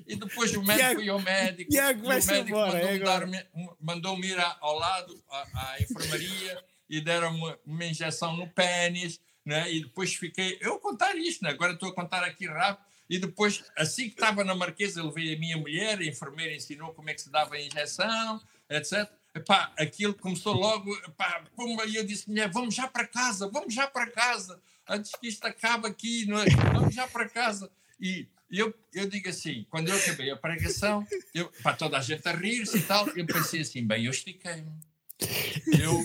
E 0.06 0.16
depois 0.16 0.54
o 0.54 0.62
médico 0.62 0.78
Tiago, 0.78 1.00
foi 1.00 1.08
ao 1.08 1.20
médico. 1.20 1.70
Tiago, 1.70 2.06
vai 2.06 2.20
o 2.20 2.26
médico 2.26 2.58
mandou-me 2.58 3.36
é 3.36 3.46
mandou 3.80 4.18
ir 4.24 4.38
ao 4.60 4.78
lado 4.78 5.24
à, 5.28 5.72
à 5.72 5.82
enfermaria 5.82 6.64
e 6.88 7.00
deram 7.00 7.34
uma, 7.64 7.84
injeção 7.84 8.36
no 8.36 8.48
pênis. 8.48 9.20
Né? 9.44 9.72
E 9.72 9.80
depois 9.82 10.14
fiquei. 10.14 10.58
Eu 10.60 10.78
contar 10.78 11.16
isto, 11.16 11.42
né? 11.42 11.50
agora 11.50 11.72
estou 11.72 11.88
a 11.88 11.94
contar 11.94 12.22
aqui 12.24 12.46
rápido. 12.46 12.84
E 13.08 13.18
depois, 13.18 13.64
assim 13.76 14.04
que 14.04 14.14
estava 14.14 14.44
na 14.44 14.54
Marquesa, 14.54 15.02
levei 15.02 15.34
a 15.34 15.38
minha 15.38 15.56
mulher, 15.56 15.98
a 15.98 16.04
enfermeira 16.04 16.54
ensinou 16.54 16.94
como 16.94 17.10
é 17.10 17.14
que 17.14 17.20
se 17.20 17.30
dava 17.30 17.56
a 17.56 17.60
injeção, 17.60 18.40
etc. 18.68 19.10
Epá, 19.34 19.72
aquilo 19.78 20.14
começou 20.14 20.54
logo, 20.54 20.92
epá, 21.06 21.44
e 21.86 21.96
eu 21.96 22.04
disse, 22.04 22.28
mulher, 22.28 22.50
vamos 22.50 22.74
já 22.74 22.88
para 22.88 23.06
casa, 23.06 23.48
vamos 23.48 23.72
já 23.72 23.86
para 23.86 24.10
casa, 24.10 24.60
antes 24.88 25.12
que 25.12 25.28
isto 25.28 25.44
acabe 25.44 25.86
aqui, 25.86 26.26
não 26.26 26.38
é? 26.38 26.46
vamos 26.72 26.94
já 26.94 27.06
para 27.06 27.28
casa. 27.28 27.70
E 28.00 28.26
e 28.50 28.58
eu, 28.58 28.74
eu 28.92 29.08
digo 29.08 29.28
assim, 29.28 29.64
quando 29.70 29.88
eu 29.88 29.96
acabei 29.96 30.28
a 30.30 30.36
pregação, 30.36 31.06
eu, 31.32 31.48
para 31.62 31.76
toda 31.76 31.98
a 31.98 32.00
gente 32.00 32.28
a 32.28 32.32
rir-se 32.32 32.78
e 32.78 32.82
tal, 32.82 33.08
eu 33.10 33.24
pensei 33.24 33.60
assim, 33.60 33.86
bem, 33.86 34.04
eu 34.04 34.10
estiquei-me. 34.10 34.72
Eu, 35.78 36.04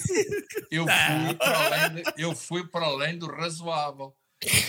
eu, 0.69 0.86
fui 0.86 1.34
para 1.36 1.65
além 1.65 1.95
de, 1.95 2.03
eu 2.17 2.36
fui 2.36 2.67
para 2.67 2.86
além 2.86 3.17
do 3.17 3.26
razoável. 3.26 4.15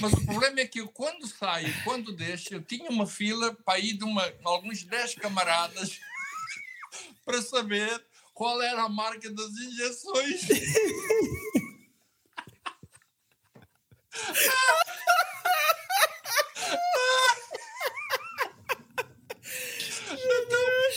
Mas 0.01 0.13
o 0.15 0.25
problema 0.25 0.61
é 0.61 0.67
que 0.67 0.81
eu, 0.81 0.89
quando 0.89 1.27
saio, 1.27 1.71
quando 1.85 2.17
deixo, 2.17 2.55
eu 2.55 2.63
tinha 2.63 2.89
uma 2.89 3.07
fila 3.07 3.55
para 3.63 3.79
ir 3.79 3.95
de 3.95 4.05
uma, 4.05 4.33
alguns 4.43 4.83
10 4.83 5.17
camaradas 5.17 6.01
para 7.27 7.43
saber 7.43 8.03
qual 8.37 8.61
era 8.61 8.83
a 8.83 8.89
marca 8.89 9.31
das 9.33 9.51
injeções. 9.51 10.43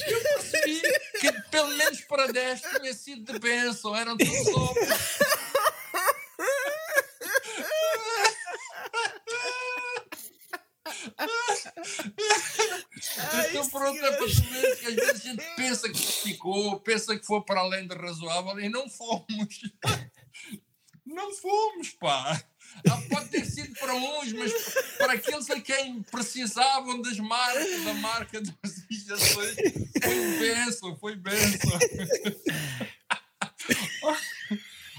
eu 0.05 0.21
percebi 0.21 0.81
que 1.21 1.31
pelo 1.49 1.69
menos 1.77 2.01
para 2.01 2.27
10 2.27 2.61
tinha 2.61 2.93
sido 2.93 3.31
de 3.31 3.39
bênção, 3.39 3.95
eram 3.95 4.17
todos 4.17 4.47
homens. 4.47 4.89
então, 13.49 13.69
pronto, 13.69 14.05
é 14.05 14.11
para 14.11 14.27
gente 15.30 15.55
pensa 15.55 15.89
que 15.89 15.97
ficou, 15.97 16.80
pensa 16.80 17.17
que 17.17 17.25
foi 17.25 17.41
para 17.41 17.61
além 17.61 17.88
de 17.88 17.95
razoável 17.95 18.59
e 18.59 18.69
não 18.69 18.89
fomos. 18.89 19.61
Não 21.05 21.34
fomos, 21.34 21.89
pá. 21.99 22.39
Ah, 22.88 23.01
pode 23.09 23.30
ter 23.30 23.43
sido 23.43 23.73
para 23.80 23.95
uns, 23.95 24.32
mas 24.32 24.53
para 24.97 25.13
aqueles 25.13 25.49
a 25.49 25.59
quem 25.59 26.03
precisavam 26.03 27.01
das 27.01 27.17
marcas, 27.17 27.84
da 27.84 27.93
marca 27.95 28.39
das 28.39 28.86
injeções, 28.89 29.55
foi 30.03 30.39
bênção, 30.39 30.97
foi 30.97 31.15
bênção. 31.15 31.80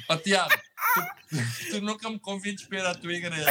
oh, 0.09 0.17
Tiago, 0.19 0.51
tu, 0.95 1.71
tu, 1.71 1.81
nunca 1.81 2.11
me 2.11 2.19
convides 2.19 2.65
para 2.65 2.79
ir 2.79 2.87
à 2.87 2.95
tua 2.95 3.13
igreja. 3.13 3.47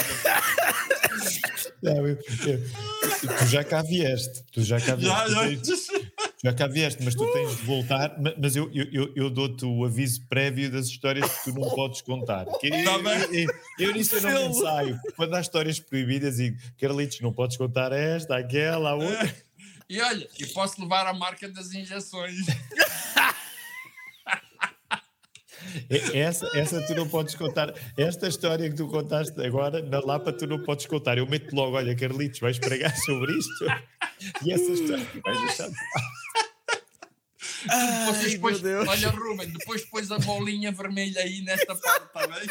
Não, 1.81 2.05
eu, 2.05 2.17
eu, 2.17 3.37
tu 3.37 3.45
já 3.47 3.63
cá 3.63 3.81
vieste, 3.81 4.43
tu 4.51 4.61
já 4.63 4.81
cá 4.81 4.95
vieste. 4.95 5.13
Já, 5.13 5.27
já 5.29 5.98
já 6.43 6.53
cá 6.53 6.67
vieste, 6.67 7.03
mas 7.03 7.15
tu 7.15 7.29
tens 7.33 7.57
de 7.57 7.63
voltar. 7.63 8.15
Mas 8.37 8.55
eu, 8.55 8.71
eu, 8.73 9.11
eu 9.13 9.29
dou-te 9.29 9.65
o 9.65 9.83
aviso 9.83 10.25
prévio 10.27 10.71
das 10.71 10.87
histórias 10.87 11.29
que 11.29 11.51
tu 11.51 11.59
não 11.59 11.69
podes 11.75 12.01
contar. 12.01 12.45
Que, 12.59 12.69
tá 12.69 12.77
eu, 12.77 13.33
eu, 13.33 13.47
eu, 13.79 13.93
nisso 13.93 14.15
eu 14.15 14.21
não 14.21 14.49
ensaio. 14.49 14.99
Quando 15.15 15.35
há 15.35 15.41
histórias 15.41 15.79
proibidas, 15.79 16.39
e 16.39 16.55
Carlitos, 16.79 17.19
não 17.19 17.33
podes 17.33 17.57
contar 17.57 17.91
esta, 17.91 18.37
aquela, 18.37 18.91
a 18.91 18.95
outra. 18.95 19.35
E 19.89 19.99
olha, 20.01 20.29
e 20.39 20.45
posso 20.47 20.81
levar 20.81 21.07
a 21.07 21.13
marca 21.13 21.49
das 21.49 21.73
injeções. 21.73 22.37
Essa, 26.13 26.49
essa 26.55 26.81
tu 26.87 26.95
não 26.95 27.07
podes 27.07 27.35
contar. 27.35 27.73
Esta 27.95 28.27
história 28.27 28.67
que 28.69 28.75
tu 28.75 28.87
contaste 28.87 29.39
agora, 29.45 29.81
na 29.81 29.99
Lapa, 29.99 30.33
tu 30.33 30.47
não 30.47 30.63
podes 30.63 30.85
contar. 30.87 31.17
Eu 31.17 31.27
meto 31.27 31.53
logo, 31.55 31.75
olha, 31.75 31.95
Carlitos, 31.95 32.39
vais 32.39 32.57
pregar 32.57 32.95
sobre 32.97 33.37
isto. 33.37 33.65
E 34.43 34.51
essa 34.51 34.71
história 34.71 35.05
vais 35.23 35.39
deixar. 35.41 35.69
Ai, 37.67 38.29
depois, 38.29 38.63
olha, 38.63 39.09
Ruben, 39.09 39.49
depois 39.49 39.85
pões 39.85 40.11
a 40.11 40.19
bolinha 40.19 40.71
vermelha 40.71 41.21
aí 41.21 41.41
nesta 41.41 41.75
parte, 41.75 42.05
está 42.05 42.27
bem? 42.27 42.47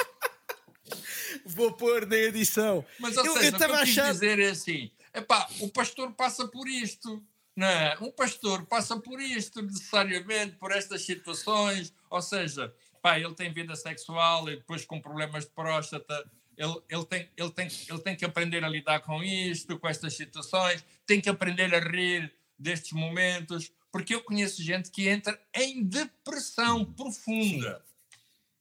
Vou 1.44 1.72
pôr 1.72 2.06
na 2.06 2.16
edição. 2.16 2.84
Mas, 2.98 3.16
ou 3.16 3.24
eu, 3.24 3.32
seja, 3.34 3.46
eu 3.46 3.54
o 3.54 3.56
que 3.56 3.64
eu 3.64 3.68
quis 3.68 3.98
achando... 3.98 4.12
dizer 4.12 4.38
é 4.38 4.50
assim: 4.50 4.90
epá, 5.14 5.48
o 5.60 5.68
pastor 5.68 6.12
passa 6.12 6.46
por 6.46 6.68
isto. 6.68 7.22
Não 7.56 7.66
é? 7.66 7.96
Um 8.00 8.12
pastor 8.12 8.66
passa 8.66 8.96
por 9.00 9.20
isto 9.20 9.60
necessariamente, 9.60 10.54
por 10.56 10.70
estas 10.70 11.02
situações, 11.02 11.92
ou 12.08 12.22
seja, 12.22 12.72
pá, 13.02 13.18
ele 13.18 13.34
tem 13.34 13.52
vida 13.52 13.74
sexual 13.74 14.48
e 14.48 14.56
depois 14.56 14.84
com 14.84 15.00
problemas 15.00 15.44
de 15.44 15.50
próstata, 15.50 16.24
ele, 16.56 16.80
ele, 16.88 17.04
tem, 17.04 17.28
ele, 17.36 17.50
tem, 17.50 17.68
ele 17.88 17.98
tem 17.98 18.16
que 18.16 18.24
aprender 18.24 18.62
a 18.64 18.68
lidar 18.68 19.00
com 19.00 19.24
isto, 19.24 19.76
com 19.76 19.88
estas 19.88 20.14
situações, 20.14 20.84
tem 21.04 21.20
que 21.20 21.28
aprender 21.28 21.74
a 21.74 21.80
rir 21.80 22.32
destes 22.56 22.92
momentos, 22.92 23.72
porque 23.90 24.14
eu 24.14 24.22
conheço 24.22 24.62
gente 24.62 24.90
que 24.90 25.08
entra 25.08 25.40
em 25.54 25.82
depressão 25.82 26.84
profunda, 26.84 27.84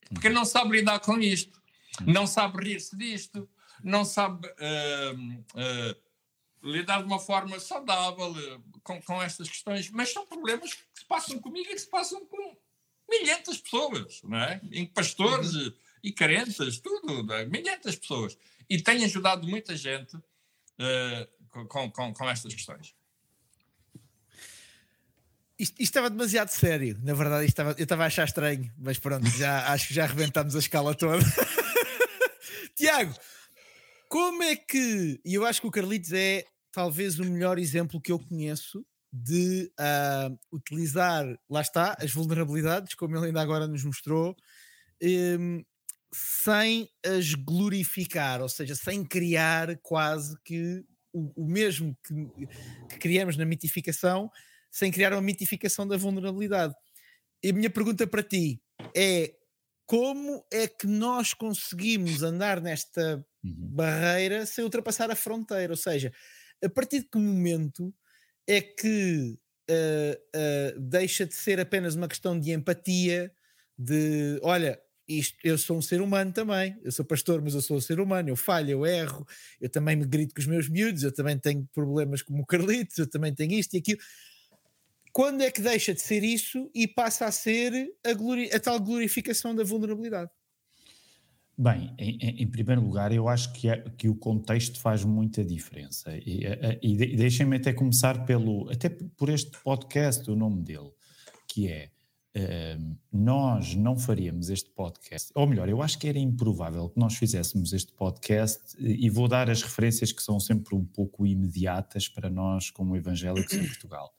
porque 0.09 0.30
não 0.30 0.45
sabe 0.45 0.78
lidar 0.78 0.99
com 0.99 1.19
isto, 1.19 1.61
não 2.05 2.25
sabe 2.25 2.63
rir-se 2.63 2.95
disto, 2.95 3.49
não 3.84 4.05
sabe 4.05 4.47
uh, 4.47 5.15
uh, 5.15 6.69
lidar 6.69 7.01
de 7.01 7.07
uma 7.07 7.19
forma 7.19 7.59
saudável 7.59 8.32
uh, 8.32 8.63
com, 8.84 9.01
com 9.01 9.21
estas 9.21 9.49
questões, 9.49 9.89
mas 9.91 10.11
são 10.11 10.25
problemas 10.25 10.73
que 10.73 10.82
se 10.93 11.05
passam 11.05 11.39
comigo 11.39 11.69
e 11.69 11.73
que 11.73 11.80
se 11.80 11.89
passam 11.89 12.25
com 12.25 12.57
milhares 13.09 13.55
de 13.55 13.61
pessoas, 13.61 14.21
não 14.23 14.38
é? 14.38 14.61
Em 14.71 14.86
pastores 14.86 15.53
uhum. 15.53 15.73
e 16.03 16.11
crentes, 16.11 16.80
tudo, 16.80 17.34
é? 17.34 17.45
milhares 17.45 17.91
de 17.91 17.97
pessoas. 17.97 18.38
E 18.69 18.82
tem 18.82 19.03
ajudado 19.05 19.47
muita 19.47 19.78
gente 19.78 20.17
com, 21.69 21.89
com, 21.89 22.13
com 22.13 22.30
estas 22.30 22.53
questões. 22.53 22.93
Isto, 25.60 25.74
isto, 25.74 25.82
estava 25.82 26.10
demasiado 26.10 26.49
sério, 26.49 26.99
na 27.03 27.16
verdade, 27.16 27.47
estava, 27.47 27.72
eu 27.80 27.84
estava 27.84 28.03
a 28.03 28.08
achar 28.08 28.26
estranho, 28.26 28.72
mas 28.78 28.99
pronto, 28.99 29.28
já, 29.30 29.68
acho 29.74 29.88
que 29.88 29.93
já 29.93 30.03
arrebentamos 30.03 30.55
a 30.55 30.60
escala 30.60 30.93
toda. 30.93 31.24
Tiago, 32.76 33.16
como 34.08 34.43
é 34.43 34.55
que. 34.55 35.20
E 35.26 35.34
eu 35.34 35.45
acho 35.45 35.60
que 35.60 35.68
o 35.68 35.72
Carlitos 35.72 36.14
é 36.14 36.45
talvez 36.72 37.20
o 37.20 37.26
melhor 37.26 37.58
exemplo 37.58 37.99
que 37.99 38.12
eu 38.12 38.20
conheço 38.20 38.86
de 39.12 39.72
uh, 39.80 40.38
utilizar, 40.55 41.26
lá 41.49 41.62
está, 41.62 41.97
as 41.99 42.12
vulnerabilidades, 42.12 42.93
como 42.93 43.18
ele 43.18 43.28
ainda 43.28 43.41
agora 43.41 43.68
nos 43.68 43.84
mostrou, 43.84 44.36
um, 45.01 45.64
sem 46.14 46.88
as 47.03 47.34
glorificar, 47.34 48.41
ou 48.41 48.49
seja, 48.49 48.76
sem 48.76 49.03
criar 49.03 49.76
quase 49.82 50.38
que 50.43 50.86
o, 51.12 51.43
o 51.43 51.47
mesmo 51.47 51.97
que, 52.03 52.14
que 52.89 52.99
criamos 52.99 53.36
na 53.38 53.45
mitificação 53.45 54.30
sem 54.72 54.91
criar 54.91 55.13
uma 55.13 55.22
mitificação 55.22 55.88
da 55.88 55.97
vulnerabilidade. 55.97 56.74
E 57.43 57.49
a 57.49 57.53
minha 57.53 57.70
pergunta 57.70 58.05
para 58.07 58.24
ti 58.24 58.61
é 58.95 59.34
como 59.86 60.45
é 60.51 60.68
que 60.68 60.86
nós 60.86 61.34
conseguimos 61.34 62.22
andar 62.22 62.59
nesta 62.61 63.26
uhum. 63.43 63.55
barreira 63.55 64.45
sem 64.45 64.63
ultrapassar 64.63 65.09
a 65.09 65.15
fronteira? 65.15 65.72
Ou 65.72 65.78
seja, 65.78 66.11
a 66.63 66.70
partir 66.70 66.99
de 66.99 67.09
que 67.09 67.18
momento 67.18 67.93
é 68.45 68.61
que 68.61 69.38
uh, 69.70 70.76
uh, 70.76 70.80
deixa 70.80 71.26
de 71.26 71.34
ser 71.34 71.59
apenas 71.59 71.95
uma 71.95 72.07
questão 72.07 72.38
de 72.38 72.51
empatia, 72.51 73.32
de 73.78 74.39
olha, 74.41 74.80
isto, 75.07 75.38
eu 75.41 75.57
sou 75.57 75.78
um 75.78 75.82
ser 75.82 76.01
humano 76.01 76.34
também, 76.34 76.78
eu 76.84 76.91
sou 76.91 77.05
pastor, 77.05 77.41
mas 77.41 77.53
eu 77.53 77.61
sou 77.61 77.78
um 77.78 77.82
ser 77.82 77.99
humano, 77.99 78.28
eu 78.28 78.36
falho, 78.36 78.72
eu 78.72 78.86
erro, 78.86 79.26
eu 79.61 79.70
também 79.70 79.95
me 79.95 80.05
grito 80.05 80.34
com 80.34 80.41
os 80.41 80.47
meus 80.47 80.68
miúdos, 80.68 81.03
eu 81.03 81.13
também 81.13 81.38
tenho 81.39 81.65
problemas 81.74 82.22
como 82.22 82.41
o 82.41 82.45
Carlitos, 82.45 82.97
eu 82.97 83.09
também 83.09 83.34
tenho 83.34 83.53
isto 83.53 83.74
e 83.74 83.78
aquilo 83.78 83.99
quando 85.18 85.41
é 85.41 85.49
que 85.49 85.61
deixa 85.61 85.95
de 85.95 86.01
ser 86.03 86.24
isso 86.24 86.70
e 86.76 86.88
passa 86.88 87.26
a 87.26 87.32
ser 87.32 87.91
a, 88.05 88.13
glori 88.13 88.53
a 88.53 88.59
tal 88.59 88.80
glorificação 88.80 89.55
da 89.55 89.63
vulnerabilidade? 89.63 90.30
Bem, 91.57 91.91
em, 91.97 92.43
em, 92.43 92.47
primeiro 92.47 92.82
lugar, 92.82 93.11
eu 93.11 93.28
acho 93.28 93.51
que, 93.51 93.68
é, 93.68 93.78
que 93.97 94.07
o 94.07 94.13
contexto 94.13 94.80
faz 94.80 95.03
muita 95.03 95.43
diferença. 95.43 96.15
E, 96.15 96.43
e 96.84 97.15
deixem-me 97.15 97.55
até 97.57 97.74
começar 97.74 98.28
pelo, 98.28 98.70
até 98.70 98.89
por 98.89 99.30
este 99.30 99.57
podcast, 99.63 100.30
o 100.30 100.36
nome 100.36 100.61
dele, 100.61 100.91
que 101.47 101.68
é 101.68 101.89
uh, 102.38 102.97
nós 103.11 103.74
não 103.74 103.97
faríamos 103.97 104.51
este 104.51 104.70
podcast, 104.70 105.32
ou 105.34 105.47
melhor, 105.47 105.68
eu 105.68 105.82
acho 105.82 105.97
que 105.97 106.07
era 106.07 106.20
improvável 106.20 106.89
que 106.89 106.99
nós 106.99 107.15
fizéssemos 107.15 107.74
este 107.74 107.91
podcast, 107.91 108.78
e 108.80 109.09
vou 109.09 109.28
dar 109.28 109.49
as 109.49 109.63
referências 109.63 110.11
que 110.11 110.22
são 110.22 110.39
sempre 110.39 110.76
um 110.76 110.86
pouco 110.86 111.26
imediatas 111.26 112.07
para 112.07 112.30
nós, 112.30 112.70
como 112.70 112.95
evangélicos 112.95 113.51
em 113.53 113.65
Portugal. 113.65 114.13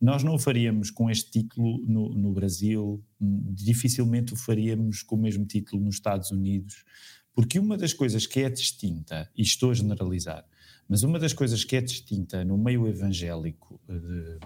Nós 0.00 0.22
não 0.22 0.34
o 0.34 0.38
faríamos 0.38 0.90
com 0.90 1.10
este 1.10 1.30
título 1.30 1.84
no, 1.86 2.14
no 2.14 2.32
Brasil, 2.32 3.04
dificilmente 3.20 4.32
o 4.32 4.36
faríamos 4.36 5.02
com 5.02 5.16
o 5.16 5.18
mesmo 5.18 5.44
título 5.44 5.82
nos 5.82 5.96
Estados 5.96 6.30
Unidos, 6.30 6.84
porque 7.34 7.58
uma 7.58 7.76
das 7.76 7.92
coisas 7.92 8.26
que 8.26 8.40
é 8.40 8.50
distinta, 8.50 9.28
e 9.36 9.42
estou 9.42 9.70
a 9.70 9.74
generalizar, 9.74 10.44
mas 10.88 11.02
uma 11.02 11.18
das 11.18 11.32
coisas 11.32 11.64
que 11.64 11.76
é 11.76 11.80
distinta 11.80 12.44
no 12.44 12.56
meio 12.56 12.86
evangélico 12.86 13.80
de, 13.88 14.38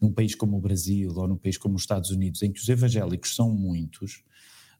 num 0.00 0.12
país 0.12 0.34
como 0.34 0.56
o 0.56 0.60
Brasil 0.60 1.12
ou 1.14 1.28
num 1.28 1.36
país 1.36 1.56
como 1.56 1.76
os 1.76 1.82
Estados 1.82 2.10
Unidos, 2.10 2.42
em 2.42 2.50
que 2.50 2.60
os 2.60 2.68
evangélicos 2.68 3.36
são 3.36 3.50
muitos, 3.50 4.24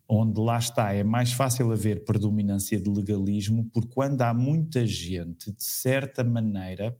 onde 0.08 0.40
lá 0.40 0.58
está, 0.58 0.92
é 0.92 1.04
mais 1.04 1.32
fácil 1.32 1.70
haver 1.70 2.04
predominância 2.04 2.80
de 2.80 2.90
legalismo, 2.90 3.70
porque 3.72 3.88
quando 3.94 4.20
há 4.22 4.34
muita 4.34 4.86
gente, 4.86 5.52
de 5.52 5.62
certa 5.62 6.24
maneira, 6.24 6.98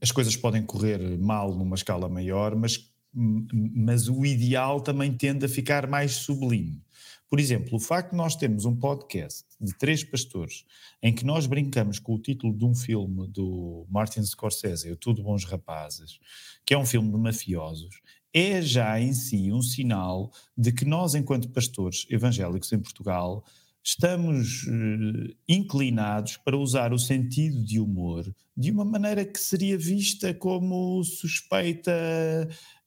as 0.00 0.12
coisas 0.12 0.36
podem 0.36 0.62
correr 0.62 1.18
mal 1.18 1.54
numa 1.54 1.74
escala 1.74 2.08
maior, 2.08 2.54
mas, 2.54 2.88
mas 3.12 4.08
o 4.08 4.24
ideal 4.24 4.80
também 4.80 5.12
tende 5.12 5.44
a 5.44 5.48
ficar 5.48 5.86
mais 5.86 6.12
sublime. 6.12 6.82
Por 7.28 7.40
exemplo, 7.40 7.76
o 7.76 7.80
facto 7.80 8.10
de 8.10 8.16
nós 8.16 8.36
termos 8.36 8.66
um 8.66 8.76
podcast 8.76 9.44
de 9.58 9.72
três 9.78 10.04
pastores 10.04 10.66
em 11.02 11.14
que 11.14 11.24
nós 11.24 11.46
brincamos 11.46 11.98
com 11.98 12.14
o 12.14 12.18
título 12.18 12.52
de 12.52 12.64
um 12.64 12.74
filme 12.74 13.26
do 13.26 13.86
Martin 13.88 14.22
Scorsese, 14.22 14.92
O 14.92 14.96
Tudo 14.96 15.22
Bons 15.22 15.44
Rapazes, 15.44 16.18
que 16.64 16.74
é 16.74 16.78
um 16.78 16.84
filme 16.84 17.10
de 17.10 17.16
mafiosos, 17.16 18.02
é 18.34 18.60
já 18.60 19.00
em 19.00 19.14
si 19.14 19.50
um 19.50 19.62
sinal 19.62 20.30
de 20.56 20.72
que 20.72 20.84
nós, 20.84 21.14
enquanto 21.14 21.48
pastores 21.48 22.06
evangélicos 22.10 22.70
em 22.72 22.78
Portugal, 22.78 23.44
estamos 23.84 24.64
uh, 24.64 25.36
inclinados 25.48 26.36
para 26.36 26.56
usar 26.56 26.92
o 26.92 26.98
sentido 26.98 27.64
de 27.64 27.80
humor 27.80 28.24
de 28.56 28.70
uma 28.70 28.84
maneira 28.84 29.24
que 29.24 29.40
seria 29.40 29.76
vista 29.76 30.32
como 30.32 31.02
suspeita 31.02 31.92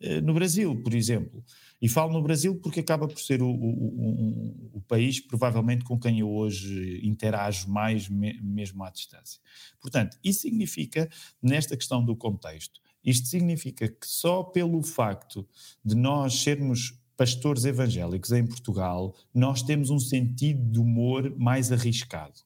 uh, 0.01 0.21
no 0.21 0.33
Brasil, 0.33 0.81
por 0.81 0.93
exemplo. 0.93 1.43
E 1.81 1.89
falo 1.89 2.13
no 2.13 2.23
Brasil 2.23 2.59
porque 2.61 2.79
acaba 2.79 3.07
por 3.07 3.19
ser 3.19 3.41
o, 3.41 3.49
o, 3.49 3.51
o, 3.51 4.77
o 4.77 4.81
país, 4.81 5.19
provavelmente, 5.19 5.83
com 5.83 5.99
quem 5.99 6.19
eu 6.19 6.29
hoje 6.29 7.01
interajo 7.03 7.69
mais, 7.69 8.07
me, 8.07 8.39
mesmo 8.41 8.83
à 8.83 8.89
distância. 8.89 9.41
Portanto, 9.81 10.17
isso 10.23 10.41
significa, 10.41 11.09
nesta 11.41 11.75
questão 11.75 12.03
do 12.03 12.15
contexto, 12.15 12.79
isto 13.03 13.27
significa 13.27 13.87
que 13.87 14.07
só 14.07 14.41
pelo 14.43 14.81
facto 14.81 15.47
de 15.83 15.95
nós 15.95 16.41
sermos 16.41 16.97
pastores 17.15 17.65
evangélicos 17.65 18.31
em 18.31 18.45
Portugal, 18.45 19.15
nós 19.33 19.61
temos 19.61 19.89
um 19.89 19.99
sentido 19.99 20.63
de 20.69 20.79
humor 20.79 21.33
mais 21.37 21.71
arriscado. 21.71 22.39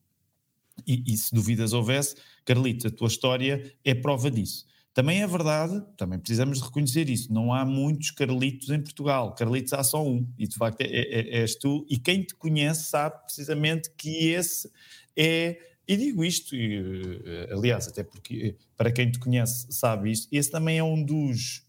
E, 0.87 1.03
e 1.05 1.17
se 1.17 1.33
dúvidas 1.33 1.73
houvesse, 1.73 2.15
Carlita, 2.45 2.87
a 2.87 2.91
tua 2.91 3.07
história 3.07 3.73
é 3.83 3.93
prova 3.93 4.31
disso. 4.31 4.65
Também 4.93 5.21
é 5.21 5.27
verdade, 5.27 5.81
também 5.95 6.19
precisamos 6.19 6.61
reconhecer 6.61 7.09
isso, 7.09 7.31
não 7.31 7.53
há 7.53 7.63
muitos 7.63 8.11
Carlitos 8.11 8.69
em 8.69 8.81
Portugal, 8.81 9.33
Carlitos 9.35 9.71
há 9.71 9.83
só 9.83 10.05
um, 10.05 10.27
e 10.37 10.47
de 10.47 10.55
facto 10.55 10.81
é, 10.81 10.85
é, 10.85 11.19
é, 11.19 11.41
és 11.41 11.55
tu, 11.55 11.85
e 11.89 11.97
quem 11.97 12.23
te 12.23 12.35
conhece 12.35 12.89
sabe 12.89 13.23
precisamente 13.23 13.91
que 13.95 14.29
esse 14.29 14.69
é, 15.15 15.57
e 15.87 15.97
digo 15.97 16.23
isto, 16.23 16.55
e, 16.55 17.21
eh, 17.25 17.49
aliás, 17.51 17.87
até 17.87 18.03
porque 18.03 18.55
eh, 18.59 18.65
para 18.77 18.91
quem 18.91 19.09
te 19.09 19.17
conhece 19.17 19.65
sabe 19.71 20.11
isto, 20.11 20.27
esse 20.31 20.51
também 20.51 20.77
é 20.77 20.83
um 20.83 21.03
dos 21.03 21.65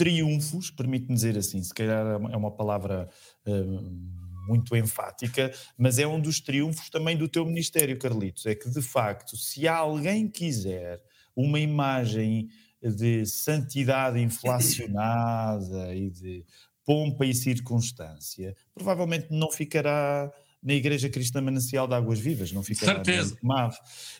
triunfos, 0.00 0.70
permite-me 0.70 1.14
dizer 1.14 1.36
assim, 1.36 1.62
se 1.62 1.74
calhar 1.74 2.06
é 2.32 2.36
uma 2.36 2.50
palavra 2.50 3.06
uh, 3.46 4.48
muito 4.48 4.74
enfática, 4.74 5.52
mas 5.76 5.98
é 5.98 6.06
um 6.06 6.18
dos 6.18 6.40
triunfos 6.40 6.88
também 6.88 7.18
do 7.18 7.28
teu 7.28 7.44
ministério, 7.44 7.98
Carlitos, 7.98 8.46
é 8.46 8.54
que 8.54 8.70
de 8.70 8.80
facto, 8.80 9.36
se 9.36 9.68
alguém 9.68 10.26
quiser 10.26 11.02
uma 11.36 11.60
imagem 11.60 12.48
de 12.82 13.26
santidade 13.26 14.18
inflacionada 14.18 15.94
e 15.94 16.08
de 16.08 16.46
pompa 16.82 17.26
e 17.26 17.34
circunstância, 17.34 18.56
provavelmente 18.74 19.26
não 19.28 19.50
ficará 19.52 20.32
na 20.62 20.74
Igreja 20.74 21.08
Cristã 21.08 21.40
Manancial 21.40 21.88
de 21.88 21.94
Águas 21.94 22.18
Vivas, 22.18 22.52
não 22.52 22.62
fica 22.62 22.84
Certeza. 22.84 23.36
MAV. 23.42 23.74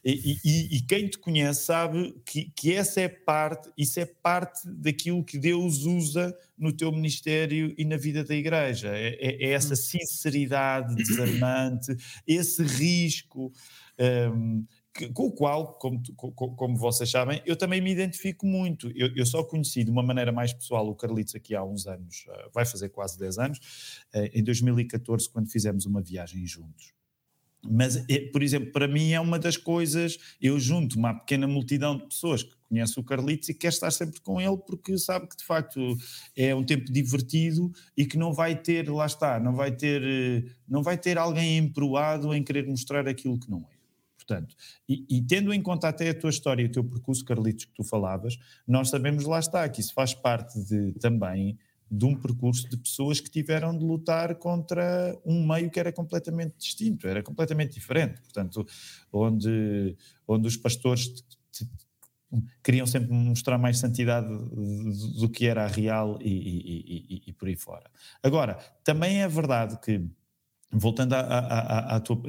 E, 0.05 0.38
e, 0.45 0.76
e, 0.76 0.80
quem 0.80 1.07
te 1.07 1.18
conhece 1.18 1.66
sabe 1.66 2.14
que, 2.24 2.51
que 2.57 2.72
essa 2.72 3.01
é 3.01 3.09
parte, 3.09 3.70
isso 3.76 4.01
é 4.01 4.07
parte 4.07 4.61
daquilo 4.66 5.22
que 5.22 5.38
Deus 5.38 5.84
usa 5.84 6.34
no 6.57 6.72
teu 6.72 6.91
ministério 6.91 7.74
e 7.76 7.84
na 7.84 7.97
vida 7.97 8.24
da 8.24 8.34
Igreja. 8.34 8.88
É, 8.88 9.18
é, 9.20 9.45
é 9.45 9.51
essa 9.51 9.74
hum. 9.74 9.76
sinceridade 9.76 10.95
desarmante, 10.95 11.95
esse 12.26 12.62
risco. 12.62 13.53
Um, 13.99 14.64
que, 14.93 15.09
com 15.09 15.26
o 15.26 15.32
qual, 15.32 15.74
como, 15.74 16.03
como 16.34 16.76
vocês 16.76 17.11
sabem, 17.11 17.41
eu 17.47 17.57
também 17.57 17.80
me 17.80 17.91
identifico 17.91 18.47
muito. 18.47 18.91
Eu, 18.95 19.14
eu, 19.14 19.26
só 19.26 19.43
conheci 19.45 19.84
de 19.84 19.91
uma 19.91 20.03
maneira 20.03 20.32
mais 20.32 20.53
pessoal 20.53 20.88
o 20.88 20.95
Carlitos 20.95 21.34
aqui 21.34 21.55
há 21.55 21.64
uns 21.64 21.86
anos, 21.86 22.24
uh, 22.28 22.51
vai 22.53 22.66
fazer 22.66 22.88
quase 22.88 23.18
10 23.18 23.38
anos, 23.38 23.59
uh, 24.14 24.28
em 24.32 24.43
2014, 24.43 25.28
quando 25.30 25.51
fizemos 25.51 25.86
uma 25.86 26.01
viagem 26.03 26.47
juntos. 26.47 26.93
Mas, 27.62 28.05
é, 28.09 28.20
por 28.32 28.43
exemplo, 28.43 28.72
para 28.72 28.88
mim 28.88 29.12
é 29.12 29.20
uma 29.20 29.38
das 29.38 29.57
coisas, 29.57 30.18
eu 30.41 30.59
junto 30.59 30.99
uma 30.99 31.14
pequena 31.14 31.47
multidão 31.47 31.97
de 31.97 32.07
pessoas 32.07 32.43
que 32.43 32.55
conhece 32.68 32.99
o 32.99 33.05
Carlitos 33.05 33.49
e 33.51 33.55
quer 33.55 33.68
estar 33.68 33.91
sempre 33.91 34.20
com 34.20 34.41
ele 34.41 34.57
porque 34.57 34.97
sabe 34.97 35.28
que 35.28 35.36
de 35.36 35.45
facto 35.45 35.97
é 36.34 36.55
um 36.55 36.64
tempo 36.64 36.91
divertido 36.91 37.70
e 37.97 38.07
que 38.07 38.16
não 38.16 38.32
vai 38.32 38.57
ter, 38.57 38.88
lá 38.88 39.05
está, 39.05 39.38
não 39.38 39.55
vai 39.55 39.72
ter, 39.72 40.03
eh, 40.03 40.51
não 40.66 40.82
vai 40.82 40.97
ter 40.97 41.18
alguém 41.18 41.59
emproado 41.59 42.32
em 42.32 42.43
querer 42.43 42.66
mostrar 42.66 43.07
aquilo 43.07 43.38
que 43.38 43.51
não 43.51 43.68
é. 43.70 43.80
Portanto, 44.31 44.55
e, 44.89 45.05
e, 45.11 45.22
tendo 45.22 45.53
em 45.53 45.61
conta 45.61 45.89
até 45.89 46.09
a 46.11 46.14
tua 46.14 46.31
história 46.31 46.62
e 46.62 46.66
o 46.66 46.70
teu 46.70 46.85
percurso, 46.85 47.24
Carlitos, 47.24 47.64
que 47.64 47.74
tu 47.74 47.83
falavas, 47.83 48.39
nós 48.66 48.89
sabemos, 48.89 49.24
lá 49.24 49.41
está, 49.41 49.68
que 49.68 49.81
isso 49.81 49.93
faz 49.93 50.14
parte 50.14 50.57
de, 50.62 50.93
também 51.01 51.59
de 51.91 52.05
um 52.05 52.14
percurso 52.14 52.68
de 52.70 52.76
pessoas 52.76 53.18
que 53.18 53.28
tiveram 53.28 53.76
de 53.76 53.85
lutar 53.85 54.37
contra 54.37 55.18
um 55.26 55.45
meio 55.45 55.68
que 55.68 55.81
era 55.81 55.93
completamente 55.93 56.55
distinto, 56.57 57.09
era 57.09 57.20
completamente 57.20 57.74
diferente. 57.74 58.20
Portanto, 58.20 58.64
onde, 59.12 59.97
onde 60.28 60.47
os 60.47 60.57
pastores 60.57 61.12
queriam 62.62 62.87
sempre 62.87 63.12
mostrar 63.12 63.59
mais 63.59 63.78
santidade 63.78 64.28
do 64.28 65.28
que 65.28 65.47
era 65.47 65.64
a 65.64 65.66
real 65.66 66.16
e, 66.22 66.31
e, 66.31 67.16
e, 67.16 67.22
e 67.26 67.33
por 67.33 67.49
aí 67.49 67.57
fora. 67.57 67.91
Agora, 68.22 68.55
também 68.85 69.22
é 69.22 69.26
verdade 69.26 69.76
que 69.81 70.09
Voltando 70.72 71.14
à, 71.14 71.20
à, 71.20 71.96
à, 71.96 72.00
tua. 72.00 72.22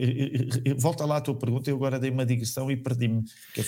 Volta 0.75 1.05
lá 1.05 1.17
à 1.17 1.21
tua 1.21 1.35
pergunta, 1.35 1.69
eu 1.69 1.75
agora 1.75 1.99
dei 1.99 2.09
uma 2.09 2.25
digressão 2.25 2.71
e 2.71 2.75
perdi-me. 2.75 3.23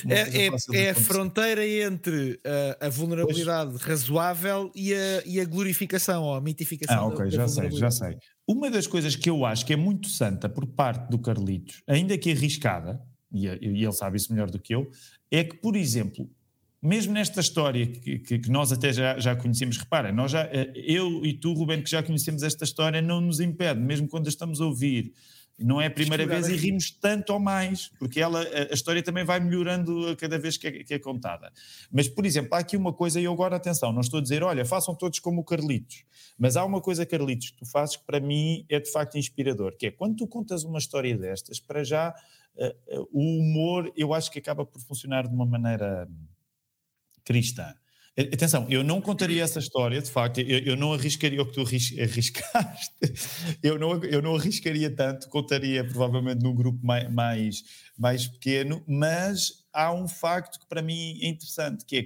É, 0.09 0.47
é, 0.47 0.49
é 0.73 0.89
a 0.89 0.95
fronteira 0.95 1.65
entre 1.67 2.39
a, 2.81 2.87
a 2.87 2.89
vulnerabilidade 2.89 3.69
pois. 3.69 3.83
razoável 3.83 4.71
e 4.73 4.91
a, 4.93 5.23
e 5.27 5.39
a 5.39 5.45
glorificação 5.45 6.23
ou 6.23 6.33
a 6.33 6.41
mitificação. 6.41 6.97
Ah, 6.97 7.05
ok, 7.05 7.29
já 7.29 7.47
sei, 7.47 7.69
já 7.71 7.91
sei. 7.91 8.17
Uma 8.47 8.71
das 8.71 8.87
coisas 8.87 9.15
que 9.15 9.29
eu 9.29 9.45
acho 9.45 9.63
que 9.63 9.73
é 9.73 9.77
muito 9.77 10.09
santa 10.09 10.49
por 10.49 10.65
parte 10.65 11.07
do 11.07 11.19
Carlitos, 11.19 11.83
ainda 11.85 12.17
que 12.17 12.31
arriscada, 12.31 12.99
e, 13.31 13.45
e 13.45 13.83
ele 13.83 13.91
sabe 13.91 14.17
isso 14.17 14.33
melhor 14.33 14.49
do 14.49 14.59
que 14.59 14.73
eu, 14.73 14.89
é 15.29 15.43
que, 15.43 15.55
por 15.55 15.75
exemplo, 15.75 16.27
mesmo 16.83 17.13
nesta 17.13 17.39
história 17.39 17.87
que, 17.87 18.19
que, 18.19 18.39
que, 18.39 18.51
nós 18.51 18.73
até 18.73 18.91
já, 18.91 19.17
já 19.17 19.35
conhecemos, 19.37 19.77
repara, 19.77 20.11
nós 20.11 20.31
já, 20.31 20.41
eh, 20.51 20.73
eu 20.75 21.25
e 21.25 21.33
tu, 21.33 21.53
Ruben, 21.53 21.81
que 21.81 21.89
já 21.89 22.03
conhecemos 22.03 22.43
esta 22.43 22.65
história, 22.65 23.01
não 23.01 23.21
nos 23.21 23.39
impede, 23.39 23.79
mesmo 23.79 24.05
quando 24.09 24.25
a 24.25 24.29
estamos 24.29 24.59
a 24.59 24.65
ouvir, 24.65 25.13
não 25.57 25.81
é 25.81 25.85
a 25.85 25.91
primeira 25.91 26.25
vez 26.25 26.49
e 26.49 26.55
rimos 26.57 26.91
tanto 26.91 27.31
ou 27.31 27.39
mais, 27.39 27.89
porque 27.97 28.19
ela, 28.19 28.41
a, 28.41 28.73
história 28.73 29.01
também 29.01 29.23
vai 29.23 29.39
melhorando 29.39 30.09
a 30.09 30.15
cada 30.15 30.37
vez 30.37 30.57
que 30.57 30.67
é, 30.67 30.83
que 30.83 30.93
é, 30.93 30.99
contada. 30.99 31.53
Mas, 31.89 32.09
por 32.09 32.25
exemplo, 32.25 32.53
há 32.55 32.57
aqui 32.57 32.75
uma 32.75 32.91
coisa, 32.91 33.17
e 33.17 33.23
eu 33.23 33.31
agora, 33.31 33.55
atenção, 33.55 33.93
não 33.93 34.01
estou 34.01 34.19
a 34.19 34.21
dizer, 34.21 34.43
olha, 34.43 34.65
façam 34.65 34.93
todos 34.93 35.19
como 35.19 35.39
o 35.39 35.43
Carlitos, 35.43 36.03
mas 36.37 36.57
há 36.57 36.65
uma 36.65 36.81
coisa, 36.81 37.05
Carlitos, 37.05 37.51
que 37.51 37.57
tu 37.59 37.65
fazes 37.65 37.95
que 37.95 38.03
para 38.03 38.19
mim 38.19 38.65
é 38.67 38.79
de 38.79 38.91
facto 38.91 39.17
inspirador, 39.17 39.77
que 39.77 39.87
é 39.87 39.91
quando 39.91 40.17
tu 40.17 40.27
contas 40.27 40.63
uma 40.63 40.79
história 40.79 41.17
destas, 41.17 41.61
para 41.61 41.83
já, 41.83 42.13
uh, 42.55 42.99
uh, 42.99 43.09
o 43.13 43.39
humor, 43.39 43.91
eu 43.95 44.13
acho 44.13 44.29
que 44.31 44.39
acaba 44.39 44.65
por 44.65 44.81
funcionar 44.81 45.27
de 45.27 45.33
uma 45.33 45.45
maneira 45.45 46.09
cristã. 47.23 47.73
Atenção, 48.15 48.67
eu 48.69 48.83
não 48.83 49.01
contaria 49.01 49.41
essa 49.43 49.57
história, 49.57 49.99
de 49.99 50.11
facto, 50.11 50.39
eu, 50.39 50.59
eu 50.59 50.75
não 50.75 50.93
arriscaria 50.93 51.41
o 51.41 51.47
que 51.47 51.53
tu 51.53 51.61
arriscaste, 51.61 52.93
eu 53.63 53.79
não, 53.79 54.03
eu 54.03 54.21
não 54.21 54.35
arriscaria 54.35 54.95
tanto, 54.95 55.27
contaria 55.29 55.83
provavelmente 55.83 56.43
num 56.43 56.53
grupo 56.53 56.79
mais, 56.85 57.11
mais, 57.11 57.63
mais 57.97 58.27
pequeno, 58.27 58.83
mas 58.87 59.63
há 59.73 59.91
um 59.91 60.07
facto 60.07 60.59
que 60.59 60.67
para 60.67 60.83
mim 60.83 61.17
é 61.23 61.27
interessante, 61.27 61.83
que 61.85 61.97
é 61.97 62.03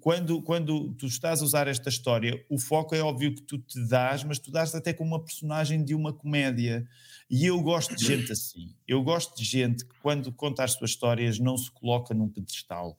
quando, 0.00 0.42
quando 0.42 0.92
tu 0.94 1.06
estás 1.06 1.40
a 1.40 1.44
usar 1.44 1.66
esta 1.66 1.88
história, 1.88 2.44
o 2.50 2.58
foco 2.58 2.94
é 2.94 3.00
óbvio 3.00 3.34
que 3.34 3.40
tu 3.40 3.58
te 3.58 3.82
dás, 3.88 4.22
mas 4.22 4.38
tu 4.38 4.50
dás 4.50 4.74
até 4.74 4.92
como 4.92 5.10
uma 5.10 5.24
personagem 5.24 5.82
de 5.82 5.94
uma 5.94 6.12
comédia. 6.12 6.86
E 7.30 7.46
eu 7.46 7.60
gosto 7.62 7.96
de 7.96 8.04
gente 8.04 8.30
assim. 8.30 8.74
Eu 8.86 9.02
gosto 9.02 9.34
de 9.36 9.44
gente 9.44 9.84
que, 9.86 9.94
quando 10.02 10.30
conta 10.32 10.62
as 10.62 10.72
suas 10.72 10.90
histórias, 10.90 11.38
não 11.38 11.56
se 11.56 11.70
coloca 11.70 12.12
num 12.12 12.28
pedestal. 12.28 12.98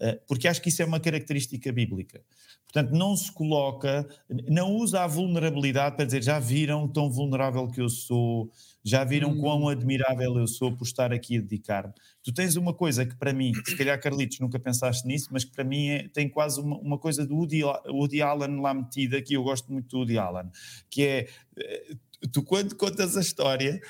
Eh, 0.00 0.18
porque 0.26 0.48
acho 0.48 0.62
que 0.62 0.70
isso 0.70 0.80
é 0.80 0.84
uma 0.84 1.00
característica 1.00 1.70
bíblica. 1.70 2.22
Portanto, 2.64 2.92
não 2.96 3.14
se 3.14 3.30
coloca, 3.30 4.08
não 4.48 4.72
usa 4.76 5.02
a 5.02 5.06
vulnerabilidade 5.06 5.94
para 5.94 6.06
dizer 6.06 6.22
já 6.22 6.38
viram 6.38 6.88
tão 6.88 7.10
vulnerável 7.10 7.68
que 7.68 7.82
eu 7.82 7.88
sou, 7.90 8.50
já 8.84 9.04
viram 9.04 9.30
hum. 9.30 9.40
quão 9.40 9.68
admirável 9.68 10.36
eu 10.38 10.46
sou 10.46 10.76
por 10.76 10.84
estar 10.84 11.12
aqui 11.12 11.38
a 11.38 11.40
dedicar-me. 11.40 11.92
Tu 12.22 12.32
tens 12.32 12.56
uma 12.56 12.74
coisa 12.74 13.06
que 13.06 13.16
para 13.16 13.32
mim, 13.32 13.52
se 13.64 13.76
calhar 13.76 14.00
Carlitos 14.00 14.40
nunca 14.40 14.58
pensaste 14.58 15.06
nisso, 15.06 15.28
mas 15.30 15.44
que 15.44 15.52
para 15.52 15.64
mim 15.64 15.88
é, 15.88 16.08
tem 16.08 16.28
quase 16.28 16.60
uma, 16.60 16.76
uma 16.78 16.98
coisa 16.98 17.26
do 17.26 17.34
Woody, 17.36 17.62
Woody 17.64 18.22
Allen 18.22 18.60
lá 18.60 18.74
metida, 18.74 19.22
que 19.22 19.34
eu 19.34 19.42
gosto 19.42 19.72
muito 19.72 19.88
do 19.88 19.98
Woody 19.98 20.18
Allen, 20.18 20.50
que 20.90 21.02
é, 21.02 21.28
eh, 21.56 21.94
tu 22.32 22.42
quando 22.42 22.74
contas 22.74 23.16
a 23.16 23.20
história, 23.20 23.80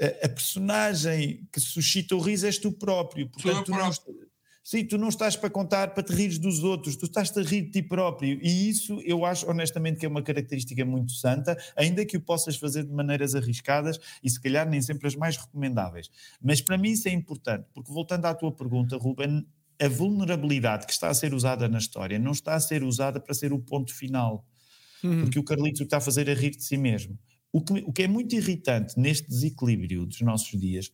a, 0.00 0.26
a 0.26 0.28
personagem 0.28 1.46
que 1.52 1.60
suscita 1.60 2.14
o 2.14 2.20
riso 2.20 2.46
és 2.46 2.58
tu 2.58 2.72
próprio. 2.72 3.28
Portanto, 3.28 3.64
tu 3.66 3.70
não, 3.72 3.90
Sim, 4.64 4.84
tu 4.84 4.96
não 4.96 5.08
estás 5.08 5.34
para 5.34 5.50
contar 5.50 5.92
para 5.92 6.04
te 6.04 6.12
rires 6.12 6.38
dos 6.38 6.62
outros, 6.62 6.94
tu 6.94 7.06
estás 7.06 7.36
a 7.36 7.42
rir 7.42 7.62
de 7.62 7.70
ti 7.70 7.82
próprio. 7.82 8.38
E 8.40 8.68
isso 8.68 9.00
eu 9.04 9.24
acho 9.24 9.48
honestamente 9.50 9.98
que 9.98 10.06
é 10.06 10.08
uma 10.08 10.22
característica 10.22 10.84
muito 10.84 11.12
santa, 11.12 11.56
ainda 11.76 12.04
que 12.06 12.16
o 12.16 12.20
possas 12.20 12.56
fazer 12.56 12.84
de 12.84 12.92
maneiras 12.92 13.34
arriscadas 13.34 13.98
e 14.22 14.30
se 14.30 14.40
calhar 14.40 14.68
nem 14.68 14.80
sempre 14.80 15.08
as 15.08 15.16
mais 15.16 15.36
recomendáveis. 15.36 16.10
Mas 16.40 16.60
para 16.60 16.78
mim 16.78 16.92
isso 16.92 17.08
é 17.08 17.12
importante, 17.12 17.66
porque 17.74 17.92
voltando 17.92 18.26
à 18.26 18.34
tua 18.34 18.52
pergunta, 18.52 18.96
Ruben, 18.96 19.44
a 19.80 19.88
vulnerabilidade 19.88 20.86
que 20.86 20.92
está 20.92 21.08
a 21.08 21.14
ser 21.14 21.34
usada 21.34 21.68
na 21.68 21.78
história 21.78 22.16
não 22.16 22.30
está 22.30 22.54
a 22.54 22.60
ser 22.60 22.84
usada 22.84 23.18
para 23.18 23.34
ser 23.34 23.52
o 23.52 23.58
ponto 23.58 23.92
final. 23.92 24.46
Uhum. 25.02 25.22
Porque 25.22 25.40
o 25.40 25.44
Carlitos 25.44 25.80
o 25.80 25.84
que 25.84 25.88
está 25.88 25.96
a 25.96 26.00
fazer 26.00 26.28
é 26.28 26.34
rir 26.34 26.50
de 26.50 26.62
si 26.62 26.76
mesmo. 26.76 27.18
O 27.52 27.60
que, 27.60 27.72
o 27.84 27.92
que 27.92 28.04
é 28.04 28.08
muito 28.08 28.36
irritante 28.36 28.98
neste 28.98 29.28
desequilíbrio 29.28 30.06
dos 30.06 30.20
nossos 30.20 30.58
dias 30.58 30.92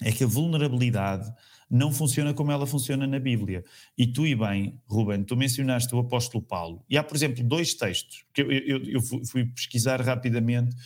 é 0.00 0.10
que 0.12 0.24
a 0.24 0.26
vulnerabilidade 0.26 1.30
não 1.70 1.92
funciona 1.92 2.32
como 2.32 2.52
ela 2.52 2.66
funciona 2.66 3.06
na 3.06 3.18
Bíblia. 3.18 3.64
E 3.96 4.06
tu 4.06 4.26
e 4.26 4.34
bem, 4.34 4.80
Ruben, 4.86 5.24
tu 5.24 5.36
mencionaste 5.36 5.94
o 5.94 5.98
apóstolo 5.98 6.42
Paulo, 6.42 6.84
e 6.88 6.96
há, 6.96 7.02
por 7.02 7.16
exemplo, 7.16 7.42
dois 7.42 7.74
textos, 7.74 8.24
que 8.32 8.42
eu, 8.42 8.50
eu, 8.50 8.84
eu 8.84 9.00
fui 9.02 9.44
pesquisar 9.46 10.00
rapidamente, 10.00 10.76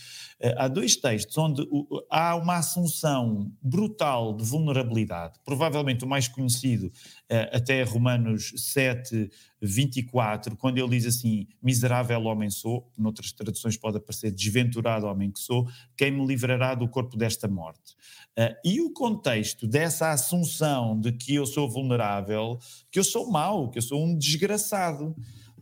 eh, 0.41 0.55
há 0.57 0.69
dois 0.69 0.97
textos 0.97 1.37
onde 1.37 1.67
há 2.11 2.35
uma 2.35 2.57
assunção 2.57 3.53
brutal 3.63 4.35
de 4.35 4.43
vulnerabilidade, 4.43 5.39
provavelmente 5.45 6.05
o 6.05 6.09
mais 6.09 6.27
conhecido 6.29 6.91
eh, 7.29 7.51
até 7.53 7.83
Romanos 7.83 8.53
7, 8.57 9.31
24, 9.61 10.57
quando 10.57 10.79
ele 10.79 10.89
diz 10.89 11.05
assim, 11.05 11.47
miserável 11.63 12.23
homem 12.23 12.49
sou, 12.49 12.91
noutras 12.97 13.33
traduções 13.33 13.77
pode 13.77 13.99
aparecer 13.99 14.31
desventurado 14.31 15.07
homem 15.07 15.31
que 15.31 15.41
sou, 15.41 15.69
quem 15.95 16.11
me 16.11 16.27
livrará 16.27 16.75
do 16.75 16.89
corpo 16.89 17.17
desta 17.19 17.47
morte? 17.47 17.95
Uh, 18.39 18.55
e 18.65 18.81
o 18.81 18.91
contexto 18.93 19.67
dessa 19.67 20.11
assunção 20.11 20.70
de 21.01 21.13
que 21.13 21.35
eu 21.35 21.47
sou 21.47 21.69
vulnerável, 21.69 22.59
que 22.91 22.99
eu 22.99 23.05
sou 23.05 23.31
mau, 23.31 23.71
que 23.71 23.79
eu 23.79 23.83
sou 23.83 24.05
um 24.05 24.17
desgraçado, 24.17 25.15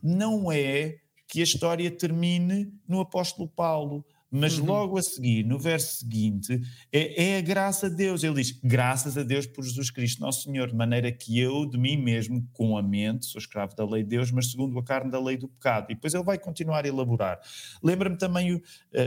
não 0.03 0.51
é 0.51 0.97
que 1.29 1.41
a 1.41 1.45
história 1.45 1.91
termine 1.91 2.73
no 2.89 3.01
apóstolo 3.01 3.49
Paulo. 3.49 4.05
Mas 4.31 4.59
uhum. 4.59 4.67
logo 4.67 4.99
a 4.99 5.03
seguir, 5.03 5.43
no 5.43 5.59
verso 5.59 6.01
seguinte, 6.01 6.61
é, 6.93 7.31
é, 7.31 7.39
a 7.39 7.41
graça 7.41 7.89
de 7.89 7.97
Deus. 7.97 8.23
Ele 8.23 8.35
diz: 8.35 8.61
graças 8.63 9.17
a 9.17 9.23
Deus 9.23 9.47
por 9.47 9.65
Jesus 9.65 9.91
Cristo, 9.91 10.21
nosso 10.21 10.43
Senhor, 10.43 10.69
de 10.69 10.75
maneira 10.75 11.11
que 11.11 11.39
eu, 11.41 11.65
de 11.65 11.79
mim 11.79 11.97
mesmo, 11.97 12.47
com 12.53 12.77
a 12.77 12.83
mente, 12.83 13.25
sou 13.25 13.39
escravo 13.39 13.75
da 13.75 13.87
lei 13.87 14.03
de 14.03 14.11
Deus, 14.11 14.31
mas 14.31 14.51
segundo 14.51 14.79
a 14.79 14.85
carne 14.85 15.11
da 15.11 15.19
lei 15.19 15.39
do 15.39 15.49
pecado. 15.49 15.87
E 15.91 15.95
depois 15.95 16.13
ele 16.13 16.25
vai 16.25 16.39
continuar 16.39 16.85
a 16.85 16.89
elaborar. 16.89 17.41
Lembra-me 17.83 18.19
também, 18.19 18.55
uh, 18.55 18.63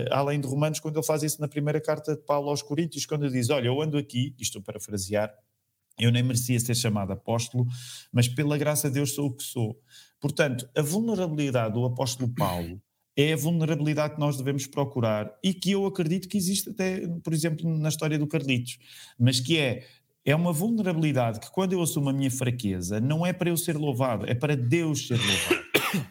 além 0.10 0.41
de 0.41 0.47
Romanos, 0.47 0.80
quando 0.80 0.97
ele 0.97 1.06
faz 1.06 1.22
isso 1.22 1.39
na 1.39 1.47
primeira 1.47 1.80
carta 1.80 2.16
de 2.16 2.22
Paulo 2.24 2.49
aos 2.49 2.64
Coríntios, 2.64 3.06
quando 3.06 3.24
ele 3.24 3.34
diz: 3.34 3.52
Olha, 3.52 3.68
eu 3.68 3.80
ando 3.80 3.99
aqui, 3.99 4.34
estou 4.39 4.60
a 4.60 4.64
parafrasear, 4.64 5.32
eu 5.99 6.11
nem 6.11 6.23
merecia 6.23 6.59
ser 6.59 6.75
chamado 6.75 7.11
apóstolo, 7.13 7.65
mas 8.11 8.27
pela 8.27 8.57
graça 8.57 8.87
de 8.87 8.95
Deus 8.95 9.13
sou 9.13 9.27
o 9.27 9.35
que 9.35 9.43
sou. 9.43 9.79
Portanto, 10.19 10.69
a 10.75 10.81
vulnerabilidade 10.81 11.73
do 11.73 11.85
apóstolo 11.85 12.33
Paulo 12.33 12.81
é 13.15 13.33
a 13.33 13.37
vulnerabilidade 13.37 14.15
que 14.15 14.19
nós 14.19 14.37
devemos 14.37 14.65
procurar 14.67 15.31
e 15.43 15.53
que 15.53 15.71
eu 15.71 15.85
acredito 15.85 16.29
que 16.29 16.37
existe 16.37 16.69
até, 16.69 17.07
por 17.23 17.33
exemplo, 17.33 17.69
na 17.77 17.89
história 17.89 18.17
do 18.17 18.27
Carlitos, 18.27 18.77
mas 19.19 19.39
que 19.39 19.57
é 19.57 19.85
é 20.23 20.35
uma 20.35 20.53
vulnerabilidade 20.53 21.39
que 21.39 21.51
quando 21.51 21.73
eu 21.73 21.81
assumo 21.81 22.09
a 22.09 22.13
minha 22.13 22.29
fraqueza, 22.29 22.99
não 22.99 23.25
é 23.25 23.33
para 23.33 23.49
eu 23.49 23.57
ser 23.57 23.75
louvado, 23.75 24.29
é 24.29 24.35
para 24.35 24.55
Deus 24.55 25.07
ser 25.07 25.17
louvado. 25.17 25.61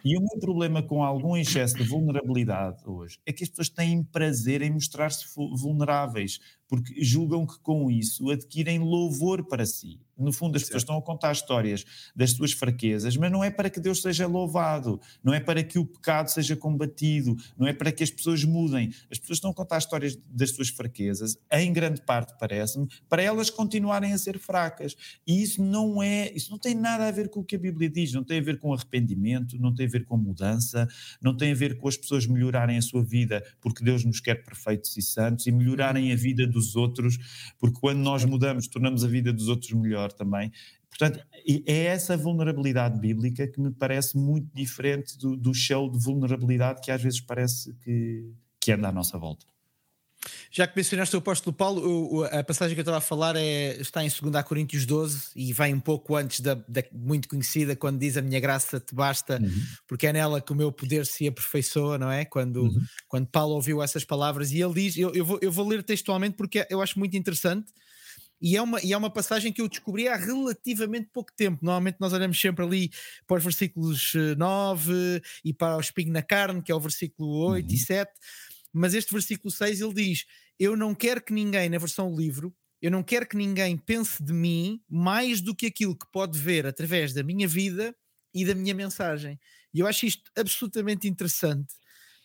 E 0.04 0.16
o 0.16 0.20
meu 0.20 0.38
problema 0.38 0.82
com 0.82 1.02
algum 1.02 1.36
excesso 1.36 1.76
de 1.76 1.84
vulnerabilidade 1.84 2.82
hoje 2.84 3.18
é 3.24 3.32
que 3.32 3.44
as 3.44 3.48
pessoas 3.48 3.70
têm 3.70 4.02
prazer 4.02 4.60
em 4.62 4.70
mostrar-se 4.70 5.24
vulneráveis, 5.34 6.38
porque 6.70 7.02
julgam 7.02 7.44
que 7.44 7.58
com 7.58 7.90
isso 7.90 8.30
adquirem 8.30 8.78
louvor 8.78 9.42
para 9.42 9.66
si. 9.66 9.98
No 10.16 10.32
fundo, 10.32 10.56
as 10.56 10.62
pessoas 10.62 10.82
estão 10.82 10.98
a 10.98 11.02
contar 11.02 11.32
histórias 11.32 11.84
das 12.14 12.32
suas 12.32 12.52
fraquezas, 12.52 13.16
mas 13.16 13.32
não 13.32 13.42
é 13.42 13.50
para 13.50 13.70
que 13.70 13.80
Deus 13.80 14.02
seja 14.02 14.26
louvado, 14.26 15.00
não 15.24 15.32
é 15.32 15.40
para 15.40 15.64
que 15.64 15.78
o 15.78 15.86
pecado 15.86 16.28
seja 16.28 16.54
combatido, 16.54 17.34
não 17.58 17.66
é 17.66 17.72
para 17.72 17.90
que 17.90 18.04
as 18.04 18.10
pessoas 18.10 18.44
mudem. 18.44 18.90
As 19.10 19.18
pessoas 19.18 19.38
estão 19.38 19.50
a 19.50 19.54
contar 19.54 19.78
histórias 19.78 20.16
das 20.28 20.50
suas 20.50 20.68
fraquezas, 20.68 21.38
em 21.50 21.72
grande 21.72 22.02
parte, 22.02 22.34
parece-me, 22.38 22.86
para 23.08 23.22
elas 23.22 23.48
continuarem 23.48 24.12
a 24.12 24.18
ser 24.18 24.38
fracas. 24.38 24.94
E 25.26 25.42
isso 25.42 25.64
não 25.64 26.02
é, 26.02 26.30
isso 26.34 26.50
não 26.50 26.58
tem 26.58 26.74
nada 26.74 27.08
a 27.08 27.10
ver 27.10 27.30
com 27.30 27.40
o 27.40 27.44
que 27.44 27.56
a 27.56 27.58
Bíblia 27.58 27.88
diz, 27.88 28.12
não 28.12 28.22
tem 28.22 28.38
a 28.38 28.42
ver 28.42 28.58
com 28.58 28.74
arrependimento, 28.74 29.58
não 29.58 29.74
tem 29.74 29.86
a 29.86 29.90
ver 29.90 30.04
com 30.04 30.18
mudança, 30.18 30.86
não 31.22 31.34
tem 31.34 31.52
a 31.52 31.54
ver 31.54 31.78
com 31.78 31.88
as 31.88 31.96
pessoas 31.96 32.26
melhorarem 32.26 32.76
a 32.76 32.82
sua 32.82 33.02
vida, 33.02 33.42
porque 33.58 33.82
Deus 33.82 34.04
nos 34.04 34.20
quer 34.20 34.44
perfeitos 34.44 34.94
e 34.98 35.02
santos, 35.02 35.46
e 35.46 35.50
melhorarem 35.50 36.12
a 36.12 36.16
vida 36.16 36.46
dos 36.46 36.59
dos 36.66 36.76
outros, 36.76 37.18
porque 37.58 37.78
quando 37.80 37.98
nós 37.98 38.24
mudamos, 38.24 38.66
tornamos 38.66 39.04
a 39.04 39.08
vida 39.08 39.32
dos 39.32 39.48
outros 39.48 39.72
melhor 39.72 40.12
também. 40.12 40.50
Portanto, 40.88 41.24
é 41.66 41.84
essa 41.84 42.16
vulnerabilidade 42.16 42.98
bíblica 42.98 43.46
que 43.46 43.60
me 43.60 43.70
parece 43.70 44.18
muito 44.18 44.48
diferente 44.54 45.16
do, 45.16 45.36
do 45.36 45.54
show 45.54 45.90
de 45.90 45.98
vulnerabilidade 45.98 46.80
que 46.80 46.90
às 46.90 47.02
vezes 47.02 47.20
parece 47.20 47.72
que, 47.76 48.32
que 48.60 48.72
anda 48.72 48.88
à 48.88 48.92
nossa 48.92 49.16
volta. 49.16 49.46
Já 50.50 50.66
que 50.66 50.76
mencionaste 50.76 51.14
o 51.16 51.18
apóstolo 51.18 51.54
Paulo, 51.54 52.24
a 52.24 52.44
passagem 52.44 52.74
que 52.74 52.80
eu 52.80 52.82
estava 52.82 52.98
a 52.98 53.00
falar 53.00 53.36
é, 53.36 53.76
está 53.80 54.04
em 54.04 54.08
2 54.08 54.44
Coríntios 54.44 54.84
12 54.84 55.30
e 55.34 55.52
vai 55.52 55.72
um 55.72 55.80
pouco 55.80 56.14
antes 56.14 56.40
da, 56.40 56.54
da, 56.54 56.84
muito 56.92 57.28
conhecida, 57.28 57.74
quando 57.74 57.98
diz 57.98 58.16
a 58.16 58.22
minha 58.22 58.38
graça 58.38 58.78
te 58.78 58.94
basta, 58.94 59.40
uhum. 59.40 59.62
porque 59.86 60.06
é 60.06 60.12
nela 60.12 60.40
que 60.40 60.52
o 60.52 60.54
meu 60.54 60.70
poder 60.70 61.06
se 61.06 61.26
aperfeiçoa, 61.26 61.96
não 61.96 62.10
é? 62.10 62.24
Quando, 62.24 62.64
uhum. 62.64 62.82
quando 63.08 63.26
Paulo 63.28 63.54
ouviu 63.54 63.82
essas 63.82 64.04
palavras 64.04 64.52
e 64.52 64.60
ele 64.60 64.74
diz, 64.74 64.98
eu, 64.98 65.14
eu, 65.14 65.24
vou, 65.24 65.38
eu 65.40 65.50
vou 65.50 65.66
ler 65.66 65.82
textualmente 65.82 66.36
porque 66.36 66.66
eu 66.68 66.82
acho 66.82 66.98
muito 66.98 67.16
interessante. 67.16 67.72
E 68.42 68.56
é, 68.56 68.62
uma, 68.62 68.80
e 68.82 68.94
é 68.94 68.96
uma 68.96 69.10
passagem 69.10 69.52
que 69.52 69.60
eu 69.60 69.68
descobri 69.68 70.08
há 70.08 70.16
relativamente 70.16 71.10
pouco 71.12 71.30
tempo. 71.36 71.58
Normalmente 71.62 71.96
nós 72.00 72.14
olhamos 72.14 72.40
sempre 72.40 72.64
ali 72.64 72.90
para 73.26 73.36
os 73.36 73.44
versículos 73.44 74.14
9 74.38 74.92
eh, 74.92 75.20
e 75.44 75.52
para 75.52 75.76
o 75.76 75.80
espinho 75.80 76.10
na 76.10 76.22
carne, 76.22 76.62
que 76.62 76.72
é 76.72 76.74
o 76.74 76.80
versículo 76.80 77.50
8 77.50 77.68
uhum. 77.68 77.74
e 77.74 77.78
7 77.78 78.10
mas 78.72 78.94
este 78.94 79.12
versículo 79.12 79.50
6 79.50 79.80
ele 79.80 79.94
diz: 79.94 80.24
Eu 80.58 80.76
não 80.76 80.94
quero 80.94 81.22
que 81.22 81.32
ninguém, 81.32 81.68
na 81.68 81.78
versão 81.78 82.14
livro, 82.14 82.54
eu 82.80 82.90
não 82.90 83.02
quero 83.02 83.26
que 83.26 83.36
ninguém 83.36 83.76
pense 83.76 84.22
de 84.22 84.32
mim 84.32 84.80
mais 84.88 85.40
do 85.40 85.54
que 85.54 85.66
aquilo 85.66 85.96
que 85.96 86.10
pode 86.10 86.38
ver 86.38 86.66
através 86.66 87.12
da 87.12 87.22
minha 87.22 87.46
vida 87.46 87.94
e 88.34 88.44
da 88.44 88.54
minha 88.54 88.74
mensagem. 88.74 89.38
E 89.74 89.80
eu 89.80 89.86
acho 89.86 90.06
isto 90.06 90.30
absolutamente 90.36 91.06
interessante. 91.06 91.74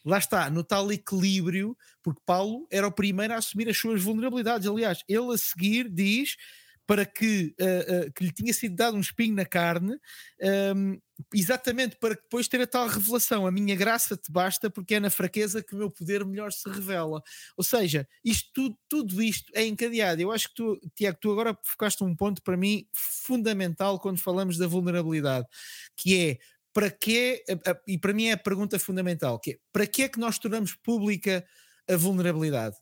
Lá 0.06 0.20
está, 0.20 0.50
no 0.50 0.64
tal 0.64 0.92
equilíbrio, 0.92 1.76
porque 2.04 2.22
Paulo 2.26 2.68
era 2.72 2.88
o 2.88 2.92
primeiro 2.92 3.34
a 3.34 3.38
assumir 3.38 3.68
as 3.68 3.78
suas 3.78 4.02
vulnerabilidades. 4.02 4.68
Aliás, 4.68 5.00
ele 5.10 5.34
a 5.34 5.38
seguir 5.38 5.90
diz 5.90 6.36
para 6.88 7.06
que, 7.06 7.56
uh, 7.60 8.08
uh, 8.08 8.14
que 8.14 8.24
lhe 8.24 8.32
tinha 8.32 8.54
sido 8.54 8.76
dado 8.76 8.96
um 8.96 9.02
espinho 9.02 9.34
na 9.34 9.46
carne, 9.46 9.94
um, 9.94 9.98
ehm, 10.40 11.02
exatamente 11.34 11.98
para 11.98 12.16
depois 12.16 12.48
ter 12.48 12.62
a 12.62 12.68
tal 12.68 12.88
revelação: 12.88 13.48
a 13.48 13.52
minha 13.52 13.76
graça 13.76 14.18
te 14.18 14.32
basta, 14.32 14.70
porque 14.70 14.96
é 14.96 15.00
na 15.00 15.10
fraqueza 15.10 15.64
que 15.64 15.74
o 15.74 15.78
meu 15.78 15.90
poder 15.90 16.26
melhor 16.26 16.52
se 16.52 16.70
revela. 16.70 17.22
Ou 17.58 17.64
seja, 17.64 18.08
isto 18.24 18.50
tudo, 18.54 18.78
tudo 18.90 19.22
isto 19.22 19.52
é 19.56 19.66
encadeado. 19.66 20.22
Eu 20.22 20.32
acho 20.32 20.50
que 20.50 20.56
tu, 20.56 20.80
Tiago, 20.96 21.18
tu 21.20 21.32
agora 21.32 21.58
focaste 21.64 22.04
um 22.04 22.16
ponto 22.16 22.42
para 22.42 22.58
mim 22.58 22.88
fundamental 22.94 24.00
quando 24.00 24.20
falamos 24.20 24.58
da 24.58 24.68
vulnerabilidade, 24.68 25.48
que 25.96 26.18
é 26.18 26.38
para 26.74 26.92
que, 26.92 27.42
e 27.88 27.98
para 27.98 28.14
mim 28.14 28.26
é 28.26 28.34
a 28.34 28.38
pergunta 28.38 28.78
fundamental, 28.78 29.40
que 29.40 29.52
é 29.52 29.58
para 29.72 29.88
que 29.88 30.04
é 30.04 30.10
que 30.10 30.20
nós 30.20 30.38
tornamos 30.38 30.76
pública 30.76 31.46
a 31.90 31.96
vulnerabilidade? 31.96 32.76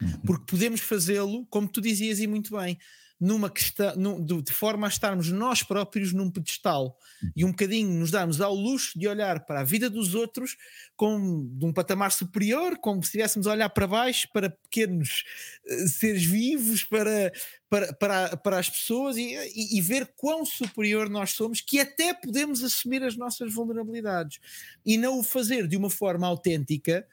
Uhum. 0.00 0.20
Porque 0.26 0.44
podemos 0.46 0.80
fazê-lo, 0.80 1.46
como 1.46 1.66
tu 1.66 1.80
dizias 1.80 2.20
e 2.20 2.26
muito 2.26 2.54
bem, 2.54 2.78
numa 3.18 3.48
questão, 3.48 3.96
num, 3.96 4.22
de 4.22 4.52
forma 4.52 4.86
a 4.86 4.90
estarmos 4.90 5.30
nós 5.32 5.62
próprios 5.62 6.12
num 6.12 6.30
pedestal 6.30 6.98
e 7.34 7.44
um 7.44 7.50
bocadinho 7.50 7.90
nos 7.98 8.10
darmos 8.10 8.40
ao 8.42 8.54
luxo 8.54 8.98
de 8.98 9.08
olhar 9.08 9.46
para 9.46 9.60
a 9.60 9.64
vida 9.64 9.88
dos 9.88 10.14
outros 10.14 10.56
com 10.94 11.48
de 11.56 11.64
um 11.64 11.72
patamar 11.72 12.12
superior, 12.12 12.76
como 12.78 13.02
se 13.02 13.08
estivéssemos 13.08 13.46
a 13.46 13.52
olhar 13.52 13.70
para 13.70 13.86
baixo 13.86 14.28
para 14.32 14.50
pequenos 14.50 15.24
uh, 15.66 15.88
seres 15.88 16.24
vivos, 16.24 16.84
para, 16.84 17.32
para, 17.70 17.92
para, 17.94 18.36
para 18.36 18.58
as 18.58 18.68
pessoas 18.68 19.16
e, 19.16 19.34
e, 19.54 19.78
e, 19.78 19.80
ver 19.80 20.12
quão 20.14 20.44
superior 20.44 21.08
nós 21.08 21.30
somos, 21.30 21.62
que 21.62 21.80
até 21.80 22.12
podemos 22.12 22.62
assumir 22.62 23.02
as 23.02 23.16
nossas 23.16 23.52
vulnerabilidades 23.52 24.38
e 24.84 24.98
não 24.98 25.18
o 25.18 25.22
fazer 25.22 25.66
de 25.66 25.76
uma 25.76 25.88
forma 25.88 26.26
autêntica 26.26 27.06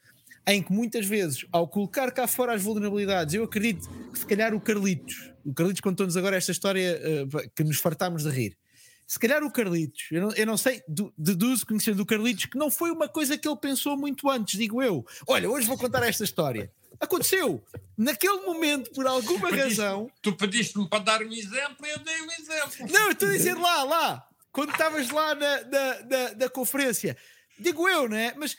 em 0.46 0.62
que 0.62 0.72
muitas 0.72 1.06
vezes, 1.06 1.46
ao 1.52 1.68
colocar 1.68 2.12
cá 2.12 2.28
fora 2.28 2.54
as 2.54 2.62
vulnerabilidades, 2.62 3.34
eu 3.34 3.44
acredito 3.44 3.90
que 4.12 4.20
se 4.20 4.26
calhar 4.26 4.54
o 4.54 4.60
Carlitos, 4.60 5.32
o 5.46 5.54
Carlitos 5.54 5.82
contou-nos 5.82 6.18
agora 6.18 6.36
esta 6.36 6.52
história 6.52 7.00
uh, 7.26 7.50
que 7.56 7.64
nos 7.64 7.78
fartámos 7.78 8.24
de 8.24 8.30
rir. 8.30 8.58
Se 9.06 9.20
calhar 9.20 9.44
o 9.44 9.52
Carlitos, 9.52 10.08
eu 10.12 10.22
não, 10.22 10.32
eu 10.34 10.46
não 10.46 10.58
sei, 10.58 10.82
deduzo 11.18 11.66
conhecendo 11.66 12.02
o 12.02 12.06
Carlitos, 12.06 12.46
que 12.46 12.58
não 12.58 12.72
foi 12.72 12.92
uma 12.92 13.08
coisa 13.08 13.38
que 13.38 13.48
ele 13.48 13.58
pensou 13.58 13.98
muito 13.98 14.30
antes, 14.30 14.58
digo 14.58 14.82
eu. 14.82 15.06
Olha, 15.28 15.50
hoje 15.50 15.68
vou 15.68 15.78
contar 15.78 16.04
esta 16.04 16.24
história. 16.24 16.72
Aconteceu. 17.00 17.64
Naquele 17.98 18.42
momento, 18.42 18.92
por 18.92 19.06
alguma 19.06 19.50
pediste, 19.50 19.82
razão. 19.82 20.10
Tu 20.22 20.34
pediste-me 20.34 20.88
para 20.88 21.04
dar 21.04 21.22
um 21.22 21.32
exemplo 21.32 21.86
e 21.86 21.90
eu 21.90 22.00
dei 22.00 22.22
um 22.22 22.32
exemplo. 22.32 22.92
Não, 22.92 23.06
eu 23.08 23.12
estou 23.12 23.28
a 23.28 23.32
dizer 23.32 23.56
lá, 23.56 23.84
lá, 23.84 24.28
quando 24.52 24.72
estavas 24.72 25.10
lá 25.10 25.36
na, 25.36 25.62
na, 25.62 26.00
na, 26.06 26.36
na 26.36 26.50
conferência. 26.50 27.18
Digo 27.60 27.88
eu, 27.90 28.08
né? 28.08 28.34
Mas 28.38 28.56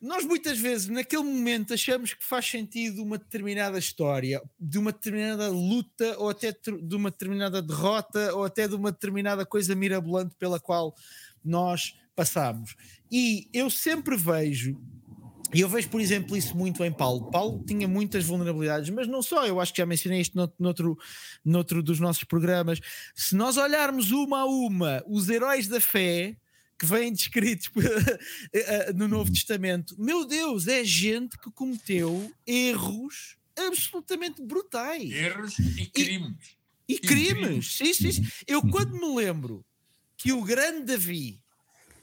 nós 0.00 0.24
muitas 0.24 0.58
vezes, 0.58 0.88
naquele 0.88 1.22
momento, 1.22 1.74
achamos 1.74 2.14
que 2.14 2.24
faz 2.24 2.46
sentido 2.46 3.02
uma 3.02 3.18
determinada 3.18 3.78
história, 3.78 4.42
de 4.58 4.78
uma 4.78 4.92
determinada 4.92 5.48
luta, 5.48 6.16
ou 6.18 6.30
até 6.30 6.52
de 6.52 6.96
uma 6.96 7.10
determinada 7.10 7.60
derrota, 7.60 8.34
ou 8.34 8.44
até 8.44 8.66
de 8.66 8.74
uma 8.74 8.90
determinada 8.90 9.44
coisa 9.44 9.74
mirabolante 9.74 10.34
pela 10.38 10.58
qual 10.58 10.94
nós 11.44 11.94
passamos. 12.16 12.74
E 13.10 13.48
eu 13.52 13.68
sempre 13.68 14.16
vejo, 14.16 14.80
e 15.52 15.60
eu 15.60 15.68
vejo, 15.68 15.88
por 15.88 16.00
exemplo, 16.00 16.36
isso 16.36 16.56
muito 16.56 16.84
em 16.84 16.92
Paulo. 16.92 17.30
Paulo 17.30 17.62
tinha 17.66 17.88
muitas 17.88 18.24
vulnerabilidades, 18.24 18.88
mas 18.90 19.08
não 19.08 19.20
só, 19.20 19.46
eu 19.46 19.60
acho 19.60 19.72
que 19.72 19.82
já 19.82 19.86
mencionei 19.86 20.20
isto 20.20 20.50
noutro, 20.58 20.96
noutro 21.44 21.82
dos 21.82 21.98
nossos 21.98 22.24
programas. 22.24 22.80
Se 23.14 23.34
nós 23.34 23.56
olharmos 23.56 24.12
uma 24.12 24.40
a 24.40 24.44
uma 24.46 25.02
os 25.06 25.28
heróis 25.28 25.66
da 25.66 25.80
fé 25.80 26.36
que 26.80 26.86
vêm 26.86 27.12
descritos 27.12 27.70
eh, 28.54 28.88
eh, 28.88 28.92
no 28.94 29.06
Novo 29.06 29.30
Testamento, 29.30 29.94
meu 29.98 30.24
Deus, 30.24 30.66
é 30.66 30.82
gente 30.82 31.36
que 31.36 31.50
cometeu 31.50 32.32
erros 32.46 33.36
absolutamente 33.54 34.40
brutais. 34.40 35.12
Erros 35.12 35.58
e 35.58 35.84
crimes. 35.84 36.56
E, 36.88 36.94
e 36.94 36.98
crimes, 36.98 37.76
sim, 37.76 37.92
sim, 37.92 38.10
sim. 38.10 38.26
Eu 38.46 38.62
quando 38.62 38.92
me 38.92 39.14
lembro 39.14 39.62
que 40.16 40.32
o 40.32 40.42
grande 40.42 40.86
Davi, 40.86 41.38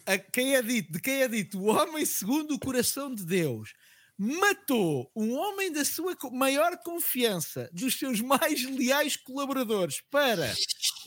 a 0.06 0.16
quem 0.16 0.56
é 0.56 0.62
dito, 0.62 0.92
de 0.92 1.02
quem 1.02 1.24
é 1.24 1.28
dito 1.28 1.58
o 1.58 1.66
homem 1.66 2.06
segundo 2.06 2.54
o 2.54 2.60
coração 2.60 3.14
de 3.14 3.26
Deus, 3.26 3.74
matou 4.16 5.12
um 5.16 5.34
homem 5.34 5.72
da 5.72 5.84
sua 5.84 6.16
maior 6.32 6.78
confiança, 6.78 7.68
dos 7.74 7.98
seus 7.98 8.22
mais 8.22 8.64
leais 8.64 9.16
colaboradores, 9.16 10.02
para 10.12 10.54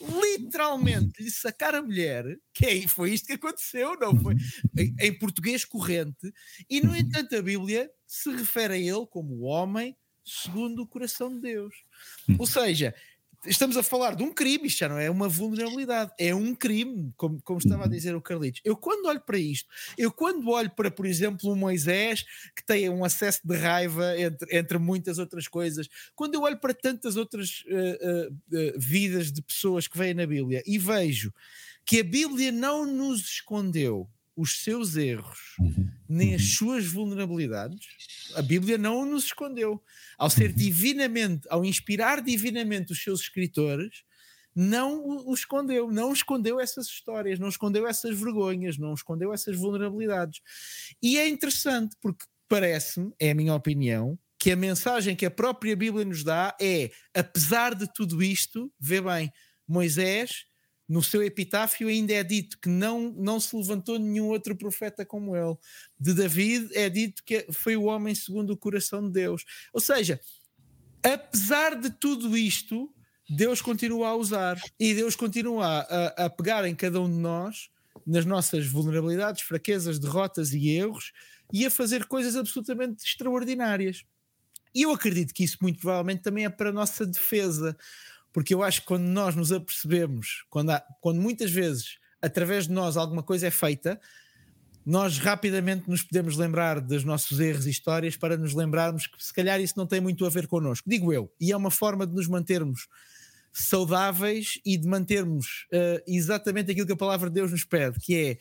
literalmente 0.01 1.23
lhe 1.23 1.31
sacar 1.31 1.75
a 1.75 1.83
mulher, 1.83 2.25
que 2.55 2.67
é, 2.67 2.89
foi 2.89 3.13
isto 3.13 3.27
que 3.27 3.35
aconteceu, 3.35 3.99
não 3.99 4.19
foi? 4.19 4.35
Em, 4.77 4.95
em 4.99 5.19
português 5.19 5.65
corrente, 5.65 6.33
e 6.69 6.81
no 6.81 6.97
entanto 6.97 7.37
a 7.37 7.43
Bíblia 7.43 7.91
se 8.07 8.31
refere 8.31 8.75
a 8.75 8.79
ele 8.79 9.07
como 9.11 9.35
o 9.35 9.43
homem 9.43 9.97
segundo 10.25 10.83
o 10.83 10.87
coração 10.87 11.35
de 11.35 11.41
Deus. 11.41 11.75
Ou 12.39 12.47
seja, 12.47 12.95
estamos 13.47 13.77
a 13.77 13.83
falar 13.83 14.15
de 14.15 14.23
um 14.23 14.33
crime, 14.33 14.67
isto 14.67 14.79
já 14.79 14.89
não 14.89 14.99
é 14.99 15.11
uma 15.11 15.29
vulnerabilidade, 15.29 16.13
é 16.19 16.35
um 16.35 16.55
crime, 16.55 17.13
como, 17.17 17.41
como 17.43 17.59
estava 17.59 17.83
a 17.83 17.87
uhum. 17.87 17.91
dizer 17.91 18.15
o 18.15 18.21
Carlitos. 18.21 18.61
Eu 18.65 18.77
quando 18.77 19.07
olho 19.07 19.21
para 19.21 19.39
isto, 19.39 19.69
eu 19.97 20.13
quando 20.13 20.49
olho 20.51 20.71
para, 20.71 20.91
por 20.91 21.07
exemplo, 21.07 21.51
um 21.51 21.57
Moisés 21.57 22.25
que 22.55 22.65
tem 22.65 22.89
um 22.89 23.05
acesso 23.05 23.41
de 23.45 23.57
raiva 23.57 24.19
entre, 24.19 24.57
entre 24.57 24.79
muitas 24.79 25.19
outras 25.19 25.49
coisas, 25.49 25.89
quando 26.15 26.35
eu 26.35 26.43
olho 26.43 26.59
para 26.59 26.75
tantas 26.75 27.17
outras 27.17 27.65
uh, 27.67 28.29
uh, 28.29 28.33
uh, 28.33 28.79
vidas 28.79 29.33
de 29.33 29.43
pessoas 29.43 29.87
que 29.87 29.97
vêm 29.97 30.15
na 30.15 30.27
Bíblia 30.27 30.63
e 30.67 30.79
vejo 30.79 31.33
que 31.85 32.01
a 32.01 32.05
Bíblia 32.05 32.53
não 32.53 32.87
nos 32.87 33.21
escondeu 33.21 34.09
os 34.41 34.63
seus 34.63 34.97
erros, 34.97 35.39
uhum. 35.59 35.91
nem 36.09 36.35
as 36.35 36.43
uhum. 36.43 36.49
suas 36.49 36.87
vulnerabilidades, 36.87 37.87
a 38.35 38.43
Bíblia 38.43 38.79
não 38.79 39.05
nos 39.05 39.25
escondeu. 39.25 39.83
Ao 40.19 40.31
ser 40.31 40.51
uhum. 40.51 40.57
divinamente, 40.57 41.47
ao 41.51 41.65
inspirar 41.65 42.23
divinamente 42.23 42.93
os 42.93 43.03
seus 43.03 43.21
escritores, 43.21 44.03
não 44.55 45.27
o 45.27 45.35
escondeu, 45.35 45.91
não 45.93 46.13
escondeu 46.13 46.59
essas 46.59 46.87
histórias, 46.87 47.39
não 47.39 47.49
escondeu 47.49 47.87
essas 47.87 48.19
vergonhas, 48.19 48.79
não 48.79 48.95
escondeu 48.95 49.33
essas 49.33 49.57
vulnerabilidades. 49.57 50.41
E 51.03 51.19
é 51.19 51.29
interessante 51.29 51.95
porque 52.01 52.25
parece-me, 52.49 53.13
é 53.21 53.31
a 53.31 53.35
minha 53.35 53.55
opinião, 53.55 54.19
que 54.39 54.51
a 54.51 54.57
mensagem 54.57 55.15
que 55.15 55.27
a 55.27 55.31
própria 55.31 55.77
Bíblia 55.77 56.05
nos 56.05 56.25
dá 56.25 56.57
é, 56.61 56.91
apesar 57.15 57.75
de 57.75 57.87
tudo 57.93 58.23
isto, 58.23 58.73
vê 58.81 59.01
bem, 59.01 59.31
Moisés 59.69 60.47
no 60.91 61.05
seu 61.05 61.23
epitáfio 61.23 61.87
ainda 61.87 62.13
é 62.13 62.25
dito 62.25 62.59
que 62.59 62.69
não, 62.69 63.15
não 63.17 63.39
se 63.39 63.55
levantou 63.55 63.97
nenhum 63.97 64.27
outro 64.27 64.57
profeta 64.57 65.07
como 65.07 65.37
ele. 65.37 65.57
De 66.01 66.13
David 66.13 66.69
é 66.77 66.91
dito 66.91 67.23
que 67.25 67.47
foi 67.53 67.77
o 67.77 67.85
homem 67.85 68.13
segundo 68.13 68.51
o 68.51 68.57
coração 68.57 69.01
de 69.07 69.13
Deus. 69.13 69.45
Ou 69.73 69.81
seja, 69.81 70.21
apesar 71.01 71.77
de 71.77 71.91
tudo 71.91 72.37
isto, 72.37 72.93
Deus 73.29 73.63
continua 73.63 74.09
a 74.09 74.17
usar 74.17 74.61
e 74.81 74.93
Deus 74.93 75.15
continua 75.15 75.65
a, 75.65 76.25
a 76.25 76.31
pegar 76.31 76.67
em 76.67 76.75
cada 76.75 77.01
um 77.01 77.09
de 77.09 77.19
nós, 77.19 77.71
nas 78.05 78.25
nossas 78.25 78.67
vulnerabilidades, 78.67 79.43
fraquezas, 79.43 79.97
derrotas 79.97 80.53
e 80.53 80.71
erros, 80.71 81.13
e 81.53 81.65
a 81.65 81.71
fazer 81.71 82.07
coisas 82.07 82.35
absolutamente 82.35 83.05
extraordinárias. 83.05 84.03
E 84.75 84.83
eu 84.83 84.91
acredito 84.91 85.33
que 85.33 85.45
isso 85.45 85.59
muito 85.63 85.79
provavelmente 85.79 86.23
também 86.23 86.47
é 86.47 86.49
para 86.49 86.71
a 86.71 86.73
nossa 86.73 87.07
defesa 87.07 87.77
porque 88.33 88.55
eu 88.55 88.63
acho 88.63 88.83
que 88.83 88.87
quando 88.87 89.05
nós 89.05 89.35
nos 89.35 89.53
apercebemos, 89.53 90.45
quando, 90.49 90.71
há, 90.71 90.81
quando 91.01 91.21
muitas 91.21 91.51
vezes 91.51 91.99
através 92.23 92.67
de 92.67 92.73
nós 92.73 92.97
alguma 92.97 93.23
coisa 93.23 93.47
é 93.47 93.51
feita, 93.51 94.01
nós 94.85 95.19
rapidamente 95.19 95.89
nos 95.89 96.03
podemos 96.03 96.37
lembrar 96.37 96.81
dos 96.81 97.05
nossos 97.05 97.39
erros 97.39 97.67
e 97.67 97.71
histórias 97.71 98.17
para 98.17 98.37
nos 98.37 98.55
lembrarmos 98.55 99.07
que 99.07 99.23
se 99.23 99.33
calhar 99.33 99.61
isso 99.61 99.75
não 99.77 99.87
tem 99.87 100.01
muito 100.01 100.25
a 100.25 100.31
ver 100.31 100.47
connosco, 100.47 100.89
digo 100.89 101.13
eu, 101.13 101.33
e 101.41 101.53
é 101.53 101.57
uma 101.57 101.71
forma 101.71 102.07
de 102.07 102.15
nos 102.15 102.27
mantermos 102.27 102.89
saudáveis 103.53 104.61
e 104.65 104.77
de 104.77 104.87
mantermos 104.87 105.67
uh, 105.73 106.03
exatamente 106.07 106.71
aquilo 106.71 106.87
que 106.87 106.93
a 106.93 106.97
palavra 106.97 107.29
de 107.29 107.35
Deus 107.35 107.51
nos 107.51 107.65
pede, 107.65 107.99
que 108.01 108.15
é 108.17 108.39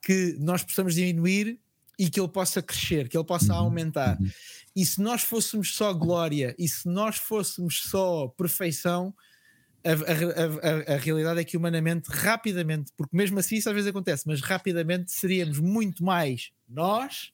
que 0.00 0.36
nós 0.40 0.62
possamos 0.62 0.94
diminuir 0.94 1.58
e 1.98 2.08
que 2.08 2.18
ele 2.18 2.28
possa 2.28 2.62
crescer, 2.62 3.08
que 3.08 3.16
ele 3.16 3.24
possa 3.24 3.52
uhum, 3.52 3.60
aumentar. 3.60 4.18
Uhum. 4.20 4.30
E 4.74 4.84
se 4.84 5.00
nós 5.00 5.22
fôssemos 5.22 5.74
só 5.74 5.92
glória 5.92 6.54
e 6.58 6.68
se 6.68 6.88
nós 6.88 7.16
fôssemos 7.16 7.82
só 7.84 8.28
perfeição, 8.28 9.14
a, 9.84 9.90
a, 9.90 10.92
a, 10.92 10.94
a, 10.94 10.96
realidade 10.96 11.40
é 11.40 11.44
que 11.44 11.56
humanamente, 11.56 12.08
rapidamente, 12.10 12.92
porque 12.96 13.16
mesmo 13.16 13.38
assim 13.38 13.56
isso 13.56 13.68
às 13.68 13.74
vezes 13.74 13.90
acontece, 13.90 14.26
mas 14.26 14.40
rapidamente 14.40 15.10
seríamos 15.10 15.58
muito 15.58 16.04
mais 16.04 16.50
nós, 16.68 17.32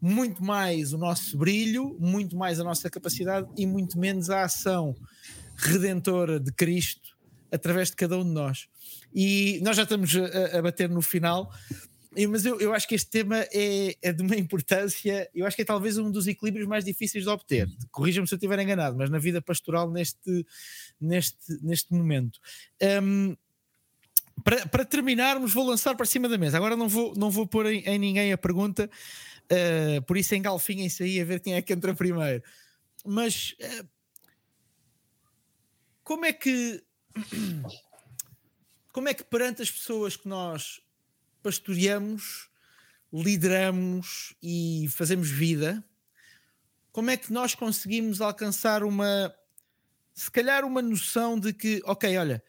muito 0.00 0.42
mais 0.42 0.92
o 0.92 0.98
nosso 0.98 1.36
brilho, 1.36 1.96
muito 2.00 2.36
mais 2.36 2.58
a 2.58 2.64
nossa 2.64 2.90
capacidade 2.90 3.48
e 3.56 3.66
muito 3.66 3.98
menos 3.98 4.30
a 4.30 4.42
ação 4.44 4.96
redentora 5.56 6.40
de 6.40 6.50
Cristo 6.52 7.16
através 7.50 7.90
de 7.90 7.96
cada 7.96 8.18
um 8.18 8.24
de 8.24 8.30
nós. 8.30 8.66
E 9.14 9.60
nós 9.62 9.76
já 9.76 9.82
estamos 9.82 10.10
a, 10.16 10.58
a 10.58 10.62
bater 10.62 10.88
no 10.88 11.02
final, 11.02 11.52
mas 12.28 12.44
eu, 12.44 12.60
eu 12.60 12.74
acho 12.74 12.86
que 12.86 12.94
este 12.94 13.10
tema 13.10 13.38
é, 13.52 13.96
é, 14.02 14.12
de 14.12 14.22
uma 14.22 14.36
importância, 14.36 15.28
eu 15.34 15.46
acho 15.46 15.56
que 15.56 15.62
é 15.62 15.64
talvez 15.64 15.96
um 15.96 16.10
dos 16.10 16.26
equilíbrios 16.26 16.68
mais 16.68 16.84
difíceis 16.84 17.24
de 17.24 17.30
obter. 17.30 17.66
Corrija-me 17.90 18.26
se 18.28 18.34
eu 18.34 18.36
estiver 18.36 18.58
enganado, 18.58 18.96
mas 18.96 19.08
na 19.08 19.18
vida 19.18 19.40
pastoral 19.40 19.90
neste, 19.90 20.46
neste, 21.00 21.58
neste 21.62 21.92
momento. 21.94 22.38
Um, 23.02 23.34
para, 24.44 24.66
para, 24.66 24.84
terminarmos, 24.84 25.54
vou 25.54 25.66
lançar 25.66 25.94
para 25.94 26.04
cima 26.04 26.28
da 26.28 26.36
mesa. 26.36 26.58
Agora 26.58 26.76
não 26.76 26.88
vou, 26.88 27.14
não 27.16 27.30
vou 27.30 27.46
pôr 27.46 27.66
em, 27.66 27.80
em 27.80 27.98
ninguém 27.98 28.32
a 28.32 28.38
pergunta, 28.38 28.90
uh, 29.44 30.02
por 30.02 30.18
isso 30.18 30.34
engalfinhem-se 30.34 31.02
aí 31.02 31.20
a 31.20 31.24
ver 31.24 31.40
quem 31.40 31.54
é 31.54 31.62
que 31.62 31.72
entra 31.72 31.94
primeiro. 31.94 32.42
Mas 33.06 33.54
uh, 33.60 33.88
como 36.04 36.26
é 36.26 36.32
que 36.32 36.82
como 38.92 39.08
é 39.08 39.14
que 39.14 39.24
perante 39.24 39.62
as 39.62 39.70
pessoas 39.70 40.14
que 40.14 40.28
nós 40.28 40.81
pastoreamos, 41.42 42.48
lideramos 43.12 44.34
e 44.42 44.86
fazemos 44.90 45.28
vida, 45.28 45.84
como 46.92 47.10
é 47.10 47.16
que 47.16 47.32
nós 47.32 47.54
conseguimos 47.54 48.20
alcançar 48.20 48.84
uma, 48.84 49.34
se 50.14 50.30
calhar, 50.30 50.64
uma 50.64 50.82
noção 50.82 51.38
de 51.38 51.52
que, 51.52 51.82
ok, 51.84 52.16
olha, 52.18 52.42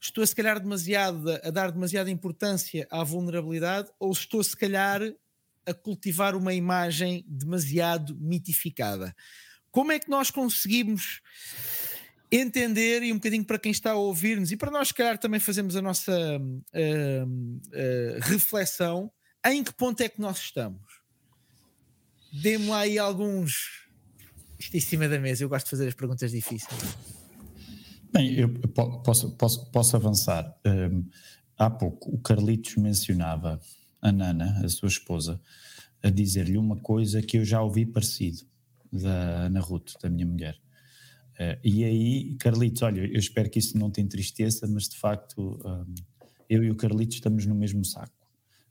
estou 0.00 0.22
a 0.22 0.26
se 0.26 0.34
calhar 0.34 0.60
demasiado 0.60 1.30
a 1.30 1.50
dar 1.50 1.70
demasiada 1.70 2.10
importância 2.10 2.86
à 2.90 3.02
vulnerabilidade, 3.02 3.90
ou 3.98 4.12
estou 4.12 4.42
se 4.42 4.56
calhar 4.56 5.00
a 5.66 5.72
cultivar 5.72 6.36
uma 6.36 6.52
imagem 6.52 7.24
demasiado 7.26 8.16
mitificada. 8.16 9.14
Como 9.70 9.92
é 9.92 9.98
que 9.98 10.10
nós 10.10 10.30
conseguimos 10.30 11.20
entender 12.36 13.02
e 13.02 13.12
um 13.12 13.16
bocadinho 13.16 13.44
para 13.44 13.58
quem 13.58 13.70
está 13.70 13.92
a 13.92 13.96
ouvir-nos 13.96 14.50
e 14.50 14.56
para 14.56 14.70
nós, 14.70 14.88
se 14.88 14.94
calhar, 14.94 15.18
também 15.18 15.38
fazemos 15.38 15.76
a 15.76 15.82
nossa 15.82 16.12
uh, 16.12 17.24
uh, 17.24 18.18
reflexão 18.22 19.10
em 19.46 19.62
que 19.62 19.72
ponto 19.72 20.00
é 20.00 20.08
que 20.08 20.20
nós 20.20 20.38
estamos. 20.38 20.82
Dê-me 22.32 22.66
lá 22.66 22.80
aí 22.80 22.98
alguns. 22.98 23.86
Isto 24.58 24.76
em 24.76 24.80
cima 24.80 25.08
da 25.08 25.18
mesa, 25.20 25.44
eu 25.44 25.48
gosto 25.48 25.66
de 25.66 25.70
fazer 25.70 25.88
as 25.88 25.94
perguntas 25.94 26.30
difíceis. 26.30 26.96
Bem, 28.12 28.34
eu 28.34 28.48
posso, 29.04 29.30
posso, 29.36 29.70
posso 29.70 29.96
avançar. 29.96 30.52
Um, 30.66 31.08
há 31.56 31.70
pouco 31.70 32.14
o 32.14 32.18
Carlitos 32.18 32.76
mencionava 32.76 33.60
a 34.00 34.10
Nana, 34.10 34.60
a 34.64 34.68
sua 34.68 34.88
esposa, 34.88 35.40
a 36.02 36.10
dizer-lhe 36.10 36.58
uma 36.58 36.76
coisa 36.76 37.22
que 37.22 37.38
eu 37.38 37.44
já 37.44 37.62
ouvi 37.62 37.86
parecido 37.86 38.46
da 38.92 39.44
Ana 39.46 39.60
Ruth, 39.60 39.92
da 40.00 40.08
minha 40.08 40.26
mulher. 40.26 40.63
Uh, 41.34 41.58
e 41.64 41.84
aí, 41.84 42.34
Carlitos, 42.36 42.82
olha, 42.82 43.00
eu 43.00 43.18
espero 43.18 43.50
que 43.50 43.58
isso 43.58 43.76
não 43.76 43.90
te 43.90 44.00
entristeça, 44.00 44.66
mas 44.68 44.88
de 44.88 44.96
facto 44.96 45.60
um, 45.64 45.94
eu 46.48 46.62
e 46.62 46.70
o 46.70 46.76
Carlitos 46.76 47.16
estamos 47.16 47.44
no 47.46 47.54
mesmo 47.54 47.84
saco 47.84 48.12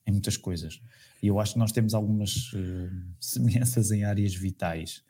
em 0.05 0.11
muitas 0.11 0.37
coisas. 0.37 0.81
E 1.21 1.27
eu 1.27 1.39
acho 1.39 1.53
que 1.53 1.59
nós 1.59 1.71
temos 1.71 1.93
algumas 1.93 2.51
uh, 2.53 2.91
semelhanças 3.19 3.91
em 3.91 4.03
áreas 4.03 4.35
vitais, 4.35 5.03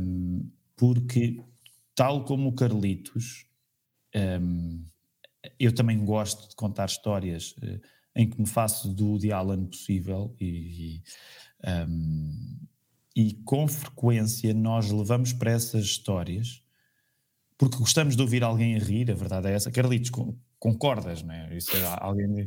um, 0.00 0.48
porque, 0.76 1.42
tal 1.94 2.24
como 2.24 2.48
o 2.48 2.52
Carlitos, 2.52 3.46
um, 4.40 4.84
eu 5.58 5.72
também 5.72 6.04
gosto 6.04 6.48
de 6.48 6.56
contar 6.56 6.86
histórias 6.86 7.52
uh, 7.58 7.80
em 8.16 8.28
que 8.28 8.40
me 8.40 8.46
faço 8.46 8.92
do 8.92 9.06
Woody 9.06 9.32
Allen 9.32 9.66
possível 9.66 10.34
e, 10.40 10.46
e, 10.46 11.02
um, 11.88 12.58
e 13.14 13.34
com 13.44 13.68
frequência 13.68 14.52
nós 14.54 14.90
levamos 14.90 15.32
para 15.32 15.52
essas 15.52 15.84
histórias 15.84 16.62
porque 17.58 17.76
gostamos 17.76 18.14
de 18.14 18.22
ouvir 18.22 18.44
alguém 18.44 18.76
a 18.76 18.78
rir, 18.78 19.10
a 19.10 19.14
verdade 19.14 19.48
é 19.48 19.52
essa. 19.52 19.68
Carlitos, 19.68 20.12
concordas, 20.60 21.24
não 21.24 21.34
é? 21.34 21.56
Isso 21.56 21.76
é 21.76 21.84
alguém, 22.00 22.46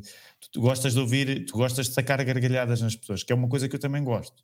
tu, 0.51 0.61
gostas 0.61 0.93
de 0.93 0.99
ouvir, 0.99 1.45
tu 1.45 1.57
gostas 1.57 1.89
de 1.89 1.93
sacar 1.93 2.23
gargalhadas 2.23 2.81
nas 2.81 2.95
pessoas, 2.95 3.21
que 3.21 3.33
é 3.33 3.35
uma 3.35 3.49
coisa 3.49 3.67
que 3.67 3.75
eu 3.75 3.79
também 3.79 4.01
gosto. 4.05 4.41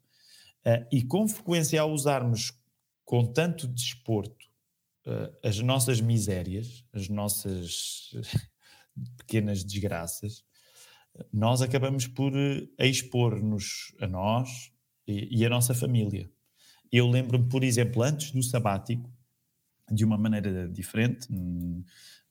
Uh, 0.65 0.85
e 0.91 1.03
com 1.03 1.25
frequência, 1.25 1.79
ao 1.79 1.89
usarmos 1.89 2.51
com 3.05 3.25
tanto 3.25 3.65
desporto 3.65 4.45
uh, 5.05 5.33
as 5.41 5.57
nossas 5.59 6.01
misérias, 6.01 6.83
as 6.91 7.07
nossas 7.07 8.11
pequenas 9.17 9.63
desgraças, 9.63 10.43
nós 11.31 11.61
acabamos 11.61 12.07
por 12.07 12.33
uh, 12.33 12.67
expor-nos 12.77 13.95
a 14.01 14.07
nós 14.07 14.69
e, 15.07 15.39
e 15.39 15.45
a 15.45 15.49
nossa 15.49 15.73
família. 15.73 16.29
Eu 16.91 17.07
lembro-me, 17.07 17.47
por 17.47 17.63
exemplo, 17.63 18.03
antes 18.03 18.31
do 18.31 18.43
sabático, 18.43 19.09
de 19.91 20.05
uma 20.05 20.17
maneira 20.17 20.67
diferente, 20.69 21.27
hum, 21.31 21.83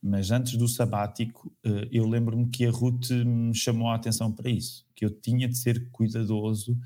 mas 0.03 0.31
antes 0.31 0.57
do 0.57 0.69
sabático, 0.69 1.53
eh, 1.65 1.89
eu 1.91 2.07
lembro-me 2.07 2.49
que 2.49 2.65
a 2.67 2.71
Ruth 2.71 3.11
me 3.11 3.55
chamou 3.55 3.89
a 3.89 3.95
atenção 3.97 4.31
para 4.33 4.51
isso, 4.51 4.87
que 4.95 5.05
eu 5.05 5.11
tinha 5.11 5.49
de 5.49 5.57
ser 5.57 5.91
cuidadoso 5.91 6.79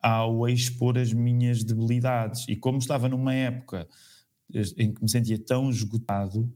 ao 0.00 0.48
expor 0.48 0.98
as 0.98 1.12
minhas 1.12 1.64
debilidades. 1.64 2.46
E 2.48 2.56
como 2.56 2.78
estava 2.78 3.08
numa 3.08 3.34
época 3.34 3.88
em 4.76 4.92
que 4.94 5.02
me 5.02 5.10
sentia 5.10 5.38
tão 5.38 5.70
esgotado, 5.70 6.50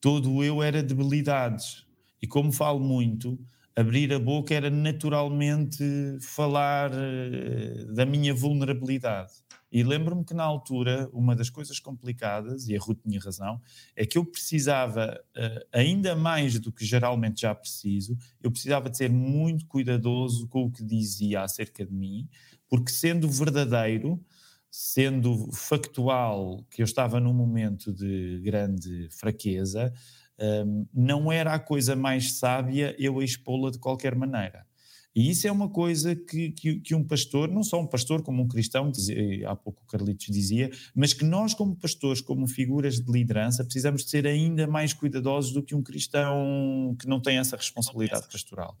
todo 0.00 0.44
eu 0.44 0.62
era 0.62 0.82
debilidades. 0.82 1.86
E 2.22 2.26
como 2.26 2.52
falo 2.52 2.80
muito, 2.80 3.38
abrir 3.76 4.12
a 4.12 4.18
boca 4.18 4.54
era 4.54 4.70
naturalmente 4.70 5.84
falar 6.20 6.90
eh, 6.94 7.86
da 7.94 8.06
minha 8.06 8.34
vulnerabilidade. 8.34 9.32
E 9.74 9.82
lembro-me 9.82 10.24
que 10.24 10.32
na 10.32 10.44
altura, 10.44 11.10
uma 11.12 11.34
das 11.34 11.50
coisas 11.50 11.80
complicadas, 11.80 12.68
e 12.68 12.76
a 12.76 12.78
Ruth 12.78 13.00
tinha 13.02 13.18
razão, 13.18 13.60
é 13.96 14.06
que 14.06 14.16
eu 14.16 14.24
precisava, 14.24 15.20
uh, 15.36 15.66
ainda 15.72 16.14
mais 16.14 16.60
do 16.60 16.70
que 16.70 16.84
geralmente 16.84 17.40
já 17.40 17.52
preciso, 17.52 18.16
eu 18.40 18.52
precisava 18.52 18.88
de 18.88 18.96
ser 18.96 19.10
muito 19.10 19.66
cuidadoso 19.66 20.46
com 20.46 20.66
o 20.66 20.70
que 20.70 20.84
dizia 20.84 21.42
acerca 21.42 21.84
de 21.84 21.92
mim, 21.92 22.28
porque 22.68 22.92
sendo 22.92 23.28
verdadeiro, 23.28 24.24
sendo 24.70 25.50
factual 25.52 26.64
que 26.70 26.80
eu 26.80 26.84
estava 26.84 27.18
num 27.18 27.34
momento 27.34 27.92
de 27.92 28.40
grande 28.44 29.08
fraqueza, 29.10 29.92
ehm, 30.38 30.84
não 30.94 31.32
era 31.32 31.52
a 31.52 31.58
coisa 31.58 31.96
mais 31.96 32.34
sábia 32.38 32.94
eu 32.96 33.20
expô-la 33.20 33.72
de 33.72 33.80
qualquer 33.80 34.14
maneira. 34.14 34.64
E 35.14 35.30
isso 35.30 35.46
é 35.46 35.52
uma 35.52 35.68
coisa 35.68 36.16
que, 36.16 36.50
que, 36.50 36.80
que, 36.80 36.94
um 36.94 37.04
pastor, 37.04 37.48
não 37.48 37.62
só 37.62 37.80
um 37.80 37.86
pastor, 37.86 38.20
como 38.22 38.42
um 38.42 38.48
cristão, 38.48 38.90
dizia, 38.90 39.48
há 39.48 39.54
pouco 39.54 39.82
o 39.84 39.86
Carlitos 39.86 40.26
dizia, 40.26 40.70
mas 40.92 41.12
que 41.12 41.24
nós, 41.24 41.54
como 41.54 41.76
pastores, 41.76 42.20
como 42.20 42.48
figuras 42.48 43.00
de 43.00 43.12
liderança, 43.12 43.62
precisamos 43.62 44.04
de 44.04 44.10
ser 44.10 44.26
ainda 44.26 44.66
mais 44.66 44.92
cuidadosos 44.92 45.52
do 45.52 45.62
que 45.62 45.74
um 45.74 45.82
cristão 45.82 46.96
que 46.98 47.06
não 47.06 47.20
tem 47.20 47.38
essa 47.38 47.56
responsabilidade 47.56 48.26
pastoral. 48.28 48.76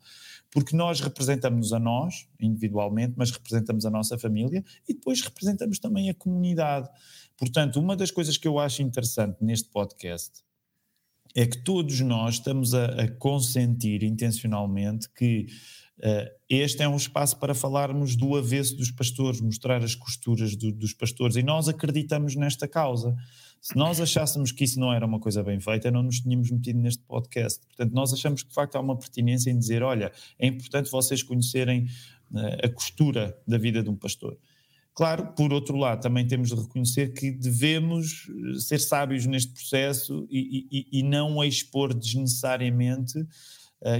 Porque 0.50 0.76
nós 0.76 1.00
representamos 1.00 1.72
a 1.72 1.78
nós, 1.78 2.28
individualmente, 2.40 3.14
mas 3.16 3.30
representamos 3.30 3.86
a 3.86 3.90
nossa 3.90 4.18
família 4.18 4.64
e 4.88 4.94
depois 4.94 5.20
representamos 5.20 5.78
também 5.78 6.10
a 6.10 6.14
comunidade. 6.14 6.88
Portanto, 7.36 7.78
uma 7.78 7.94
das 7.94 8.10
coisas 8.10 8.36
que 8.36 8.48
eu 8.48 8.58
acho 8.58 8.82
interessante 8.82 9.36
neste 9.40 9.68
podcast 9.68 10.42
é 11.34 11.46
que 11.46 11.58
todos 11.58 12.00
nós 12.00 12.34
estamos 12.36 12.74
a, 12.74 12.86
a 12.86 13.08
consentir 13.08 14.04
intencionalmente 14.04 15.08
que 15.10 15.46
este 16.48 16.82
é 16.82 16.88
um 16.88 16.96
espaço 16.96 17.38
para 17.38 17.54
falarmos 17.54 18.16
do 18.16 18.36
avesso 18.36 18.76
dos 18.76 18.90
pastores, 18.90 19.40
mostrar 19.40 19.82
as 19.82 19.94
costuras 19.94 20.56
do, 20.56 20.72
dos 20.72 20.92
pastores, 20.92 21.36
e 21.36 21.42
nós 21.42 21.68
acreditamos 21.68 22.34
nesta 22.34 22.66
causa. 22.66 23.14
Se 23.60 23.76
nós 23.76 24.00
achássemos 24.00 24.52
que 24.52 24.64
isso 24.64 24.78
não 24.78 24.92
era 24.92 25.06
uma 25.06 25.18
coisa 25.18 25.42
bem 25.42 25.58
feita, 25.58 25.90
não 25.90 26.02
nos 26.02 26.20
tínhamos 26.20 26.50
metido 26.50 26.78
neste 26.80 27.02
podcast. 27.04 27.64
Portanto, 27.66 27.92
nós 27.92 28.12
achamos 28.12 28.42
que 28.42 28.48
de 28.48 28.54
facto 28.54 28.76
há 28.76 28.80
uma 28.80 28.98
pertinência 28.98 29.50
em 29.50 29.58
dizer: 29.58 29.82
olha, 29.82 30.12
é 30.38 30.46
importante 30.46 30.90
vocês 30.90 31.22
conhecerem 31.22 31.86
uh, 32.32 32.66
a 32.66 32.68
costura 32.68 33.38
da 33.46 33.56
vida 33.56 33.82
de 33.82 33.88
um 33.88 33.96
pastor. 33.96 34.36
Claro, 34.94 35.32
por 35.34 35.52
outro 35.52 35.76
lado, 35.76 36.02
também 36.02 36.26
temos 36.26 36.50
de 36.50 36.54
reconhecer 36.54 37.12
que 37.12 37.32
devemos 37.32 38.28
eh, 38.28 38.60
ser 38.60 38.78
sábios 38.78 39.26
neste 39.26 39.52
processo 39.52 40.24
e, 40.30 40.68
e, 40.70 41.00
e 41.00 41.02
não 41.02 41.42
expor 41.42 41.92
desnecessariamente 41.92 43.18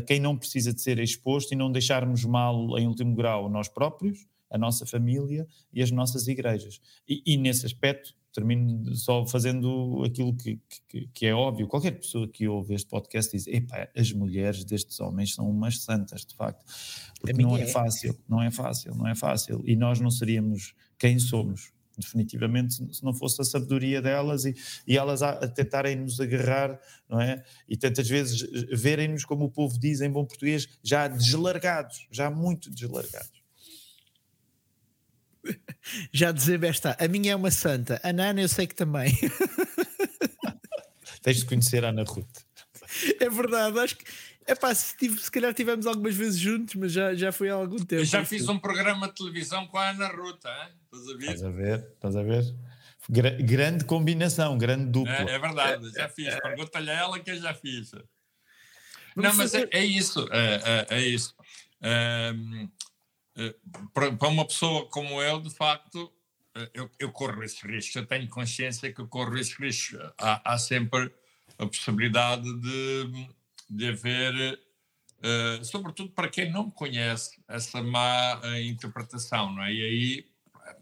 quem 0.06 0.18
não 0.20 0.36
precisa 0.36 0.72
de 0.72 0.80
ser 0.80 0.98
exposto 0.98 1.52
e 1.52 1.56
não 1.56 1.70
deixarmos 1.70 2.24
mal, 2.24 2.78
em 2.78 2.86
último 2.86 3.14
grau, 3.14 3.48
nós 3.48 3.68
próprios, 3.68 4.26
a 4.50 4.56
nossa 4.56 4.86
família 4.86 5.46
e 5.72 5.82
as 5.82 5.90
nossas 5.90 6.28
igrejas. 6.28 6.80
E, 7.08 7.22
e 7.26 7.36
nesse 7.36 7.66
aspecto, 7.66 8.14
termino 8.32 8.94
só 8.96 9.24
fazendo 9.26 10.02
aquilo 10.04 10.34
que, 10.34 10.60
que, 10.88 11.08
que, 11.14 11.26
é 11.26 11.34
óbvio. 11.34 11.68
Qualquer 11.68 11.92
pessoa 11.92 12.28
que 12.28 12.48
ouve 12.48 12.74
este 12.74 12.88
podcast 12.88 13.30
diz: 13.30 13.46
epá, 13.46 13.88
as 13.96 14.12
mulheres 14.12 14.64
destes 14.64 14.98
homens 15.00 15.34
são 15.34 15.48
umas 15.48 15.78
santas, 15.78 16.26
de 16.26 16.34
facto. 16.34 16.64
Porque 17.20 17.40
não 17.40 17.56
é, 17.56 17.62
é 17.62 17.66
fácil, 17.66 18.18
não 18.28 18.42
é 18.42 18.50
fácil, 18.50 18.94
não 18.94 19.06
é 19.06 19.14
fácil. 19.14 19.62
E 19.64 19.76
nós 19.76 20.00
não 20.00 20.10
seríamos 20.10 20.74
quem 20.98 21.18
somos, 21.18 21.72
definitivamente, 21.98 22.74
se 22.74 23.04
não 23.04 23.14
fosse 23.14 23.40
a 23.40 23.44
sabedoria 23.44 24.00
delas 24.00 24.44
e, 24.44 24.54
e 24.86 24.96
elas 24.96 25.22
a, 25.22 25.30
a 25.30 25.48
tentarem 25.48 25.96
nos 25.96 26.20
agarrar, 26.20 26.78
não 27.08 27.20
é? 27.20 27.42
E 27.68 27.76
tantas 27.76 28.08
vezes 28.08 28.42
verem-nos, 28.72 29.24
como 29.24 29.46
o 29.46 29.50
povo 29.50 29.78
diz 29.78 30.00
em 30.00 30.10
bom 30.10 30.24
português, 30.24 30.68
já 30.82 31.08
deslargados, 31.08 32.06
já 32.10 32.30
muito 32.30 32.70
deslargados. 32.70 33.44
Já 36.10 36.32
dizer 36.32 36.64
está. 36.64 36.96
A 36.98 37.06
minha 37.06 37.32
é 37.32 37.36
uma 37.36 37.50
santa. 37.50 38.00
A 38.02 38.14
Nana 38.14 38.40
eu 38.40 38.48
sei 38.48 38.66
que 38.66 38.74
também. 38.74 39.12
Tens 41.22 41.38
de 41.38 41.44
conhecer 41.44 41.84
a 41.84 41.88
Ana 41.88 42.02
Ruth. 42.02 42.44
É 43.20 43.28
verdade, 43.28 43.78
acho 43.78 43.96
que 43.96 44.04
é 44.46 44.54
pá, 44.54 44.74
se, 44.74 44.94
se 44.98 45.30
calhar 45.30 45.52
tivemos 45.54 45.86
algumas 45.86 46.14
vezes 46.14 46.38
juntos, 46.38 46.74
mas 46.74 46.92
já, 46.92 47.14
já 47.14 47.32
foi 47.32 47.50
há 47.50 47.54
algum 47.54 47.78
tempo. 47.78 48.02
Eu 48.02 48.04
já 48.04 48.24
fiz 48.24 48.48
um 48.48 48.58
programa 48.58 49.08
de 49.08 49.14
televisão 49.14 49.66
com 49.66 49.78
a 49.78 49.90
Ana 49.90 50.08
Ruth, 50.08 50.44
hein? 50.44 50.74
estás 50.92 51.08
a 51.08 51.16
ver? 51.16 51.30
Estás 51.30 51.44
a 51.44 51.50
ver, 51.50 51.88
estás 51.94 52.16
a 52.16 52.22
ver? 52.22 52.54
Gra 53.08 53.30
grande 53.30 53.84
combinação, 53.84 54.56
grande 54.56 54.86
dupla. 54.90 55.12
É, 55.12 55.34
é 55.34 55.38
verdade, 55.38 55.90
já 55.92 56.08
fiz. 56.08 56.34
Pergunta-lhe 56.40 56.90
a 56.90 56.94
ela 56.94 57.20
que 57.20 57.30
eu 57.30 57.36
já 57.36 57.52
fiz. 57.52 57.92
Não, 59.14 59.34
mas 59.34 59.54
é, 59.54 59.68
é, 59.70 59.84
isso, 59.84 60.26
é, 60.32 60.86
é, 60.90 60.96
é 60.96 61.00
isso. 61.00 61.34
Eh, 63.36 63.54
para 63.92 64.28
uma 64.28 64.46
pessoa 64.46 64.88
como 64.88 65.20
eu, 65.20 65.40
de 65.40 65.50
facto, 65.50 66.12
eh, 66.54 66.70
eu, 66.72 66.90
eu 66.98 67.12
corro 67.12 67.42
esses 67.42 67.60
riscos. 67.62 67.94
Eu 67.96 68.06
tenho 68.06 68.28
consciência 68.28 68.92
que 68.92 69.00
eu 69.00 69.08
corro 69.08 69.36
esses 69.36 69.54
riscos. 69.54 70.00
Há, 70.18 70.54
há 70.54 70.58
sempre 70.58 71.12
a 71.58 71.66
possibilidade 71.66 72.44
de, 72.60 73.28
de 73.68 73.88
haver, 73.88 74.60
uh, 75.18 75.64
sobretudo 75.64 76.10
para 76.10 76.28
quem 76.28 76.50
não 76.50 76.70
conhece, 76.70 77.42
essa 77.48 77.82
má 77.82 78.40
uh, 78.40 78.56
interpretação, 78.60 79.52
não 79.52 79.62
é? 79.62 79.72
E 79.72 79.84
aí, 79.84 80.26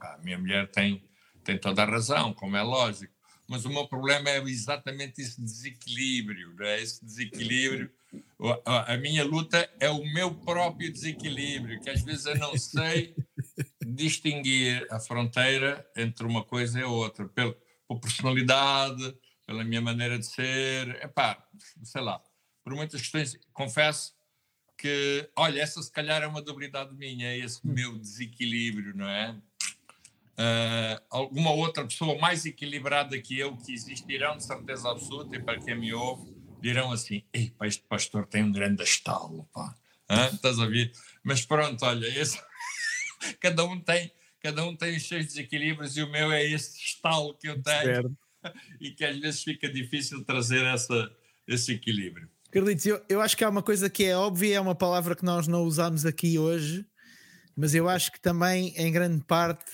a 0.00 0.18
minha 0.18 0.38
mulher 0.38 0.70
tem, 0.70 1.02
tem 1.44 1.58
toda 1.58 1.82
a 1.82 1.86
razão, 1.86 2.32
como 2.34 2.56
é 2.56 2.62
lógico. 2.62 3.12
Mas 3.48 3.64
o 3.64 3.70
meu 3.70 3.86
problema 3.86 4.30
é 4.30 4.38
exatamente 4.42 5.20
esse 5.20 5.40
desequilíbrio, 5.40 6.54
não 6.54 6.64
é? 6.64 6.80
Esse 6.80 7.04
desequilíbrio 7.04 7.90
a 8.64 8.96
minha 8.96 9.24
luta 9.24 9.68
é 9.80 9.88
o 9.88 10.04
meu 10.12 10.34
próprio 10.34 10.92
desequilíbrio, 10.92 11.80
que 11.80 11.88
às 11.88 12.02
vezes 12.02 12.26
eu 12.26 12.36
não 12.38 12.56
sei 12.58 13.14
distinguir 13.86 14.86
a 14.90 15.00
fronteira 15.00 15.86
entre 15.96 16.26
uma 16.26 16.44
coisa 16.44 16.80
e 16.80 16.82
outra, 16.82 17.28
pela, 17.28 17.56
por 17.86 18.00
personalidade, 18.00 19.16
pela 19.46 19.64
minha 19.64 19.80
maneira 19.80 20.18
de 20.18 20.26
ser, 20.26 20.88
epá, 21.02 21.42
sei 21.82 22.02
lá, 22.02 22.20
por 22.64 22.74
muitas 22.74 23.00
questões, 23.00 23.38
confesso 23.52 24.14
que, 24.78 25.30
olha, 25.36 25.60
essa 25.60 25.82
se 25.82 25.92
calhar 25.92 26.22
é 26.22 26.26
uma 26.26 26.42
debilidade 26.42 26.94
minha, 26.94 27.36
esse 27.36 27.64
meu 27.66 27.98
desequilíbrio, 27.98 28.96
não 28.96 29.08
é? 29.08 29.30
Uh, 30.32 31.02
alguma 31.10 31.52
outra 31.52 31.84
pessoa 31.84 32.18
mais 32.18 32.46
equilibrada 32.46 33.20
que 33.20 33.38
eu 33.38 33.56
que 33.56 33.72
existirão, 33.72 34.36
de 34.36 34.44
certeza 34.44 34.90
absoluta, 34.90 35.36
e 35.36 35.42
para 35.42 35.60
quem 35.60 35.78
me 35.78 35.92
ouve, 35.92 36.34
dirão 36.60 36.90
assim: 36.90 37.22
Ei, 37.32 37.50
pá, 37.50 37.66
este 37.66 37.84
pastor 37.84 38.26
tem 38.26 38.42
um 38.42 38.50
grande 38.50 38.82
estalo, 38.82 39.48
pá. 39.52 39.74
Hã? 40.08 40.26
Estás 40.32 40.58
a 40.58 40.66
ver? 40.66 40.92
Mas 41.22 41.44
pronto, 41.44 41.84
olha, 41.84 42.06
esse... 42.06 42.40
cada, 43.40 43.64
um 43.64 43.78
tem, 43.78 44.10
cada 44.40 44.64
um 44.64 44.74
tem 44.74 44.96
os 44.96 45.06
seus 45.06 45.26
desequilíbrios 45.26 45.96
e 45.96 46.02
o 46.02 46.10
meu 46.10 46.32
é 46.32 46.44
esse 46.44 46.78
estalo 46.78 47.34
que 47.34 47.48
eu 47.48 47.62
tenho 47.62 47.84
certo. 47.84 48.18
e 48.80 48.90
que 48.90 49.04
às 49.04 49.18
vezes 49.18 49.42
fica 49.44 49.72
difícil 49.72 50.24
trazer 50.24 50.64
essa, 50.64 51.14
esse 51.46 51.72
equilíbrio. 51.72 52.28
Carlitos, 52.52 52.84
eu, 52.84 53.02
eu 53.08 53.22
acho 53.22 53.34
que 53.34 53.42
há 53.42 53.48
uma 53.48 53.62
coisa 53.62 53.88
que 53.88 54.04
é 54.04 54.14
óbvia, 54.14 54.56
é 54.56 54.60
uma 54.60 54.74
palavra 54.74 55.16
que 55.16 55.24
nós 55.24 55.48
não 55.48 55.62
usamos 55.62 56.04
aqui 56.04 56.38
hoje, 56.38 56.84
mas 57.56 57.74
eu 57.74 57.88
acho 57.88 58.12
que 58.12 58.20
também, 58.20 58.74
em 58.76 58.92
grande 58.92 59.24
parte, 59.24 59.72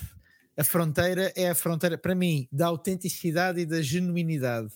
a 0.57 0.63
fronteira 0.63 1.33
é 1.35 1.51
a 1.51 1.57
fronteira, 1.57 1.99
para 1.99 2.15
mim, 2.15 2.47
da 2.53 2.69
autenticidade 2.69 3.59
e 3.59 3.67
da 3.67 3.83
genuinidade. 3.83 4.73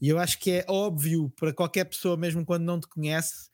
E 0.00 0.08
eu 0.08 0.20
acho 0.20 0.38
que 0.38 0.52
é 0.52 0.64
óbvio 0.68 1.30
para 1.30 1.52
qualquer 1.52 1.84
pessoa, 1.86 2.16
mesmo 2.16 2.44
quando 2.44 2.62
não 2.62 2.78
te 2.78 2.86
conhece, 2.86 3.50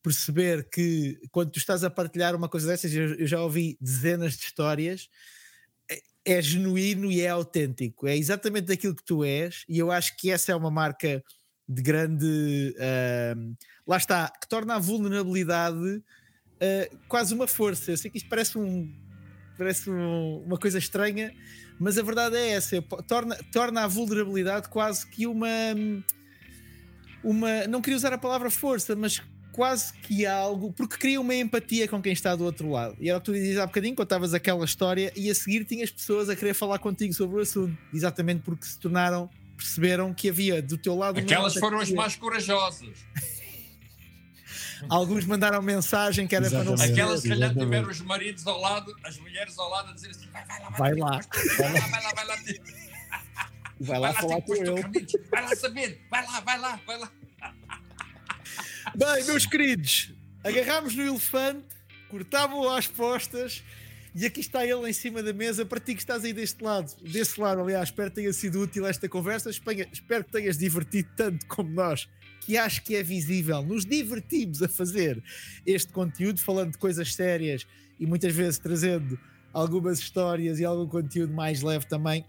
perceber 0.00 0.68
que 0.70 1.18
quando 1.32 1.50
tu 1.50 1.58
estás 1.58 1.82
a 1.82 1.90
partilhar 1.90 2.36
uma 2.36 2.48
coisa 2.48 2.68
dessas, 2.68 2.94
eu, 2.94 3.14
eu 3.14 3.26
já 3.26 3.42
ouvi 3.42 3.76
dezenas 3.80 4.36
de 4.36 4.44
histórias, 4.44 5.08
é, 5.90 6.00
é, 6.24 6.40
genuíno 6.40 7.10
e 7.10 7.20
é 7.20 7.30
autêntico, 7.30 8.06
é 8.06 8.16
exatamente 8.16 8.70
aquilo 8.70 8.94
que 8.94 9.04
tu 9.04 9.24
és, 9.24 9.64
e 9.68 9.76
eu 9.76 9.90
acho 9.90 10.16
que 10.16 10.30
essa 10.30 10.52
é 10.52 10.54
uma 10.54 10.70
marca 10.70 11.20
de 11.68 11.82
grande. 11.82 12.74
Uh, 12.76 13.56
lá 13.86 13.96
está, 13.96 14.30
que 14.40 14.48
torna 14.48 14.76
a 14.76 14.78
vulnerabilidade 14.78 15.76
uh, 15.76 16.98
quase 17.08 17.34
uma 17.34 17.46
força. 17.46 17.90
Eu 17.90 17.96
sei 17.96 18.10
que 18.10 18.18
isto 18.18 18.28
parece 18.28 18.58
um. 18.58 18.92
Parece 19.56 19.88
um, 19.88 20.42
uma 20.44 20.58
coisa 20.58 20.78
estranha, 20.78 21.32
mas 21.78 21.96
a 21.96 22.02
verdade 22.02 22.36
é 22.36 22.50
essa, 22.50 22.82
torna, 23.06 23.36
torna 23.52 23.84
a 23.84 23.86
vulnerabilidade 23.86 24.68
quase 24.68 25.06
que 25.06 25.28
uma, 25.28 25.46
uma. 27.22 27.64
Não 27.68 27.80
queria 27.80 27.96
usar 27.96 28.12
a 28.12 28.18
palavra 28.18 28.50
força, 28.50 28.96
mas 28.96 29.22
quase 29.54 29.92
que 29.92 30.26
algo, 30.26 30.72
porque 30.72 30.96
cria 30.96 31.20
uma 31.20 31.34
empatia 31.34 31.86
com 31.86 32.02
quem 32.02 32.12
está 32.12 32.34
do 32.34 32.44
outro 32.44 32.68
lado. 32.68 32.96
E 32.98 33.08
era 33.08 33.18
o 33.18 33.20
que 33.20 33.26
tu 33.26 33.32
dizias 33.32 33.58
há 33.58 33.66
bocadinho, 33.66 33.94
contavas 33.94 34.34
aquela 34.34 34.64
história, 34.64 35.12
e 35.14 35.30
a 35.30 35.34
seguir 35.34 35.64
tinhas 35.64 35.92
pessoas 35.92 36.28
a 36.28 36.34
querer 36.34 36.54
falar 36.54 36.80
contigo 36.80 37.14
sobre 37.14 37.36
o 37.36 37.40
assunto, 37.40 37.78
exatamente 37.92 38.42
porque 38.42 38.66
se 38.66 38.78
tornaram, 38.78 39.30
perceberam 39.56 40.12
que 40.12 40.28
havia 40.28 40.60
do 40.60 40.76
teu 40.76 40.94
lado. 40.94 41.18
Aquelas 41.18 41.54
foram 41.54 41.78
as 41.78 41.90
mais 41.90 42.16
corajosas. 42.16 42.98
Alguns 44.88 45.24
mandaram 45.24 45.62
mensagem 45.62 46.26
que 46.26 46.36
era 46.36 46.46
exatamente, 46.46 46.76
para 46.76 46.86
não 46.86 46.92
Aquelas 46.92 47.22
que 47.22 47.28
calhar 47.28 47.54
tiveram 47.54 47.88
os 47.88 48.00
maridos 48.00 48.46
ao 48.46 48.60
lado, 48.60 48.94
as 49.04 49.18
mulheres 49.18 49.58
ao 49.58 49.70
lado 49.70 49.90
a 49.90 49.94
dizer 49.94 50.10
assim: 50.10 50.28
vai, 50.30 50.44
vai 50.44 50.60
lá, 50.60 50.70
vai, 50.70 50.78
vai 50.78 50.94
lá. 50.94 51.20
Vai 51.56 51.72
lá, 51.72 51.86
vai 51.86 52.02
lá, 52.02 52.12
vai 52.12 52.26
lá. 52.26 52.36
Vai 53.80 53.98
lá, 53.98 54.12
falar 54.12 54.42
com 54.42 54.54
ele. 54.54 55.06
Vai 55.30 55.42
lá 55.42 55.56
saber, 55.56 56.00
vai 56.10 56.24
lá, 56.24 56.40
vai 56.40 56.58
lá, 56.58 56.80
vai 56.86 56.98
lá. 56.98 57.10
Bem, 58.94 59.24
meus 59.24 59.46
queridos, 59.46 60.12
agarrámos 60.44 60.94
no 60.94 61.02
elefante, 61.02 61.66
cortámos 62.08 62.66
às 62.68 62.86
postas 62.86 63.64
e 64.14 64.24
aqui 64.24 64.40
está 64.40 64.64
ele 64.64 64.88
em 64.88 64.92
cima 64.92 65.22
da 65.22 65.32
mesa 65.32 65.66
para 65.66 65.80
ti 65.80 65.94
que 65.94 66.00
estás 66.00 66.24
aí 66.24 66.32
deste 66.32 66.62
lado, 66.62 66.94
desse 67.02 67.40
lado, 67.40 67.60
aliás, 67.60 67.88
espero 67.88 68.10
que 68.10 68.16
tenha 68.16 68.32
sido 68.32 68.60
útil 68.60 68.86
esta 68.86 69.08
conversa, 69.08 69.50
espero 69.50 70.24
que 70.24 70.30
tenhas 70.30 70.56
divertido 70.56 71.08
tanto 71.16 71.44
como 71.46 71.70
nós 71.70 72.08
que 72.44 72.58
acho 72.58 72.82
que 72.82 72.94
é 72.94 73.02
visível. 73.02 73.62
Nos 73.62 73.84
divertimos 73.86 74.62
a 74.62 74.68
fazer 74.68 75.22
este 75.66 75.92
conteúdo, 75.92 76.38
falando 76.40 76.72
de 76.72 76.78
coisas 76.78 77.14
sérias 77.14 77.66
e 77.98 78.06
muitas 78.06 78.34
vezes 78.34 78.58
trazendo 78.58 79.18
algumas 79.52 79.98
histórias 79.98 80.60
e 80.60 80.64
algum 80.64 80.86
conteúdo 80.86 81.32
mais 81.32 81.62
leve 81.62 81.86
também. 81.86 82.24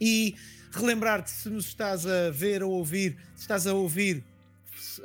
E 0.00 0.34
relembrar-te, 0.72 1.30
se 1.30 1.48
nos 1.48 1.66
estás 1.66 2.06
a 2.06 2.30
ver 2.30 2.62
ou 2.62 2.72
ouvir, 2.72 3.16
se 3.34 3.42
estás 3.42 3.66
a 3.66 3.72
ouvir, 3.72 4.24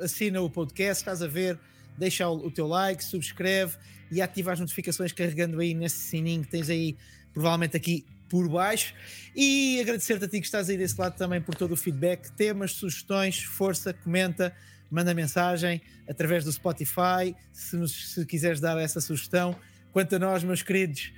assina 0.00 0.40
o 0.40 0.50
podcast, 0.50 1.02
estás 1.02 1.22
a 1.22 1.28
ver, 1.28 1.58
deixa 1.96 2.28
o, 2.28 2.50
teu 2.50 2.66
like, 2.66 3.02
subscreve 3.02 3.76
e 4.12 4.20
ativa 4.20 4.52
as 4.52 4.60
notificações 4.60 5.10
carregando 5.10 5.58
aí 5.58 5.72
nesse 5.72 5.96
sininho 5.96 6.42
que 6.42 6.48
tens 6.48 6.68
aí, 6.68 6.96
provavelmente 7.32 7.76
aqui 7.76 8.04
por 8.28 8.48
baixo. 8.48 8.94
E 9.34 9.80
agradecer-te 9.80 10.24
a 10.24 10.28
ti 10.28 10.38
que 10.38 10.46
estás 10.46 10.68
aí 10.68 10.76
desse 10.76 11.00
lado 11.00 11.16
também 11.16 11.40
por 11.40 11.54
todo 11.54 11.72
o 11.72 11.76
feedback, 11.76 12.30
temas, 12.32 12.72
sugestões, 12.72 13.42
força, 13.42 13.92
comenta, 13.94 14.54
manda 14.90 15.14
mensagem 15.14 15.80
através 16.08 16.44
do 16.44 16.52
Spotify, 16.52 17.34
se, 17.52 17.76
nos, 17.76 18.12
se 18.12 18.26
quiseres 18.26 18.60
dar 18.60 18.78
essa 18.78 19.00
sugestão. 19.00 19.56
Quanto 19.92 20.14
a 20.16 20.18
nós, 20.18 20.44
meus 20.44 20.62
queridos, 20.62 21.10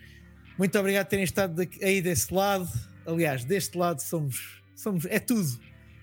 muito 0.57 0.79
obrigado 0.79 1.07
por 1.07 1.11
terem 1.11 1.25
estado 1.25 1.69
aí 1.83 2.01
desse 2.01 2.33
lado. 2.33 2.69
Aliás, 3.05 3.45
deste 3.45 3.77
lado 3.77 4.01
somos, 4.01 4.63
somos 4.77 5.05
é 5.07 5.19
tudo 5.19 5.59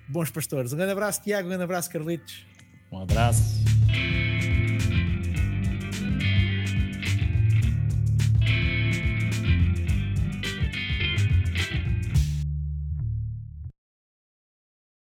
bons 0.09 0.29
pastores. 0.29 0.73
Um 0.73 0.77
grande 0.77 0.91
abraço, 0.91 1.21
Tiago, 1.21 1.45
um 1.45 1.49
grande 1.49 1.63
abraço, 1.63 1.89
Carlitos. 1.89 2.45
Um 2.91 2.99
abraço. 2.99 3.61